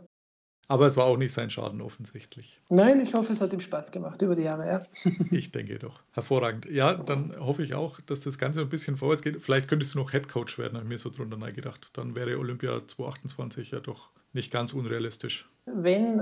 Aber 0.68 0.88
es 0.88 0.98
war 0.98 1.06
auch 1.06 1.18
nicht 1.18 1.34
sein 1.34 1.50
Schaden 1.50 1.82
offensichtlich. 1.82 2.60
Nein, 2.70 3.00
ich 3.00 3.14
hoffe, 3.14 3.34
es 3.34 3.42
hat 3.42 3.54
ihm 3.54 3.60
Spaß 3.60 3.92
gemacht 3.92 4.22
über 4.22 4.36
die 4.36 4.44
Jahre, 4.44 4.68
ja. 4.68 4.84
ich 5.32 5.52
denke 5.52 5.78
doch. 5.78 6.02
Hervorragend. 6.12 6.66
Ja, 6.66 6.96
dann 6.96 7.36
hoffe 7.40 7.64
ich 7.64 7.76
auch, 7.76 8.00
dass 8.02 8.20
das 8.22 8.38
Ganze 8.38 8.62
ein 8.62 8.70
bisschen 8.70 8.98
vorwärts 8.98 9.22
geht. 9.22 9.42
Vielleicht 9.42 9.68
könntest 9.68 9.94
du 9.94 10.00
noch 10.00 10.14
Headcoach 10.14 10.58
werden, 10.58 10.74
habe 10.74 10.86
ich 10.86 10.90
mir 10.90 10.98
so 10.98 11.10
drunter 11.10 11.52
gedacht. 11.52 11.90
Dann 11.94 12.16
wäre 12.16 12.38
Olympia 12.38 12.82
2028 12.88 13.72
ja 13.72 13.80
doch 13.80 14.10
nicht 14.34 14.52
ganz 14.52 14.74
unrealistisch. 14.74 15.48
Wenn 15.66 16.22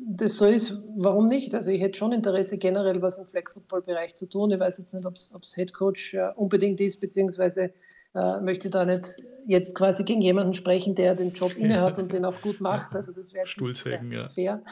das 0.00 0.36
so 0.36 0.46
ist, 0.46 0.78
warum 0.96 1.26
nicht? 1.26 1.54
Also 1.54 1.70
ich 1.70 1.80
hätte 1.80 1.98
schon 1.98 2.12
Interesse 2.12 2.56
generell, 2.56 3.02
was 3.02 3.18
im 3.18 3.26
Flag 3.26 3.50
Football 3.52 3.82
Bereich 3.82 4.16
zu 4.16 4.26
tun. 4.26 4.50
Ich 4.50 4.58
weiß 4.58 4.78
jetzt 4.78 4.94
nicht, 4.94 5.06
ob 5.06 5.14
es 5.14 5.56
Headcoach 5.56 6.14
äh, 6.14 6.30
unbedingt 6.36 6.80
ist, 6.80 7.00
beziehungsweise 7.00 7.72
äh, 8.14 8.40
möchte 8.40 8.70
da 8.70 8.84
nicht 8.84 9.16
jetzt 9.46 9.74
quasi 9.74 10.04
gegen 10.04 10.20
jemanden 10.20 10.54
sprechen, 10.54 10.94
der 10.94 11.14
den 11.14 11.32
Job 11.32 11.54
innehat 11.56 11.98
und 11.98 12.12
den 12.12 12.24
auch 12.24 12.40
gut 12.42 12.60
macht. 12.60 12.94
Also 12.94 13.12
das 13.12 13.32
wäre 13.32 13.46
Stuhlsägen, 13.46 14.12
ja. 14.12 14.28
fair. 14.28 14.62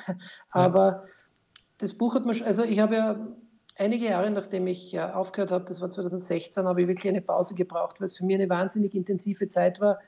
Aber 0.51 1.05
das 1.79 1.95
Buch 1.95 2.15
hat 2.15 2.25
man, 2.25 2.41
also 2.43 2.63
ich 2.63 2.79
habe 2.79 2.95
ja 2.95 3.27
einige 3.77 4.07
Jahre, 4.07 4.31
nachdem 4.31 4.67
ich 4.67 4.95
äh, 4.95 5.01
aufgehört 5.01 5.51
habe, 5.51 5.65
das 5.65 5.81
war 5.81 5.91
2016, 5.91 6.65
habe 6.65 6.83
ich 6.83 6.89
wirklich 6.89 7.09
eine 7.09 7.23
Pause 7.23 7.55
gebraucht, 7.55 8.01
weil 8.01 8.07
es 8.07 8.17
für 8.17 8.25
mich 8.25 8.37
eine 8.37 8.49
wahnsinnig 8.49 8.95
intensive 8.95 9.49
Zeit 9.49 9.81
war. 9.81 9.99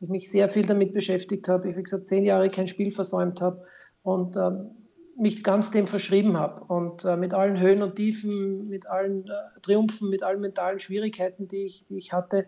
Ich 0.00 0.08
mich 0.08 0.30
sehr 0.30 0.48
viel 0.48 0.66
damit 0.66 0.92
beschäftigt 0.92 1.48
habe. 1.48 1.70
Ich, 1.70 1.76
wie 1.76 1.82
gesagt, 1.82 2.08
zehn 2.08 2.24
Jahre 2.24 2.50
kein 2.50 2.68
Spiel 2.68 2.92
versäumt 2.92 3.40
habe 3.40 3.64
und 4.02 4.36
ähm, 4.36 4.70
mich 5.18 5.42
ganz 5.42 5.70
dem 5.70 5.86
verschrieben 5.86 6.36
habe. 6.36 6.64
Und 6.64 7.04
äh, 7.04 7.16
mit 7.16 7.34
allen 7.34 7.58
Höhen 7.58 7.82
und 7.82 7.96
Tiefen, 7.96 8.68
mit 8.68 8.86
allen 8.86 9.26
äh, 9.28 9.60
Triumphen, 9.62 10.10
mit 10.10 10.22
allen 10.22 10.40
mentalen 10.40 10.80
Schwierigkeiten, 10.80 11.48
die 11.48 11.64
ich, 11.64 11.84
die 11.86 11.96
ich 11.96 12.12
hatte. 12.12 12.46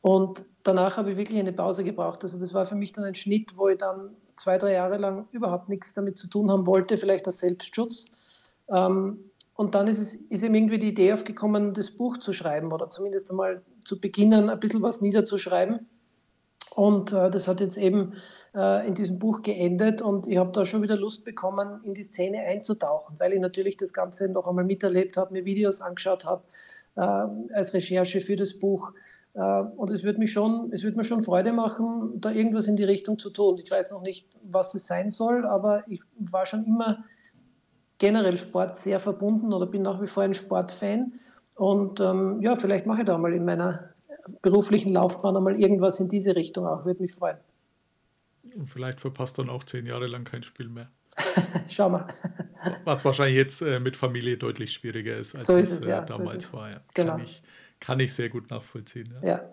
Und 0.00 0.44
danach 0.62 0.96
habe 0.96 1.12
ich 1.12 1.16
wirklich 1.16 1.38
eine 1.38 1.52
Pause 1.52 1.84
gebraucht. 1.84 2.22
Also 2.22 2.38
das 2.38 2.54
war 2.54 2.66
für 2.66 2.76
mich 2.76 2.92
dann 2.92 3.04
ein 3.04 3.14
Schnitt, 3.14 3.56
wo 3.56 3.68
ich 3.68 3.78
dann 3.78 4.10
zwei, 4.36 4.58
drei 4.58 4.72
Jahre 4.72 4.98
lang 4.98 5.26
überhaupt 5.32 5.68
nichts 5.68 5.92
damit 5.92 6.16
zu 6.16 6.28
tun 6.28 6.50
haben 6.50 6.66
wollte, 6.66 6.98
vielleicht 6.98 7.26
als 7.26 7.40
Selbstschutz. 7.40 8.06
Ähm, 8.68 9.18
und 9.54 9.74
dann 9.74 9.88
ist, 9.88 9.98
es, 9.98 10.14
ist 10.14 10.44
ihm 10.44 10.54
irgendwie 10.54 10.78
die 10.78 10.88
Idee 10.88 11.12
aufgekommen, 11.12 11.74
das 11.74 11.90
Buch 11.90 12.18
zu 12.18 12.32
schreiben 12.32 12.72
oder 12.72 12.90
zumindest 12.90 13.30
einmal 13.30 13.62
zu 13.84 14.00
beginnen, 14.00 14.50
ein 14.50 14.60
bisschen 14.60 14.82
was 14.82 15.00
niederzuschreiben. 15.00 15.88
Und 16.70 17.12
äh, 17.12 17.30
das 17.30 17.48
hat 17.48 17.60
jetzt 17.60 17.76
eben 17.76 18.12
äh, 18.54 18.86
in 18.86 18.94
diesem 18.94 19.18
Buch 19.18 19.42
geendet 19.42 20.02
und 20.02 20.26
ich 20.26 20.38
habe 20.38 20.52
da 20.52 20.64
schon 20.64 20.82
wieder 20.82 20.96
Lust 20.96 21.24
bekommen, 21.24 21.80
in 21.84 21.94
die 21.94 22.02
Szene 22.02 22.38
einzutauchen, 22.40 23.16
weil 23.18 23.32
ich 23.32 23.40
natürlich 23.40 23.76
das 23.76 23.92
Ganze 23.92 24.28
noch 24.28 24.46
einmal 24.46 24.64
miterlebt 24.64 25.16
habe, 25.16 25.32
mir 25.32 25.44
Videos 25.44 25.80
angeschaut 25.80 26.24
habe 26.24 26.42
äh, 26.96 27.00
als 27.54 27.74
Recherche 27.74 28.20
für 28.20 28.36
das 28.36 28.54
Buch. 28.54 28.92
Äh, 29.34 29.40
und 29.40 29.90
es 29.90 30.02
wird, 30.02 30.18
mich 30.18 30.32
schon, 30.32 30.70
es 30.72 30.82
wird 30.82 30.96
mir 30.96 31.04
schon 31.04 31.22
Freude 31.22 31.52
machen, 31.52 32.20
da 32.20 32.30
irgendwas 32.30 32.66
in 32.66 32.76
die 32.76 32.84
Richtung 32.84 33.18
zu 33.18 33.30
tun. 33.30 33.58
Ich 33.62 33.70
weiß 33.70 33.90
noch 33.90 34.02
nicht, 34.02 34.26
was 34.42 34.74
es 34.74 34.86
sein 34.86 35.10
soll, 35.10 35.46
aber 35.46 35.84
ich 35.88 36.00
war 36.18 36.46
schon 36.46 36.64
immer 36.64 37.04
generell 37.98 38.36
Sport 38.36 38.78
sehr 38.78 39.00
verbunden 39.00 39.52
oder 39.52 39.66
bin 39.66 39.82
nach 39.82 40.00
wie 40.00 40.06
vor 40.06 40.22
ein 40.22 40.34
Sportfan. 40.34 41.12
Und 41.54 42.00
ähm, 42.00 42.40
ja, 42.40 42.56
vielleicht 42.56 42.86
mache 42.86 43.00
ich 43.00 43.06
da 43.06 43.18
mal 43.18 43.32
in 43.32 43.44
meiner 43.44 43.90
beruflichen 44.42 44.92
Laufbahn 44.92 45.36
einmal 45.36 45.60
irgendwas 45.60 46.00
in 46.00 46.08
diese 46.08 46.36
Richtung 46.36 46.66
auch. 46.66 46.84
Würde 46.84 47.02
mich 47.02 47.14
freuen. 47.14 47.38
Und 48.58 48.66
vielleicht 48.66 49.00
verpasst 49.00 49.38
dann 49.38 49.48
auch 49.48 49.62
zehn 49.62 49.86
Jahre 49.86 50.08
lang 50.08 50.24
kein 50.24 50.42
Spiel 50.42 50.68
mehr. 50.68 50.90
Schau 51.68 51.88
mal. 51.90 52.12
Was 52.84 53.04
wahrscheinlich 53.04 53.36
jetzt 53.36 53.62
äh, 53.62 53.78
mit 53.78 53.96
Familie 53.96 54.36
deutlich 54.36 54.72
schwieriger 54.72 55.16
ist, 55.16 55.36
als 55.36 55.46
so 55.46 55.56
ist 55.56 55.70
es, 55.70 55.80
äh, 55.80 55.90
ja, 55.90 56.00
damals 56.00 56.50
so 56.50 56.58
war. 56.58 56.70
Ja. 56.70 56.80
Genau. 56.92 57.12
Kann, 57.12 57.22
ich, 57.22 57.42
kann 57.78 58.00
ich 58.00 58.12
sehr 58.12 58.28
gut 58.28 58.50
nachvollziehen. 58.50 59.14
Ja. 59.22 59.28
ja. 59.28 59.48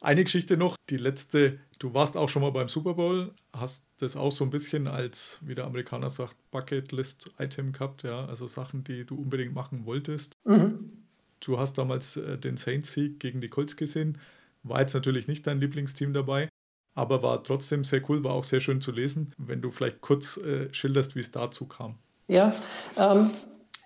Eine 0.00 0.22
Geschichte 0.22 0.56
noch, 0.56 0.76
die 0.90 0.96
letzte. 0.96 1.58
Du 1.80 1.92
warst 1.92 2.16
auch 2.16 2.28
schon 2.28 2.42
mal 2.42 2.52
beim 2.52 2.68
Super 2.68 2.94
Bowl, 2.94 3.34
hast 3.52 3.84
das 3.98 4.16
auch 4.16 4.30
so 4.30 4.44
ein 4.44 4.50
bisschen 4.50 4.86
als, 4.86 5.40
wie 5.42 5.56
der 5.56 5.64
Amerikaner 5.64 6.08
sagt, 6.08 6.36
Bucketlist-Item 6.52 7.72
gehabt, 7.72 8.04
ja, 8.04 8.26
also 8.26 8.46
Sachen, 8.46 8.84
die 8.84 9.04
du 9.04 9.16
unbedingt 9.16 9.54
machen 9.54 9.86
wolltest. 9.86 10.34
Mhm. 10.44 10.92
Du 11.40 11.58
hast 11.58 11.78
damals 11.78 12.16
äh, 12.16 12.38
den 12.38 12.56
Saints-Sieg 12.56 13.18
gegen 13.18 13.40
die 13.40 13.48
Colts 13.48 13.76
gesehen. 13.76 14.18
War 14.62 14.80
jetzt 14.80 14.94
natürlich 14.94 15.26
nicht 15.26 15.46
dein 15.48 15.58
Lieblingsteam 15.58 16.12
dabei 16.12 16.48
aber 16.96 17.22
war 17.22 17.44
trotzdem 17.44 17.84
sehr 17.84 18.00
cool, 18.08 18.24
war 18.24 18.32
auch 18.32 18.42
sehr 18.42 18.58
schön 18.58 18.80
zu 18.80 18.90
lesen. 18.90 19.32
Wenn 19.38 19.60
du 19.60 19.70
vielleicht 19.70 20.00
kurz 20.00 20.38
äh, 20.38 20.72
schilderst, 20.72 21.14
wie 21.14 21.20
es 21.20 21.30
dazu 21.30 21.66
kam. 21.66 21.96
Ja, 22.26 22.54
ähm, 22.96 23.32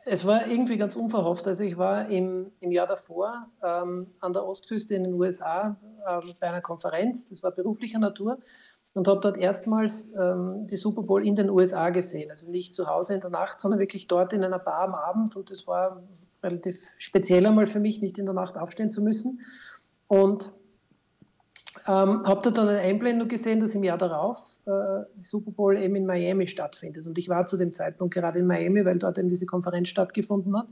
es 0.07 0.25
war 0.25 0.47
irgendwie 0.47 0.79
ganz 0.79 0.97
unverhofft. 0.97 1.47
Also 1.47 1.65
ich 1.65 1.77
war 1.77 2.09
im, 2.09 2.53
im 2.61 2.71
Jahr 2.71 2.87
davor 2.87 3.49
ähm, 3.63 4.07
an 4.21 4.33
der 4.33 4.47
Ostküste 4.47 4.95
in 4.95 5.05
den 5.05 5.15
USA 5.15 5.77
ähm, 6.09 6.35
bei 6.39 6.49
einer 6.49 6.63
Konferenz, 6.63 7.27
das 7.27 7.43
war 7.43 7.51
beruflicher 7.51 7.99
Natur, 7.99 8.39
und 8.93 9.07
habe 9.09 9.21
dort 9.21 9.37
erstmals 9.37 10.13
ähm, 10.15 10.67
die 10.69 10.77
Super 10.77 11.03
Bowl 11.03 11.27
in 11.27 11.35
den 11.35 11.51
USA 11.51 11.91
gesehen. 11.91 12.31
Also 12.31 12.49
nicht 12.49 12.75
zu 12.75 12.87
Hause 12.87 13.15
in 13.15 13.21
der 13.21 13.31
Nacht, 13.31 13.61
sondern 13.61 13.81
wirklich 13.81 14.07
dort 14.07 14.33
in 14.33 14.45
einer 14.45 14.59
Bar 14.59 14.83
am 14.83 14.95
Abend. 14.95 15.37
Und 15.37 15.51
das 15.51 15.67
war 15.67 16.03
relativ 16.43 16.81
speziell 16.99 17.45
einmal 17.47 17.67
für 17.67 17.81
mich, 17.81 18.01
nicht 18.01 18.19
in 18.19 18.25
der 18.25 18.35
Nacht 18.35 18.57
aufstehen 18.57 18.91
zu 18.91 19.03
müssen. 19.03 19.41
Und 20.07 20.53
ähm, 21.87 22.23
habt 22.25 22.47
ihr 22.47 22.53
dann 22.53 22.69
eine 22.69 22.81
Einblendung 22.81 23.29
gesehen, 23.29 23.61
dass 23.61 23.75
im 23.75 23.85
Jahr 23.85 23.99
darauf 23.99 24.39
äh, 24.67 25.05
die 25.17 25.23
Super 25.23 25.51
Bowl 25.51 25.77
eben 25.77 25.97
in 25.97 26.07
Miami 26.07 26.47
stattfindet? 26.47 27.07
Und 27.07 27.19
ich 27.19 27.29
war 27.29 27.47
zu 27.47 27.57
dem 27.57 27.73
Zeitpunkt 27.73 28.15
gerade 28.15 28.39
in 28.39 28.47
Miami, 28.47 28.85
weil 28.85 28.99
dort 28.99 29.19
eben 29.19 29.29
diese 29.29 29.47
Konferenz 29.47 29.89
stattgefunden 29.89 30.57
hat. 30.57 30.67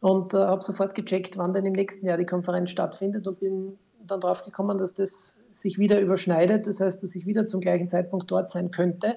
Und 0.00 0.34
äh, 0.34 0.38
habe 0.38 0.62
sofort 0.62 0.94
gecheckt, 0.94 1.36
wann 1.38 1.52
denn 1.52 1.66
im 1.66 1.72
nächsten 1.72 2.06
Jahr 2.06 2.18
die 2.18 2.26
Konferenz 2.26 2.70
stattfindet 2.70 3.26
und 3.26 3.40
bin 3.40 3.78
dann 4.06 4.20
drauf 4.20 4.44
gekommen, 4.44 4.78
dass 4.78 4.94
das 4.94 5.36
sich 5.50 5.78
wieder 5.78 6.00
überschneidet. 6.00 6.66
Das 6.66 6.80
heißt, 6.80 7.02
dass 7.02 7.14
ich 7.14 7.26
wieder 7.26 7.46
zum 7.46 7.60
gleichen 7.60 7.88
Zeitpunkt 7.88 8.30
dort 8.30 8.50
sein 8.50 8.70
könnte. 8.70 9.16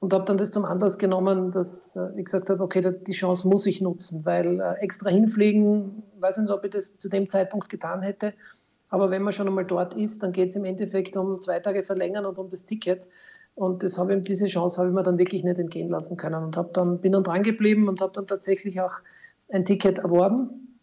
Und 0.00 0.12
habe 0.12 0.24
dann 0.24 0.36
das 0.36 0.50
zum 0.50 0.64
Anlass 0.64 0.98
genommen, 0.98 1.52
dass 1.52 1.94
äh, 1.94 2.08
ich 2.16 2.24
gesagt 2.24 2.50
habe, 2.50 2.62
okay, 2.62 2.92
die 3.06 3.12
Chance 3.12 3.46
muss 3.46 3.66
ich 3.66 3.80
nutzen, 3.80 4.24
weil 4.24 4.60
äh, 4.60 4.74
extra 4.80 5.10
hinfliegen, 5.10 6.02
weiß 6.18 6.38
nicht, 6.38 6.50
ob 6.50 6.64
ich 6.64 6.70
das 6.70 6.98
zu 6.98 7.08
dem 7.08 7.30
Zeitpunkt 7.30 7.68
getan 7.68 8.02
hätte. 8.02 8.34
Aber 8.92 9.10
wenn 9.10 9.22
man 9.22 9.32
schon 9.32 9.48
einmal 9.48 9.64
dort 9.64 9.94
ist, 9.94 10.22
dann 10.22 10.32
geht 10.32 10.50
es 10.50 10.56
im 10.56 10.66
Endeffekt 10.66 11.16
um 11.16 11.40
zwei 11.40 11.58
Tage 11.60 11.82
verlängern 11.82 12.26
und 12.26 12.36
um 12.36 12.50
das 12.50 12.66
Ticket. 12.66 13.06
Und 13.54 13.82
das 13.82 13.96
habe 13.96 14.14
ich, 14.14 14.22
diese 14.24 14.48
Chance 14.48 14.76
habe 14.76 14.90
ich 14.90 14.94
mir 14.94 15.02
dann 15.02 15.16
wirklich 15.16 15.42
nicht 15.44 15.58
entgehen 15.58 15.88
lassen 15.88 16.18
können 16.18 16.44
und 16.44 16.58
habe 16.58 16.70
dann, 16.74 17.00
bin 17.00 17.12
dann 17.12 17.24
dran 17.24 17.42
geblieben 17.42 17.88
und 17.88 18.02
habe 18.02 18.12
dann 18.12 18.26
tatsächlich 18.26 18.82
auch 18.82 19.00
ein 19.50 19.64
Ticket 19.64 19.96
erworben. 19.96 20.78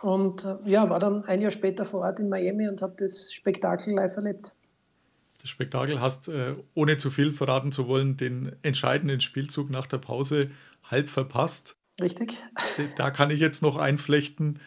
Und 0.00 0.44
äh, 0.44 0.58
ja, 0.64 0.88
war 0.90 1.00
dann 1.00 1.24
ein 1.24 1.40
Jahr 1.40 1.50
später 1.50 1.84
vor 1.84 2.02
Ort 2.02 2.20
in 2.20 2.28
Miami 2.28 2.68
und 2.68 2.82
habe 2.82 2.94
das 2.96 3.32
Spektakel 3.32 3.94
live 3.94 4.14
erlebt. 4.14 4.52
Das 5.40 5.50
Spektakel 5.50 6.00
hast, 6.00 6.28
äh, 6.28 6.54
ohne 6.74 6.98
zu 6.98 7.10
viel 7.10 7.32
verraten 7.32 7.72
zu 7.72 7.88
wollen, 7.88 8.16
den 8.16 8.54
entscheidenden 8.62 9.20
Spielzug 9.20 9.70
nach 9.70 9.86
der 9.86 9.98
Pause 9.98 10.52
halb 10.84 11.08
verpasst. 11.08 11.76
Richtig. 12.00 12.40
Da 12.96 13.10
kann 13.10 13.30
ich 13.30 13.40
jetzt 13.40 13.60
noch 13.60 13.76
einflechten. 13.76 14.60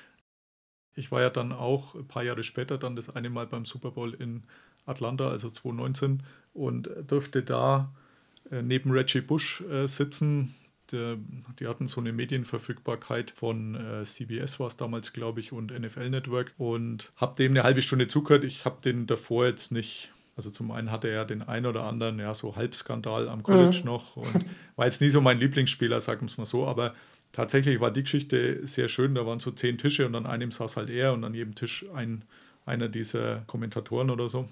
Ich 0.95 1.11
war 1.11 1.21
ja 1.21 1.29
dann 1.29 1.51
auch 1.51 1.95
ein 1.95 2.07
paar 2.07 2.23
Jahre 2.23 2.43
später 2.43 2.77
dann 2.77 2.95
das 2.95 3.15
eine 3.15 3.29
Mal 3.29 3.47
beim 3.47 3.65
Super 3.65 3.91
Bowl 3.91 4.13
in 4.13 4.43
Atlanta, 4.85 5.29
also 5.29 5.49
2019, 5.49 6.23
und 6.53 6.89
durfte 7.07 7.41
da 7.41 7.91
äh, 8.51 8.61
neben 8.61 8.91
Reggie 8.91 9.21
Bush 9.21 9.61
äh, 9.61 9.87
sitzen. 9.87 10.55
Der, 10.91 11.17
die 11.59 11.67
hatten 11.67 11.87
so 11.87 12.01
eine 12.01 12.11
Medienverfügbarkeit 12.11 13.31
von 13.31 13.75
äh, 13.75 14.03
CBS 14.03 14.59
war 14.59 14.67
es 14.67 14.77
damals, 14.77 15.13
glaube 15.13 15.39
ich, 15.39 15.51
und 15.51 15.71
NFL 15.71 16.09
Network 16.09 16.53
und 16.57 17.13
habe 17.15 17.35
dem 17.37 17.53
eine 17.53 17.63
halbe 17.63 17.81
Stunde 17.81 18.07
zugehört. 18.07 18.43
Ich 18.43 18.65
habe 18.65 18.81
den 18.83 19.07
davor 19.07 19.45
jetzt 19.45 19.71
nicht 19.71 20.11
also 20.35 20.49
zum 20.49 20.71
einen 20.71 20.91
hatte 20.91 21.09
er 21.09 21.25
den 21.25 21.43
ein 21.43 21.65
oder 21.65 21.83
anderen, 21.83 22.19
ja, 22.19 22.33
so 22.33 22.55
Halbskandal 22.55 23.29
am 23.29 23.43
College 23.43 23.79
mhm. 23.81 23.85
noch 23.85 24.15
und 24.15 24.45
war 24.75 24.85
jetzt 24.85 25.01
nie 25.01 25.09
so 25.09 25.21
mein 25.21 25.39
Lieblingsspieler, 25.39 26.01
sagen 26.01 26.21
wir 26.21 26.27
es 26.27 26.37
mal 26.37 26.45
so, 26.45 26.65
aber 26.65 26.95
tatsächlich 27.33 27.81
war 27.81 27.91
die 27.91 28.03
Geschichte 28.03 28.65
sehr 28.65 28.87
schön. 28.87 29.13
Da 29.15 29.25
waren 29.25 29.39
so 29.39 29.51
zehn 29.51 29.77
Tische 29.77 30.05
und 30.05 30.15
an 30.15 30.25
einem 30.25 30.51
saß 30.51 30.77
halt 30.77 30.89
er 30.89 31.11
und 31.11 31.25
an 31.25 31.33
jedem 31.33 31.55
Tisch 31.55 31.85
ein, 31.93 32.23
einer 32.65 32.87
dieser 32.87 33.43
Kommentatoren 33.47 34.09
oder 34.09 34.29
so. 34.29 34.47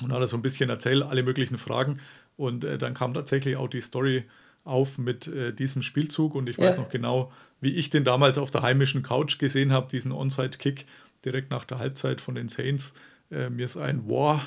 Und 0.00 0.12
hat 0.12 0.20
er 0.20 0.28
so 0.28 0.36
ein 0.36 0.42
bisschen 0.42 0.70
erzählt, 0.70 1.02
alle 1.02 1.22
möglichen 1.22 1.58
Fragen. 1.58 2.00
Und 2.36 2.64
äh, 2.64 2.78
dann 2.78 2.94
kam 2.94 3.12
tatsächlich 3.12 3.56
auch 3.56 3.68
die 3.68 3.80
Story 3.80 4.24
auf 4.64 4.98
mit 4.98 5.26
äh, 5.26 5.52
diesem 5.52 5.82
Spielzug. 5.82 6.34
Und 6.34 6.48
ich 6.48 6.58
weiß 6.58 6.76
ja. 6.76 6.82
noch 6.82 6.90
genau, 6.90 7.32
wie 7.60 7.74
ich 7.74 7.90
den 7.90 8.04
damals 8.04 8.38
auf 8.38 8.50
der 8.50 8.62
heimischen 8.62 9.02
Couch 9.02 9.38
gesehen 9.38 9.72
habe, 9.72 9.88
diesen 9.90 10.12
Onside-Kick 10.12 10.86
direkt 11.24 11.50
nach 11.50 11.64
der 11.64 11.78
Halbzeit 11.78 12.20
von 12.20 12.34
den 12.34 12.48
Saints. 12.48 12.94
Äh, 13.30 13.50
mir 13.50 13.64
ist 13.64 13.76
ein 13.76 14.06
Wow 14.06 14.40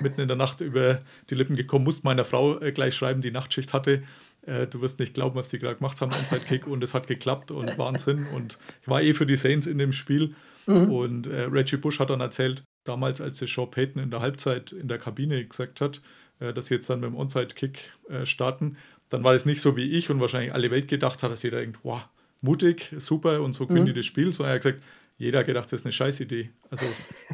mitten 0.00 0.20
in 0.20 0.28
der 0.28 0.36
Nacht 0.36 0.60
über 0.60 1.02
die 1.30 1.34
Lippen 1.34 1.56
gekommen, 1.56 1.84
musste 1.84 2.04
meiner 2.04 2.24
Frau 2.24 2.60
äh, 2.60 2.72
gleich 2.72 2.94
schreiben, 2.94 3.20
die 3.20 3.32
Nachtschicht 3.32 3.72
hatte 3.72 4.04
äh, 4.46 4.66
du 4.66 4.80
wirst 4.80 4.98
nicht 4.98 5.14
glauben, 5.14 5.36
was 5.36 5.48
die 5.48 5.58
gerade 5.58 5.76
gemacht 5.76 6.00
haben, 6.00 6.12
Onside-Kick 6.12 6.66
und 6.66 6.82
es 6.82 6.94
hat 6.94 7.06
geklappt 7.06 7.50
und 7.50 7.76
Wahnsinn. 7.78 8.26
Und 8.34 8.58
ich 8.82 8.88
war 8.88 9.02
eh 9.02 9.12
für 9.12 9.26
die 9.26 9.36
Saints 9.36 9.66
in 9.66 9.78
dem 9.78 9.92
Spiel. 9.92 10.34
Mhm. 10.66 10.90
Und 10.90 11.26
äh, 11.26 11.42
Reggie 11.42 11.76
Bush 11.76 12.00
hat 12.00 12.10
dann 12.10 12.20
erzählt, 12.20 12.62
damals, 12.84 13.20
als 13.20 13.38
der 13.38 13.48
Sean 13.48 13.70
Payton 13.70 14.02
in 14.02 14.10
der 14.10 14.20
Halbzeit 14.20 14.72
in 14.72 14.88
der 14.88 14.98
Kabine 14.98 15.44
gesagt 15.44 15.80
hat, 15.80 16.00
äh, 16.40 16.52
dass 16.52 16.66
sie 16.66 16.74
jetzt 16.74 16.88
dann 16.88 17.00
mit 17.00 17.10
dem 17.10 17.16
Onside-Kick 17.16 17.92
äh, 18.08 18.26
starten, 18.26 18.76
dann 19.08 19.22
war 19.22 19.32
das 19.32 19.46
nicht 19.46 19.60
so 19.60 19.76
wie 19.76 19.90
ich 19.90 20.10
und 20.10 20.20
wahrscheinlich 20.20 20.52
alle 20.52 20.70
Welt 20.70 20.88
gedacht 20.88 21.22
hat, 21.22 21.30
dass 21.30 21.42
jeder 21.42 21.60
denkt, 21.60 21.80
wow, 21.82 22.08
mutig, 22.40 22.92
super 22.98 23.42
und 23.42 23.52
so 23.52 23.66
gewinnen 23.66 23.84
Mhm. 23.84 23.88
die 23.90 23.94
das 23.94 24.06
Spiel, 24.06 24.32
sondern 24.32 24.52
er 24.52 24.54
hat 24.56 24.62
gesagt, 24.62 24.82
jeder 25.18 25.44
gedacht, 25.44 25.66
das 25.66 25.80
ist 25.80 25.86
eine 25.86 25.92
Scheißidee. 25.92 26.50
Also 26.70 26.84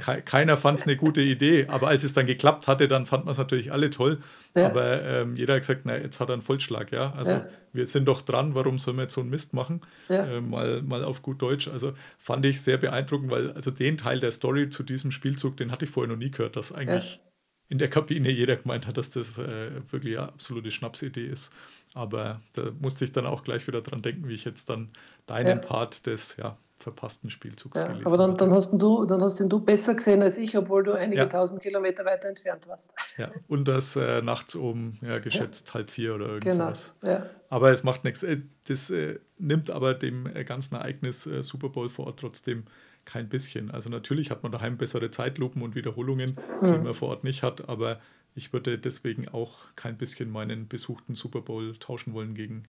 ke 0.00 0.22
keiner 0.22 0.56
fand 0.56 0.78
es 0.78 0.84
eine 0.84 0.96
gute 0.96 1.20
Idee, 1.20 1.66
aber 1.66 1.88
als 1.88 2.04
es 2.04 2.12
dann 2.12 2.26
geklappt 2.26 2.68
hatte, 2.68 2.86
dann 2.86 3.06
fand 3.06 3.24
man 3.24 3.32
es 3.32 3.38
natürlich 3.38 3.72
alle 3.72 3.90
toll. 3.90 4.20
Ja. 4.54 4.66
Aber 4.66 5.02
ähm, 5.02 5.36
jeder 5.36 5.54
hat 5.54 5.62
gesagt, 5.62 5.80
na, 5.84 5.96
jetzt 5.98 6.20
hat 6.20 6.28
er 6.28 6.34
einen 6.34 6.42
Vollschlag, 6.42 6.92
ja. 6.92 7.12
Also 7.14 7.32
Ja. 7.32 7.48
wir 7.72 7.86
sind 7.86 8.04
doch 8.06 8.22
dran, 8.22 8.54
warum 8.54 8.78
sollen 8.78 8.98
wir 8.98 9.02
jetzt 9.02 9.14
so 9.14 9.20
einen 9.20 9.30
Mist 9.30 9.52
machen? 9.52 9.80
Ja. 10.08 10.24
Äh, 10.26 10.40
mal, 10.40 10.82
mal 10.82 11.02
auf 11.02 11.22
gut 11.22 11.42
Deutsch. 11.42 11.66
Also 11.66 11.94
fand 12.18 12.44
ich 12.44 12.60
sehr 12.62 12.78
beeindruckend, 12.78 13.30
weil 13.30 13.50
also 13.52 13.72
den 13.72 13.98
Teil 13.98 14.20
der 14.20 14.30
Story 14.30 14.68
zu 14.68 14.84
diesem 14.84 15.10
Spielzug, 15.10 15.56
den 15.56 15.72
hatte 15.72 15.84
ich 15.84 15.90
vorher 15.90 16.08
noch 16.12 16.18
nie 16.18 16.30
gehört, 16.30 16.54
dass 16.54 16.72
eigentlich 16.72 17.20
in 17.68 17.78
der 17.78 17.88
Kabine 17.88 18.30
jeder 18.30 18.56
gemeint 18.56 18.86
hat, 18.86 18.96
dass 18.98 19.10
das 19.10 19.38
äh, 19.38 19.70
wirklich 19.90 20.18
eine 20.18 20.28
absolute 20.28 20.70
Schnapsidee 20.70 21.26
ist. 21.26 21.52
Aber 21.94 22.40
da 22.54 22.70
musste 22.80 23.04
ich 23.04 23.12
dann 23.12 23.26
auch 23.26 23.42
gleich 23.44 23.66
wieder 23.66 23.80
dran 23.80 24.02
denken, 24.02 24.28
wie 24.28 24.34
ich 24.34 24.44
jetzt 24.44 24.68
dann 24.68 24.90
deinen. 25.26 25.60
Part 25.62 26.06
des 26.06 26.36
ja, 26.36 26.58
verpassten 26.82 27.30
Spielzugs 27.30 27.78
Ja, 27.80 27.86
gelesen 27.86 28.06
aber 28.06 28.16
dann, 28.16 28.36
dann, 28.36 28.52
hast 28.52 28.72
du, 28.72 29.04
dann 29.06 29.22
hast 29.22 29.40
ihn 29.40 29.48
du 29.48 29.60
besser 29.60 29.94
gesehen 29.94 30.22
als 30.22 30.36
ich, 30.38 30.56
obwohl 30.56 30.82
du 30.82 30.92
einige 30.92 31.22
Ja. 31.22 31.26
tausend 31.26 31.62
Kilometer 31.62 32.04
weiter 32.04 32.28
entfernt 32.28 32.66
warst. 32.68 32.94
Ja, 33.16 33.30
und 33.48 33.66
das 33.68 33.96
äh, 33.96 34.20
nachts 34.22 34.54
um, 34.54 34.98
ja, 35.00 35.18
geschätzt 35.18 35.72
halb 35.74 35.90
vier 35.90 36.14
oder 36.14 36.26
irgend 36.26 36.44
Genau. 36.52 36.72
Ja. 37.04 37.26
Aber 37.48 37.70
es 37.70 37.82
macht 37.84 38.04
nichts. 38.04 38.22
Äh, 38.22 38.42
Das 38.68 38.90
äh, 38.90 39.18
nimmt 39.38 39.70
aber 39.70 39.94
dem 39.94 40.26
äh, 40.26 40.44
ganzen 40.44 40.74
Ereignis 40.74 41.26
äh, 41.26 41.42
Super 41.42 41.68
Bowl 41.68 41.88
vor 41.88 42.06
Ort 42.06 42.20
trotzdem 42.20 42.64
kein 43.04 43.28
bisschen. 43.28 43.70
Also 43.70 43.90
natürlich 43.90 44.30
hat 44.30 44.42
man 44.42 44.52
daheim 44.52 44.76
bessere 44.76 45.10
Zeitlupen 45.10 45.62
und 45.62 45.74
Wiederholungen, 45.74 46.36
die 46.60 46.66
Mhm. 46.66 46.84
man 46.84 46.94
vor 46.94 47.08
Ort 47.08 47.24
nicht 47.24 47.42
hat, 47.42 47.68
aber 47.68 48.00
ich 48.34 48.52
würde 48.52 48.78
deswegen 48.78 49.28
auch 49.28 49.66
kein 49.76 49.98
bisschen 49.98 50.30
meinen 50.30 50.68
besuchten 50.68 51.14
Super 51.14 51.40
Bowl 51.42 51.76
tauschen 51.78 52.14
wollen 52.14 52.34
gegen 52.34 52.64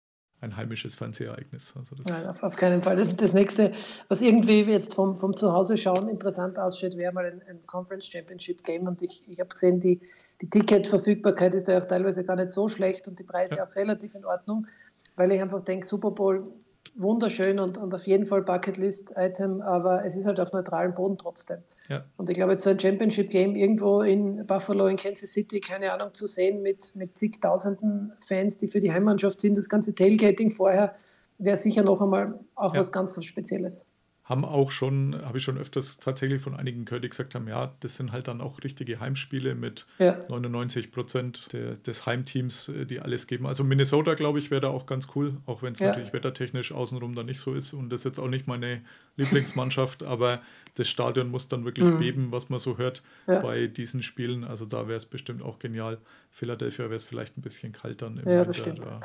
ein 0.41 0.57
heimisches 0.57 0.95
Fernsehereignis. 0.95 1.74
Also 1.76 1.97
Nein, 2.07 2.26
auf, 2.26 2.43
auf 2.43 2.57
keinen 2.57 2.82
Fall. 2.82 2.97
Das, 2.97 3.14
das 3.16 3.32
nächste, 3.32 3.72
was 4.09 4.20
irgendwie 4.20 4.62
jetzt 4.62 4.95
vom, 4.95 5.16
vom 5.16 5.36
Zuhause 5.36 5.76
schauen 5.76 6.09
interessant 6.09 6.59
ausschaut, 6.59 6.97
wäre 6.97 7.12
mal 7.12 7.26
ein, 7.26 7.43
ein 7.49 7.66
Conference 7.66 8.07
Championship 8.07 8.62
Game. 8.64 8.86
Und 8.86 9.03
ich, 9.03 9.24
ich 9.28 9.41
habe 9.41 9.49
gesehen, 9.49 9.80
die, 9.80 10.01
die 10.41 10.49
Ticketverfügbarkeit 10.49 11.55
ist 11.55 11.66
ja 11.66 11.80
auch 11.80 11.84
teilweise 11.84 12.24
gar 12.24 12.36
nicht 12.36 12.51
so 12.51 12.68
schlecht 12.68 13.09
und 13.09 13.18
die 13.18 13.24
Preise 13.24 13.57
Ja. 13.57 13.66
auch 13.66 13.74
relativ 13.74 14.14
in 14.14 14.24
Ordnung, 14.24 14.66
weil 15.16 15.32
ich 15.32 15.41
einfach 15.41 15.64
denke, 15.64 15.86
Super 15.86 16.12
Bowl 16.12 16.47
wunderschön 16.95 17.59
und, 17.59 17.76
und 17.76 17.95
auf 17.95 18.07
jeden 18.07 18.26
Fall 18.26 18.43
Bucketlist-Item, 18.43 19.61
aber 19.62 20.05
es 20.05 20.16
ist 20.16 20.26
halt 20.26 20.41
auf 20.41 20.53
neutralem 20.53 20.95
Boden 20.95 21.18
trotzdem. 21.18 21.59
Ja, 21.89 22.05
Und 22.16 22.28
ich 22.28 22.36
glaube, 22.36 22.53
jetzt 22.53 22.64
so 22.64 22.70
ein 22.70 22.78
Championship-Game 22.78 23.57
irgendwo 23.57 24.03
in 24.03 24.47
Buffalo, 24.47 24.86
in 24.86 24.97
Kansas 24.97 25.32
City, 25.32 25.61
keine 25.61 25.93
Ahnung, 25.93 26.12
zu 26.12 26.26
sehen 26.26 26.62
mit, 26.62 26.95
mit 26.95 27.18
zigtausenden 27.18 28.12
Fans, 28.20 28.59
die 28.59 28.68
für 28.68 28.80
die 28.80 28.93
Heimmannschaft 28.93 29.41
sind, 29.41 29.57
das 29.57 29.68
ganze 29.68 29.95
Tailgating 29.95 30.51
vorher, 30.51 30.95
wäre 31.39 31.57
sicher 31.57 31.82
noch 31.82 32.01
einmal 32.03 32.39
auch 32.55 32.74
Ja. 32.74 32.80
was 32.80 32.93
ganz 32.93 33.16
was 33.16 33.24
Spezielles. 33.24 33.86
Haben 34.29 34.45
auch 34.45 34.70
schon, 34.72 35.18
habe 35.24 35.39
ich 35.39 35.45
schon 35.45 35.57
öfters 35.57 35.99
tatsächlich 36.01 36.43
von 36.43 36.55
einigen 36.55 36.85
gehört, 36.85 37.03
die 37.03 37.09
gesagt 37.09 37.35
haben, 37.35 37.49
ja, 37.49 37.72
das 37.81 37.97
sind 37.97 38.12
halt 38.12 38.29
dann 38.29 38.43
auch 38.43 38.62
richtige 38.62 39.01
Heimspiele 39.01 39.55
mit 39.55 39.87
Ja. 39.99 40.18
99 40.29 40.93
Prozent 40.93 41.49
des 41.53 42.05
Heimteams, 42.05 42.68
äh, 42.68 42.85
die 42.85 43.01
alles 43.01 43.26
geben. 43.26 43.47
Also 43.47 43.64
Minnesota, 43.64 44.12
glaube 44.14 44.39
ich, 44.39 44.51
wäre 44.51 44.61
da 44.61 44.68
auch 44.68 44.85
ganz 44.85 45.09
cool, 45.14 45.39
auch 45.47 45.62
wenn 45.62 45.72
es 45.72 45.79
Ja. 45.81 45.87
natürlich 45.89 46.12
wettertechnisch 46.12 46.72
außenrum 46.72 47.14
dann 47.14 47.24
nicht 47.24 47.41
so 47.41 47.55
ist. 47.55 47.72
Und 47.72 47.89
das 47.89 48.01
ist 48.01 48.05
jetzt 48.05 48.18
auch 48.18 48.29
nicht 48.29 48.47
meine 48.47 48.83
Lieblingsmannschaft, 49.16 50.03
aber 50.03 50.43
das 50.74 50.89
Stadion 50.89 51.31
muss 51.31 51.49
dann 51.49 51.64
wirklich 51.64 51.89
Mhm. 51.89 51.99
beben, 51.99 52.33
was 52.33 52.51
man 52.51 52.59
so 52.59 52.76
hört 52.79 53.03
Ja. 53.26 53.41
bei 53.41 53.66
diesen 53.66 54.03
Spielen. 54.03 54.45
Also 54.45 54.66
da 54.66 54.89
wäre 54.89 54.97
es 54.99 55.07
bestimmt 55.07 55.43
auch 55.43 55.59
genial. 55.59 55.99
Philadelphia 56.31 56.85
wäre 56.85 56.97
es 56.97 57.05
vielleicht 57.05 57.37
ein 57.39 57.43
bisschen 57.43 57.72
kalt 57.72 58.03
dann 58.03 58.18
im 58.18 58.26
Winter. 58.26 58.72
Da 58.74 59.01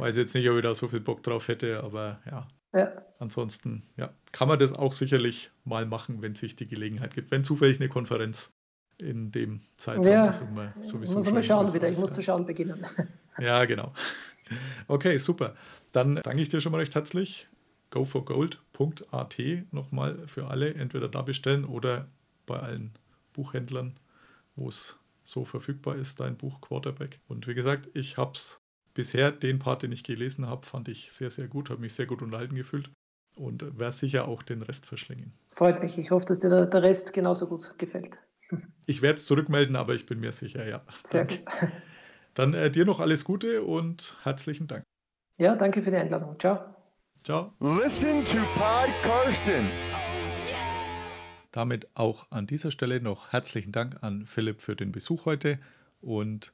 weiß 0.00 0.16
ich 0.16 0.20
jetzt 0.22 0.34
nicht, 0.34 0.48
ob 0.50 0.56
ich 0.56 0.62
da 0.62 0.74
so 0.74 0.88
viel 0.88 1.00
Bock 1.00 1.22
drauf 1.22 1.48
hätte, 1.48 1.82
aber 1.82 2.20
ja. 2.26 2.48
Ja, 2.76 2.92
Ansonsten 3.18 3.82
ja, 3.96 4.12
kann 4.32 4.48
man 4.48 4.58
das 4.58 4.72
auch 4.72 4.92
sicherlich 4.92 5.50
mal 5.64 5.86
machen, 5.86 6.20
wenn 6.20 6.34
sich 6.34 6.56
die 6.56 6.68
Gelegenheit 6.68 7.14
gibt. 7.14 7.30
Wenn 7.30 7.44
zufällig 7.44 7.80
eine 7.80 7.88
Konferenz 7.88 8.54
in 8.98 9.30
dem 9.30 9.62
Zeitraum 9.76 10.06
Ja. 10.06 10.26
ist 10.26 10.42
ich 10.42 10.86
sowieso 10.86 11.18
muss 11.18 11.30
mal 11.30 11.42
schauen 11.42 11.72
wieder. 11.72 11.88
Ich 11.88 11.98
muss 11.98 12.12
zu 12.12 12.22
schauen 12.22 12.46
beginnen. 12.46 12.86
Ja, 13.38 13.66
genau. 13.66 13.92
Okay, 14.88 15.18
super. 15.18 15.54
Dann 15.92 16.16
danke 16.16 16.40
ich 16.40 16.48
dir 16.48 16.62
schon 16.62 16.72
mal 16.72 16.78
recht 16.78 16.94
herzlich. 16.94 17.48
goforgold.at 17.90 19.38
nochmal 19.72 20.26
für 20.26 20.46
alle. 20.46 20.72
Entweder 20.72 21.08
da 21.10 21.20
bestellen 21.20 21.66
oder 21.66 22.08
bei 22.46 22.58
allen 22.58 22.92
Buchhändlern, 23.34 24.00
wo 24.54 24.70
es 24.70 24.96
so 25.22 25.44
verfügbar 25.44 25.96
ist, 25.96 26.20
dein 26.20 26.38
Buch 26.38 26.62
Quarterback. 26.62 27.20
Und 27.28 27.46
wie 27.46 27.52
gesagt, 27.52 27.90
ich 27.92 28.16
habe 28.16 28.32
es 28.32 28.62
bisher, 28.96 29.30
den 29.30 29.60
Part, 29.60 29.82
den 29.82 29.92
ich 29.92 30.02
gelesen 30.02 30.48
habe, 30.48 30.66
fand 30.66 30.88
ich 30.88 31.12
sehr, 31.12 31.30
sehr 31.30 31.46
gut, 31.46 31.70
habe 31.70 31.80
mich 31.80 31.94
sehr 31.94 32.06
gut 32.06 32.22
unterhalten 32.22 32.56
gefühlt 32.56 32.90
und 33.36 33.78
werde 33.78 33.92
sicher 33.94 34.26
auch 34.26 34.42
den 34.42 34.62
Rest 34.62 34.86
verschlingen. 34.86 35.32
Freut 35.50 35.80
mich. 35.82 35.98
Ich 35.98 36.10
hoffe, 36.10 36.26
dass 36.26 36.40
dir 36.40 36.48
der, 36.48 36.66
der 36.66 36.82
Rest 36.82 37.12
genauso 37.12 37.46
gut 37.46 37.78
gefällt. 37.78 38.18
Ich 38.88 39.02
werde 39.02 39.16
es 39.16 39.26
zurückmelden, 39.26 39.74
aber 39.74 39.96
ich 39.96 40.06
bin 40.06 40.20
mir 40.20 40.30
sicher, 40.30 40.64
ja. 40.64 40.80
Sehr 41.04 41.24
Danke. 41.24 41.42
gut. 41.42 41.72
Dann 42.34 42.54
äh, 42.54 42.70
dir 42.70 42.84
noch 42.84 43.00
alles 43.00 43.24
Gute 43.24 43.64
und 43.64 44.16
herzlichen 44.22 44.68
Dank. 44.68 44.84
Ja, 45.38 45.56
danke 45.56 45.82
für 45.82 45.90
die 45.90 45.96
Einladung. 45.96 46.38
Ciao. 46.38 46.60
Ciao. 47.24 47.52
Listen 47.58 48.24
to 48.24 48.38
Pod 48.54 48.88
Karsten. 49.02 49.66
Damit 51.50 51.88
auch 51.94 52.30
an 52.30 52.46
dieser 52.46 52.70
Stelle 52.70 53.00
noch 53.00 53.32
herzlichen 53.32 53.72
Dank 53.72 53.96
an 54.02 54.26
Philipp 54.26 54.60
für 54.60 54.76
den 54.76 54.92
Besuch 54.92 55.24
heute. 55.24 55.58
Und 56.00 56.52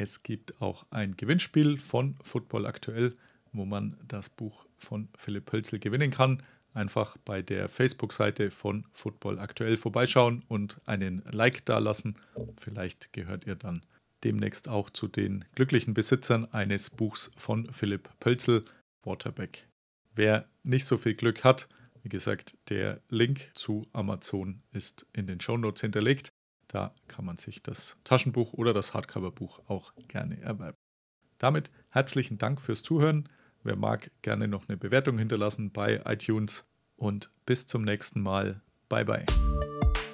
es 0.00 0.22
gibt 0.22 0.62
auch 0.62 0.86
ein 0.88 1.14
Gewinnspiel 1.14 1.76
von 1.76 2.16
Football 2.22 2.64
Aktuell, 2.64 3.14
wo 3.52 3.66
man 3.66 3.98
das 4.08 4.30
Buch 4.30 4.64
von 4.78 5.10
Philipp 5.14 5.52
Hölzel 5.52 5.78
gewinnen 5.78 6.10
kann. 6.10 6.42
Einfach 6.72 7.18
bei 7.18 7.42
der 7.42 7.68
Facebook-Seite 7.68 8.50
von 8.50 8.86
Football 8.94 9.38
Aktuell 9.38 9.76
vorbeischauen 9.76 10.42
und 10.48 10.80
einen 10.86 11.22
Like 11.30 11.66
dalassen. 11.66 12.16
Vielleicht 12.58 13.12
gehört 13.12 13.46
ihr 13.46 13.56
dann 13.56 13.84
demnächst 14.24 14.70
auch 14.70 14.88
zu 14.88 15.06
den 15.06 15.44
glücklichen 15.54 15.92
Besitzern 15.92 16.50
eines 16.50 16.88
Buchs 16.88 17.30
von 17.36 17.70
Philipp 17.70 18.08
Pölzel, 18.20 18.64
Waterback. 19.02 19.68
Wer 20.14 20.48
nicht 20.62 20.86
so 20.86 20.96
viel 20.96 21.14
Glück 21.14 21.44
hat, 21.44 21.68
wie 22.02 22.08
gesagt, 22.08 22.56
der 22.70 23.02
Link 23.10 23.50
zu 23.52 23.86
Amazon 23.92 24.62
ist 24.72 25.04
in 25.12 25.26
den 25.26 25.40
Shownotes 25.40 25.82
hinterlegt. 25.82 26.32
Da 26.72 26.94
kann 27.08 27.24
man 27.24 27.36
sich 27.36 27.62
das 27.62 27.96
Taschenbuch 28.04 28.52
oder 28.52 28.72
das 28.72 28.94
Hardcover-Buch 28.94 29.60
auch 29.66 29.92
gerne 30.06 30.40
erwerben. 30.40 30.76
Damit 31.38 31.68
herzlichen 31.88 32.38
Dank 32.38 32.60
fürs 32.60 32.82
Zuhören. 32.82 33.28
Wer 33.64 33.74
mag, 33.74 34.12
gerne 34.22 34.46
noch 34.46 34.68
eine 34.68 34.76
Bewertung 34.76 35.18
hinterlassen 35.18 35.72
bei 35.72 36.00
iTunes 36.04 36.64
und 36.94 37.28
bis 37.44 37.66
zum 37.66 37.82
nächsten 37.82 38.20
Mal. 38.20 38.60
Bye 38.88 39.04
bye. 39.04 39.26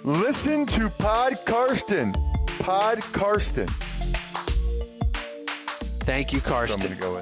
Listen 0.02 0.66
to 0.66 0.88
Pod 0.96 1.36
Karsten. 1.44 2.12
Pod 2.58 3.00
Karsten. 3.12 3.66
Thank 6.06 6.32
you, 6.32 6.40
Karsten. 6.40 6.98
go. 6.98 7.20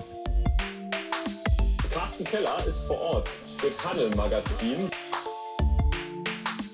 Carsten 1.93 2.25
Keller 2.25 2.65
ist 2.67 2.83
vor 2.87 3.01
Ort 3.01 3.29
für 3.59 3.77
Tunnel 3.79 4.15
Magazin. 4.15 4.89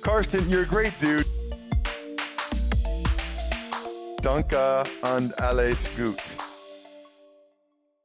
Karsten, 0.03 0.41
you're 0.51 0.63
a 0.63 0.67
great 0.67 0.93
dude. 1.01 1.25
Danke 4.23 4.83
and 5.03 5.33
alles 5.41 5.89
gut. 5.97 6.40